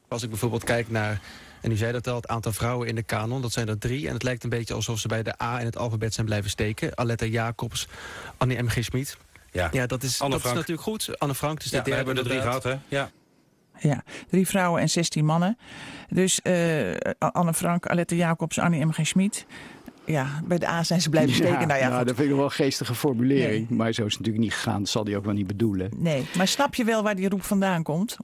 Als 0.07 0.23
ik 0.23 0.29
bijvoorbeeld 0.29 0.63
kijk 0.63 0.89
naar, 0.89 1.21
en 1.62 1.71
u 1.71 1.75
zei 1.75 1.91
dat 1.91 2.07
al, 2.07 2.15
het 2.15 2.27
aantal 2.27 2.51
vrouwen 2.51 2.88
in 2.88 2.95
de 2.95 3.03
kanon, 3.03 3.41
dat 3.41 3.51
zijn 3.51 3.67
er 3.67 3.77
drie. 3.77 4.07
En 4.07 4.13
het 4.13 4.23
lijkt 4.23 4.43
een 4.43 4.49
beetje 4.49 4.73
alsof 4.73 4.99
ze 4.99 5.07
bij 5.07 5.23
de 5.23 5.41
A 5.41 5.59
in 5.59 5.65
het 5.65 5.77
alfabet 5.77 6.13
zijn 6.13 6.25
blijven 6.25 6.49
steken. 6.49 6.97
Aletta 6.97 7.25
Jacobs, 7.25 7.88
Annie 8.38 8.63
M. 8.63 8.67
G. 8.67 8.83
Smit. 8.83 9.17
Ja, 9.51 9.69
ja 9.71 9.88
dat, 9.88 10.03
is, 10.03 10.17
dat 10.17 10.33
is 10.33 10.43
natuurlijk 10.43 10.81
goed. 10.81 11.19
Anne 11.19 11.36
Frank, 11.36 11.62
dus 11.62 11.71
ja, 11.71 11.77
de 11.77 11.83
derde. 11.83 11.99
We 11.99 12.05
hebben 12.05 12.23
er 12.23 12.29
drie 12.29 12.41
gehad, 12.41 12.63
hè? 12.63 12.75
Ja. 12.88 13.12
Ja, 13.83 14.03
drie 14.29 14.47
vrouwen 14.47 14.81
en 14.81 14.89
16 14.89 15.25
mannen. 15.25 15.57
Dus 16.09 16.39
uh, 16.43 16.93
Anne 17.19 17.53
Frank, 17.53 17.87
Alette 17.87 18.15
Jacobs, 18.15 18.59
Annie 18.59 18.85
M. 18.85 18.91
G. 18.91 19.07
Schmid. 19.07 19.45
Ja, 20.05 20.41
bij 20.45 20.57
de 20.57 20.67
A 20.67 20.83
zijn 20.83 21.01
ze 21.01 21.09
blijven 21.09 21.33
steken. 21.33 21.59
Ja, 21.59 21.65
nou 21.65 21.79
ja, 21.79 21.89
nou, 21.89 22.05
dat 22.05 22.15
vind 22.15 22.29
ik 22.29 22.35
wel 22.35 22.43
een 22.43 22.51
geestige 22.51 22.95
formulering. 22.95 23.69
Maar 23.69 23.93
zo 23.93 24.05
is 24.05 24.13
het 24.13 24.19
natuurlijk 24.19 24.43
niet 24.43 24.53
gegaan. 24.53 24.79
Dat 24.79 24.89
zal 24.89 25.05
hij 25.05 25.15
ook 25.15 25.25
wel 25.25 25.33
niet 25.33 25.47
bedoelen. 25.47 25.91
Nee, 25.97 26.25
maar 26.37 26.47
snap 26.47 26.75
je 26.75 26.83
wel 26.83 27.03
waar 27.03 27.15
die 27.15 27.29
roep 27.29 27.43
vandaan 27.43 27.83
komt? 27.83 28.17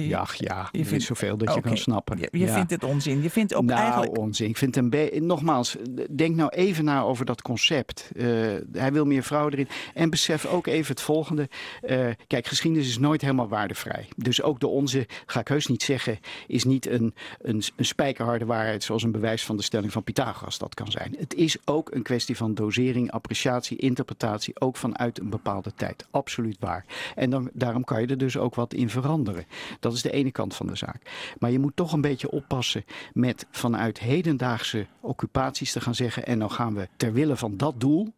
Je, 0.00 0.08
ja, 0.08 0.26
ja, 0.36 0.68
je 0.72 0.84
vindt 0.84 1.04
zoveel 1.04 1.36
dat 1.36 1.54
je 1.54 1.60
kan 1.60 1.76
snappen. 1.76 2.18
Je, 2.18 2.28
je 2.30 2.48
vindt 2.48 2.70
het 2.70 2.84
onzin. 2.84 3.22
Je 3.22 3.30
vindt 3.30 3.54
ook 3.54 3.64
nou, 3.64 3.80
eigenlijk... 3.80 4.18
onzin. 4.18 4.48
Ik 4.48 4.56
vind 4.56 4.76
een 4.76 4.90
Nogmaals, 5.20 5.76
denk 6.10 6.36
nou 6.36 6.50
even 6.50 6.84
na 6.84 7.02
over 7.02 7.24
dat 7.24 7.42
concept. 7.42 8.10
Uh, 8.14 8.26
hij 8.72 8.92
wil 8.92 9.04
meer 9.04 9.22
vrouwen 9.22 9.52
erin. 9.52 9.68
En 9.94 10.10
besef 10.10 10.46
ook 10.46 10.66
even 10.66 10.90
het 10.90 11.00
volgende. 11.00 11.48
Uh, 11.82 12.06
kijk, 12.26 12.46
geschiedenis 12.46 12.88
is 12.88 12.98
nooit 12.98 13.20
helemaal 13.20 13.48
waardevrij. 13.48 14.08
Dus 14.16 14.42
ook 14.42 14.60
de 14.60 14.66
onze, 14.66 15.06
ga 15.26 15.40
ik 15.40 15.48
heus 15.48 15.66
niet 15.66 15.82
zeggen, 15.82 16.18
is 16.46 16.64
niet 16.64 16.86
een, 16.86 17.14
een, 17.40 17.62
een 17.76 17.84
spijkerharde 17.84 18.44
waarheid 18.44 18.84
zoals 18.84 19.02
een 19.02 19.12
bewijs 19.12 19.44
van 19.44 19.56
de 19.56 19.62
stelling 19.62 19.92
van 19.92 20.02
Pythagoras 20.02 20.58
dat 20.58 20.74
kan 20.74 20.90
zijn. 20.90 21.14
Het 21.18 21.34
is 21.34 21.56
ook 21.64 21.94
een 21.94 22.02
kwestie 22.02 22.36
van 22.36 22.54
dosering, 22.54 23.10
appreciatie, 23.10 23.76
interpretatie, 23.76 24.60
ook 24.60 24.76
vanuit 24.76 25.20
een 25.20 25.30
bepaalde 25.30 25.74
tijd. 25.74 26.06
Absoluut 26.10 26.56
waar. 26.60 26.84
En 27.14 27.30
dan, 27.30 27.50
daarom 27.52 27.84
kan 27.84 28.00
je 28.00 28.06
er 28.06 28.18
dus 28.18 28.36
ook 28.36 28.54
wat 28.54 28.74
in 28.74 28.90
veranderen. 28.90 29.44
Dat 29.82 29.92
is 29.92 30.02
de 30.02 30.10
ene 30.10 30.32
kant 30.32 30.54
van 30.54 30.66
de 30.66 30.76
zaak. 30.76 31.10
Maar 31.38 31.50
je 31.50 31.58
moet 31.58 31.76
toch 31.76 31.92
een 31.92 32.00
beetje 32.00 32.30
oppassen 32.30 32.84
met 33.12 33.46
vanuit 33.50 33.98
hedendaagse 33.98 34.86
occupaties 35.00 35.72
te 35.72 35.80
gaan 35.80 35.94
zeggen. 35.94 36.26
En 36.26 36.38
dan 36.38 36.50
gaan 36.50 36.74
we 36.74 36.88
ter 36.96 37.12
wille 37.12 37.36
van 37.36 37.56
dat 37.56 37.80
doel, 37.80 38.12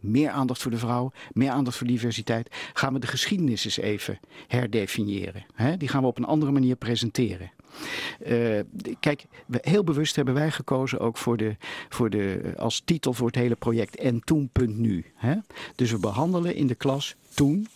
meer 0.00 0.30
aandacht 0.30 0.62
voor 0.62 0.70
de 0.70 0.78
vrouw, 0.78 1.12
meer 1.32 1.50
aandacht 1.50 1.76
voor 1.76 1.86
diversiteit. 1.86 2.54
Gaan 2.72 2.92
we 2.92 2.98
de 2.98 3.06
geschiedenis 3.06 3.64
eens 3.64 3.76
even 3.76 4.20
herdefiniëren. 4.46 5.46
He, 5.54 5.76
die 5.76 5.88
gaan 5.88 6.02
we 6.02 6.08
op 6.08 6.18
een 6.18 6.24
andere 6.24 6.52
manier 6.52 6.76
presenteren. 6.76 7.50
Uh, 8.26 8.60
kijk, 9.00 9.26
heel 9.50 9.84
bewust 9.84 10.16
hebben 10.16 10.34
wij 10.34 10.50
gekozen 10.50 10.98
ook 10.98 11.16
voor 11.16 11.36
de, 11.36 11.56
voor 11.88 12.10
de, 12.10 12.52
als 12.56 12.82
titel 12.84 13.12
voor 13.12 13.26
het 13.26 13.36
hele 13.36 13.54
project 13.54 13.96
en 13.96 14.20
toen.nu. 14.24 15.04
Dus 15.74 15.90
we 15.90 15.98
behandelen 15.98 16.54
in 16.54 16.66
de 16.66 16.74
klas 16.74 17.14
toen 17.34 17.66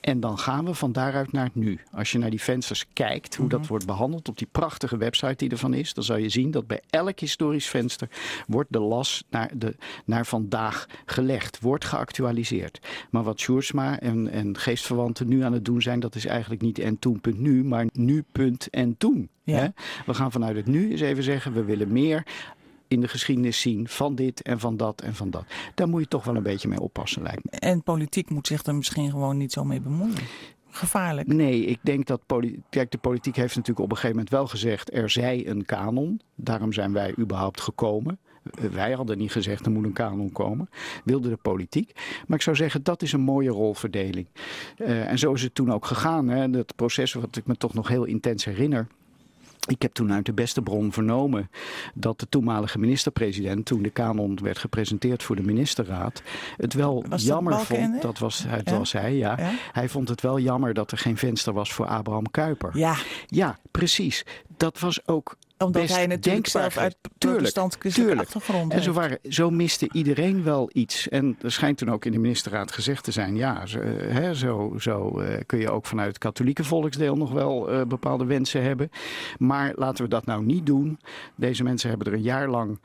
en 0.00 0.20
dan 0.20 0.38
gaan 0.38 0.64
we 0.64 0.74
van 0.74 0.92
daaruit 0.92 1.32
naar 1.32 1.44
het 1.44 1.54
nu. 1.54 1.80
Als 1.92 2.12
je 2.12 2.18
naar 2.18 2.30
die 2.30 2.42
vensters 2.42 2.86
kijkt, 2.92 3.36
hoe 3.36 3.48
dat 3.48 3.60
mhm. 3.60 3.68
wordt 3.68 3.86
behandeld 3.86 4.28
op 4.28 4.38
die 4.38 4.48
prachtige 4.52 4.96
website 4.96 5.36
die 5.36 5.50
ervan 5.50 5.74
is, 5.74 5.94
dan 5.94 6.04
zal 6.04 6.16
je 6.16 6.28
zien 6.28 6.50
dat 6.50 6.66
bij 6.66 6.80
elk 6.90 7.20
historisch 7.20 7.68
venster 7.68 8.08
wordt 8.46 8.72
de 8.72 8.80
las 8.80 9.24
naar, 9.30 9.50
de, 9.54 9.76
naar 10.04 10.26
vandaag 10.26 10.86
gelegd, 11.06 11.60
wordt 11.60 11.84
geactualiseerd. 11.84 12.78
Maar 13.10 13.22
wat 13.22 13.40
Sjoerdsma 13.40 14.00
en, 14.00 14.30
en 14.30 14.58
geestverwanten 14.58 15.28
nu 15.28 15.42
aan 15.42 15.52
het 15.52 15.64
doen 15.64 15.82
zijn, 15.82 16.00
dat 16.00 16.14
is 16.14 16.26
eigenlijk 16.26 16.62
niet 16.62 16.78
en 16.78 16.98
toen.nu, 16.98 17.64
maar 17.64 17.86
nu 17.92 18.24
en 18.70 18.96
toen. 18.98 19.28
Ja. 19.42 19.72
We 20.06 20.14
gaan 20.14 20.32
vanuit 20.32 20.56
het 20.56 20.66
nu 20.66 20.90
eens 20.90 21.00
even 21.00 21.22
zeggen, 21.22 21.52
we 21.52 21.64
willen 21.64 21.92
meer 21.92 22.26
in 22.88 23.00
de 23.00 23.08
geschiedenis 23.08 23.60
zien 23.60 23.88
van 23.88 24.14
dit 24.14 24.42
en 24.42 24.60
van 24.60 24.76
dat 24.76 25.02
en 25.02 25.14
van 25.14 25.30
dat. 25.30 25.44
Daar 25.74 25.88
moet 25.88 26.00
je 26.00 26.08
toch 26.08 26.24
wel 26.24 26.36
een 26.36 26.42
beetje 26.42 26.68
mee 26.68 26.80
oppassen, 26.80 27.22
lijkt 27.22 27.44
me. 27.44 27.50
En 27.50 27.82
politiek 27.82 28.30
moet 28.30 28.46
zich 28.46 28.64
er 28.64 28.74
misschien 28.74 29.10
gewoon 29.10 29.36
niet 29.36 29.52
zo 29.52 29.64
mee 29.64 29.80
bemoeien. 29.80 30.26
Gevaarlijk. 30.70 31.28
Nee, 31.28 31.64
ik 31.64 31.78
denk 31.82 32.06
dat 32.06 32.20
kijk, 32.70 32.90
de 32.90 32.98
politiek 32.98 33.36
heeft 33.36 33.56
natuurlijk 33.56 33.84
op 33.84 33.90
een 33.90 33.96
gegeven 33.96 34.16
moment 34.16 34.34
wel 34.34 34.46
gezegd: 34.46 34.94
er 34.94 35.10
zij 35.10 35.46
een 35.46 35.64
kanon. 35.64 36.20
Daarom 36.34 36.72
zijn 36.72 36.92
wij 36.92 37.14
überhaupt 37.18 37.60
gekomen. 37.60 38.18
Wij 38.72 38.92
hadden 38.92 39.18
niet 39.18 39.32
gezegd 39.32 39.66
er 39.66 39.72
moet 39.72 39.84
een 39.84 39.92
kanon 39.92 40.32
komen. 40.32 40.70
Wilde 41.04 41.28
de 41.28 41.36
politiek. 41.36 41.92
Maar 42.26 42.36
ik 42.36 42.42
zou 42.42 42.56
zeggen 42.56 42.82
dat 42.82 43.02
is 43.02 43.12
een 43.12 43.20
mooie 43.20 43.50
rolverdeling. 43.50 44.26
Uh, 44.78 45.10
en 45.10 45.18
zo 45.18 45.32
is 45.32 45.42
het 45.42 45.54
toen 45.54 45.72
ook 45.72 45.86
gegaan. 45.86 46.28
Hè. 46.28 46.50
Dat 46.50 46.76
proces 46.76 47.12
wat 47.12 47.36
ik 47.36 47.46
me 47.46 47.56
toch 47.56 47.74
nog 47.74 47.88
heel 47.88 48.04
intens 48.04 48.44
herinner. 48.44 48.86
Ik 49.68 49.82
heb 49.82 49.92
toen 49.92 50.12
uit 50.12 50.26
de 50.26 50.32
beste 50.32 50.62
bron 50.62 50.92
vernomen 50.92 51.50
dat 51.94 52.20
de 52.20 52.28
toenmalige 52.28 52.78
minister-president, 52.78 53.66
toen 53.66 53.82
de 53.82 53.90
kanon 53.90 54.38
werd 54.42 54.58
gepresenteerd 54.58 55.22
voor 55.22 55.36
de 55.36 55.42
ministerraad, 55.42 56.22
het 56.56 56.74
wel 56.74 57.04
jammer 57.16 57.60
vond. 57.60 58.02
Dat 58.02 58.18
was, 58.18 58.44
het 58.46 58.70
was 58.70 58.92
hij, 58.92 59.16
ja. 59.16 59.36
Hij 59.72 59.88
vond 59.88 60.08
het 60.08 60.20
wel 60.20 60.38
jammer 60.38 60.74
dat 60.74 60.92
er 60.92 60.98
geen 60.98 61.16
venster 61.16 61.52
was 61.52 61.72
voor 61.72 61.86
Abraham 61.86 62.30
Kuyper. 62.30 62.78
Ja, 62.78 62.96
ja 63.26 63.58
precies. 63.70 64.24
Dat 64.56 64.78
was 64.78 65.06
ook 65.06 65.36
omdat 65.58 65.88
hij 65.88 66.06
natuurlijk 66.06 66.46
zelf 66.46 66.76
uit 66.76 66.96
protestantse 67.18 68.16
achtergrond 68.18 68.72
En 68.72 68.82
zo, 68.82 68.92
waren, 68.92 69.18
zo 69.28 69.50
miste 69.50 69.88
iedereen 69.92 70.42
wel 70.42 70.70
iets. 70.72 71.08
En 71.08 71.36
er 71.42 71.52
schijnt 71.52 71.78
toen 71.78 71.90
ook 71.90 72.04
in 72.04 72.12
de 72.12 72.18
ministerraad 72.18 72.72
gezegd 72.72 73.04
te 73.04 73.12
zijn... 73.12 73.36
ja, 73.36 73.66
zo, 73.66 73.78
eh, 73.78 74.14
hè, 74.14 74.34
zo, 74.34 74.74
zo 74.78 75.20
uh, 75.20 75.34
kun 75.46 75.58
je 75.58 75.70
ook 75.70 75.86
vanuit 75.86 76.08
het 76.08 76.18
katholieke 76.18 76.64
volksdeel 76.64 77.16
nog 77.16 77.32
wel 77.32 77.72
uh, 77.72 77.82
bepaalde 77.82 78.24
wensen 78.24 78.62
hebben. 78.62 78.90
Maar 79.38 79.72
laten 79.76 80.04
we 80.04 80.10
dat 80.10 80.26
nou 80.26 80.44
niet 80.44 80.66
doen. 80.66 80.98
Deze 81.34 81.62
mensen 81.62 81.88
hebben 81.88 82.06
er 82.06 82.12
een 82.12 82.22
jaar 82.22 82.48
lang 82.48 82.78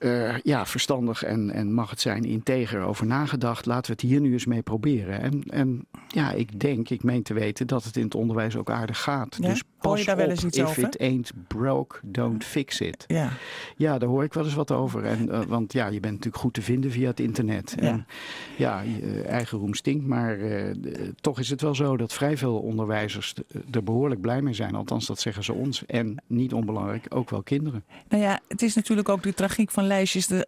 uh, 0.00 0.38
ja, 0.38 0.66
verstandig 0.66 1.22
en, 1.22 1.50
en 1.50 1.72
mag 1.72 1.90
het 1.90 2.00
zijn 2.00 2.24
integer 2.24 2.80
over 2.80 3.06
nagedacht. 3.06 3.66
Laten 3.66 3.86
we 3.86 3.92
het 3.92 4.10
hier 4.10 4.20
nu 4.20 4.32
eens 4.32 4.46
mee 4.46 4.62
proberen. 4.62 5.20
En, 5.20 5.42
en 5.46 5.86
ja, 6.08 6.32
ik 6.32 6.60
denk, 6.60 6.90
ik 6.90 7.02
meen 7.02 7.22
te 7.22 7.34
weten 7.34 7.66
dat 7.66 7.84
het 7.84 7.96
in 7.96 8.04
het 8.04 8.14
onderwijs 8.14 8.56
ook 8.56 8.70
aardig 8.70 9.02
gaat. 9.02 9.36
Ja? 9.40 9.48
Dus 9.48 9.62
pas 9.80 10.00
je 10.00 10.06
daar 10.06 10.16
wel 10.16 10.28
eens 10.28 10.44
iets 10.44 10.58
if 10.58 10.68
over? 10.68 10.82
it 10.82 10.98
ain't 10.98 11.32
broke, 11.46 11.98
don't 12.02 12.44
fix 12.44 12.80
it. 12.80 13.04
Ja, 13.06 13.32
ja 13.76 13.98
daar 13.98 14.08
hoor 14.08 14.24
ik 14.24 14.34
wel 14.34 14.44
eens 14.44 14.54
wat 14.54 14.70
over. 14.70 15.04
En, 15.04 15.28
uh, 15.28 15.40
want 15.40 15.72
ja, 15.72 15.86
je 15.86 16.00
bent 16.00 16.14
natuurlijk 16.14 16.42
goed 16.42 16.54
te 16.54 16.62
vinden 16.62 16.90
via 16.90 17.06
het 17.08 17.20
internet. 17.20 17.74
Ja. 17.80 17.86
En 17.86 18.06
ja, 18.56 18.80
je 18.80 19.22
eigen 19.22 19.58
roem 19.58 19.74
stinkt. 19.74 20.06
Maar 20.06 20.38
uh, 20.38 20.74
toch 21.20 21.38
is 21.38 21.50
het 21.50 21.60
wel 21.60 21.74
zo 21.74 21.96
dat 21.96 22.12
vrij 22.12 22.36
veel 22.36 22.58
onderwijzers 22.58 23.34
er 23.70 23.84
behoorlijk 23.84 24.20
blij 24.20 24.42
mee 24.42 24.54
zijn. 24.54 24.74
Althans, 24.74 25.06
dat 25.06 25.20
zeggen 25.20 25.44
ze 25.44 25.52
ons. 25.52 25.86
En 25.86 26.22
niet 26.26 26.54
onbelangrijk, 26.54 27.06
ook 27.08 27.30
wel 27.30 27.42
kinderen. 27.42 27.84
Nou 28.08 28.22
ja, 28.22 28.40
het 28.48 28.62
is 28.62 28.74
natuurlijk 28.74 29.08
ook 29.08 29.22
de 29.22 29.34
tragiek 29.34 29.70
van 29.70 29.86
lijstjes. 29.86 30.26
De, 30.26 30.46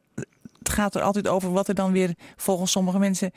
het 0.59 0.69
gaat 0.69 0.95
er 0.95 1.03
altijd 1.03 1.29
over 1.29 1.53
wat 1.53 1.69
er 1.69 1.75
dan 1.75 1.93
weer 1.93 2.15
volgens 2.37 2.71
sommige 2.71 2.99
mensen 2.99 3.31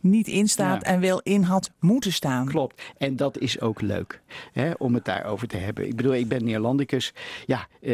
niet 0.00 0.26
in 0.26 0.48
staat 0.48 0.82
en 0.82 1.00
wel 1.00 1.20
in 1.22 1.42
had 1.42 1.70
moeten 1.80 2.12
staan. 2.12 2.46
Klopt. 2.46 2.82
En 2.98 3.16
dat 3.16 3.38
is 3.38 3.60
ook 3.60 3.80
leuk 3.80 4.20
hè, 4.52 4.70
om 4.78 4.94
het 4.94 5.04
daarover 5.04 5.48
te 5.48 5.56
hebben. 5.56 5.86
Ik 5.86 5.96
bedoel, 5.96 6.14
ik 6.14 6.28
ben 6.28 6.44
Neerlandicus. 6.44 7.14
Ja, 7.46 7.66
uh, 7.80 7.92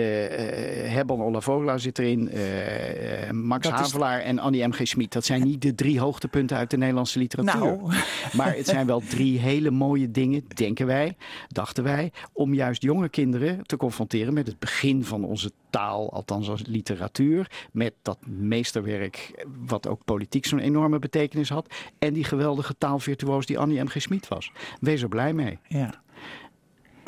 Herman 0.93 1.43
Ola 1.47 1.79
zit 1.79 1.99
erin. 1.99 2.31
Uh, 2.35 3.31
Max 3.31 3.69
dat 3.69 3.79
Havelaar 3.79 4.21
en 4.21 4.39
Annie 4.39 4.67
M.G. 4.67 4.81
Schmid. 4.83 5.13
Dat 5.13 5.25
zijn 5.25 5.43
niet 5.43 5.63
de 5.63 5.75
drie 5.75 6.01
hoogtepunten 6.01 6.57
uit 6.57 6.71
de 6.71 6.77
Nederlandse 6.77 7.19
literatuur. 7.19 7.61
Nou. 7.61 7.93
Maar 8.33 8.57
het 8.57 8.67
zijn 8.67 8.87
wel 8.87 9.03
drie 9.09 9.39
hele 9.39 9.71
mooie 9.71 10.11
dingen, 10.11 10.45
denken 10.55 10.87
wij, 10.87 11.17
dachten 11.49 11.85
wij, 11.85 12.13
om 12.33 12.55
juist 12.55 12.83
jonge 12.83 13.09
kinderen 13.09 13.63
te 13.67 13.77
confronteren 13.77 14.35
met 14.35 14.47
het 14.47 14.59
begin 14.59 15.05
van 15.05 15.25
onze 15.25 15.51
taal, 15.75 16.13
althans 16.13 16.49
als 16.49 16.63
literatuur, 16.67 17.51
met 17.73 17.95
dat 18.03 18.19
meesterwerk, 18.27 19.47
wat 19.67 19.89
ook 19.89 20.05
politiek 20.05 20.47
zo'n 20.47 20.59
enorme 20.59 20.99
betekenis 20.99 21.49
had. 21.49 21.75
En 21.99 22.13
die 22.13 22.25
geweldige 22.25 22.75
taalvirtuoos 22.79 23.47
die 23.47 23.59
Annie 23.59 23.83
M. 23.83 23.89
G. 23.89 24.01
Smit 24.03 24.29
was. 24.29 24.53
Wees 24.81 25.03
er 25.03 25.09
blij 25.09 25.33
mee. 25.33 25.59
Ja. 25.69 26.03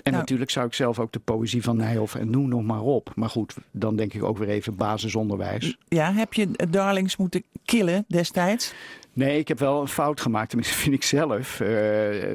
En 0.07 0.13
nou. 0.13 0.23
natuurlijk 0.25 0.51
zou 0.51 0.67
ik 0.67 0.75
zelf 0.75 0.99
ook 0.99 1.13
de 1.13 1.19
poëzie 1.19 1.63
van 1.63 1.77
Nijhoff 1.77 2.15
en 2.15 2.31
noem 2.31 2.49
nog 2.49 2.63
maar 2.63 2.81
op. 2.81 3.13
Maar 3.15 3.29
goed, 3.29 3.55
dan 3.71 3.97
denk 3.97 4.15
ik 4.15 4.23
ook 4.23 4.39
weer 4.39 4.49
even 4.49 4.77
basisonderwijs. 4.77 5.77
Ja, 5.89 6.13
heb 6.13 6.35
je 6.35 6.49
Darlings 6.71 7.17
moeten 7.17 7.43
killen 7.65 8.05
destijds? 8.09 8.75
Nee, 9.13 9.39
ik 9.39 9.49
heb 9.49 9.59
wel 9.59 9.81
een 9.81 9.89
fout 9.89 10.21
gemaakt, 10.21 10.49
tenminste 10.51 10.75
vind 10.75 10.95
ik 10.95 11.03
zelf. 11.03 11.61
Uh, 11.61 11.69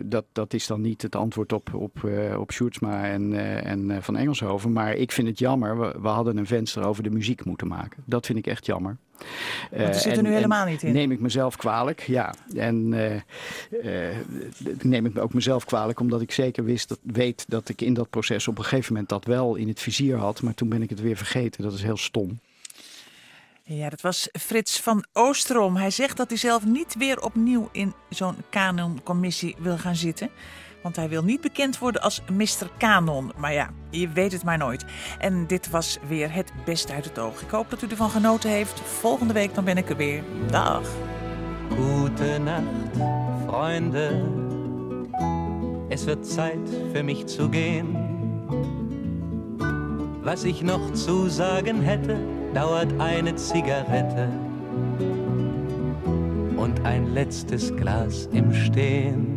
dat, 0.05 0.25
dat 0.31 0.53
is 0.53 0.67
dan 0.67 0.81
niet 0.81 1.01
het 1.01 1.15
antwoord 1.15 1.53
op, 1.53 1.73
op, 1.73 2.01
uh, 2.05 2.39
op 2.39 2.51
Sjoerdsma 2.51 3.05
en, 3.05 3.31
uh, 3.31 3.65
en 3.65 4.03
Van 4.03 4.17
Engelshoven. 4.17 4.71
Maar 4.71 4.93
ik 4.93 5.11
vind 5.11 5.27
het 5.27 5.39
jammer, 5.39 5.79
we, 5.79 5.95
we, 6.01 6.07
hadden 6.07 6.37
een 6.37 6.47
venster 6.47 6.85
over 6.85 7.03
de 7.03 7.09
muziek 7.09 7.45
moeten 7.45 7.67
maken. 7.67 8.03
Dat 8.05 8.25
vind 8.25 8.37
ik 8.37 8.47
echt 8.47 8.65
jammer. 8.65 8.97
Want 9.71 9.95
er 9.95 10.01
zit 10.01 10.17
er 10.17 10.23
nu 10.23 10.33
helemaal 10.33 10.65
niet 10.65 10.83
in. 10.83 10.93
Neem 10.93 11.11
ik 11.11 11.19
mezelf 11.19 11.55
kwalijk, 11.55 12.01
ja. 12.01 12.33
En 12.55 12.89
neem 14.81 15.05
ik 15.05 15.17
ook 15.17 15.33
mezelf 15.33 15.65
kwalijk, 15.65 15.99
omdat 15.99 16.21
ik 16.21 16.31
zeker 16.31 16.63
wist 16.63 16.89
dat, 16.89 16.99
weet 17.03 17.45
dat 17.47 17.69
ik 17.69 17.81
in 17.81 17.93
dat 17.93 18.09
proces 18.09 18.47
op 18.47 18.57
een 18.57 18.63
gegeven 18.63 18.93
moment 18.93 19.09
dat 19.09 19.25
wel 19.25 19.55
in 19.55 19.67
het 19.67 19.79
vizier 19.79 20.17
had. 20.17 20.41
Maar 20.41 20.53
toen 20.53 20.69
ben 20.69 20.81
ik 20.81 20.89
het 20.89 21.01
weer 21.01 21.17
vergeten. 21.17 21.63
Dat 21.63 21.73
is 21.73 21.83
heel 21.83 21.97
stom. 21.97 22.39
Ja, 23.63 23.89
dat 23.89 24.01
was 24.01 24.29
Frits 24.31 24.79
van 24.79 25.05
Oosterom. 25.13 25.75
Hij 25.75 25.91
zegt 25.91 26.17
dat 26.17 26.29
hij 26.29 26.37
zelf 26.37 26.65
niet 26.65 26.95
weer 26.97 27.21
opnieuw 27.21 27.69
in 27.71 27.93
zo'n 28.09 28.35
kanoncommissie 28.49 29.55
wil 29.59 29.77
gaan 29.77 29.95
zitten. 29.95 30.29
Want 30.81 30.95
hij 30.95 31.09
wil 31.09 31.23
niet 31.23 31.41
bekend 31.41 31.79
worden 31.79 32.01
als 32.01 32.21
Mr. 32.31 32.69
Kanon. 32.77 33.31
Maar 33.37 33.53
ja, 33.53 33.69
je 33.89 34.09
weet 34.09 34.31
het 34.31 34.43
maar 34.43 34.57
nooit. 34.57 34.85
En 35.19 35.47
dit 35.47 35.69
was 35.69 35.99
weer 36.07 36.33
het 36.33 36.51
beste 36.65 36.93
uit 36.93 37.05
het 37.05 37.19
oog. 37.19 37.41
Ik 37.41 37.49
hoop 37.49 37.69
dat 37.69 37.81
u 37.81 37.87
ervan 37.87 38.09
genoten 38.09 38.49
heeft. 38.49 38.79
Volgende 38.79 39.33
week 39.33 39.55
dan 39.55 39.63
ben 39.63 39.77
ik 39.77 39.89
er 39.89 39.97
weer. 39.97 40.23
Dag. 40.49 40.81
Nacht, 42.43 42.63
Freunde. 43.47 44.21
Es 45.89 46.05
wird 46.05 46.25
Zeit 46.25 46.69
für 46.93 47.03
mich 47.03 47.25
zu 47.25 47.49
gehen. 47.49 47.95
Was 50.23 50.43
ich 50.43 50.61
noch 50.61 50.93
zu 50.93 51.29
sagen 51.29 51.81
hätte 51.81 52.17
dauert 52.53 52.93
eine 52.99 53.35
Zigarette 53.35 54.29
und 56.57 56.79
ein 56.85 57.13
letztes 57.13 57.75
Glas 57.75 58.27
im 58.31 58.53
Stehen. 58.53 59.30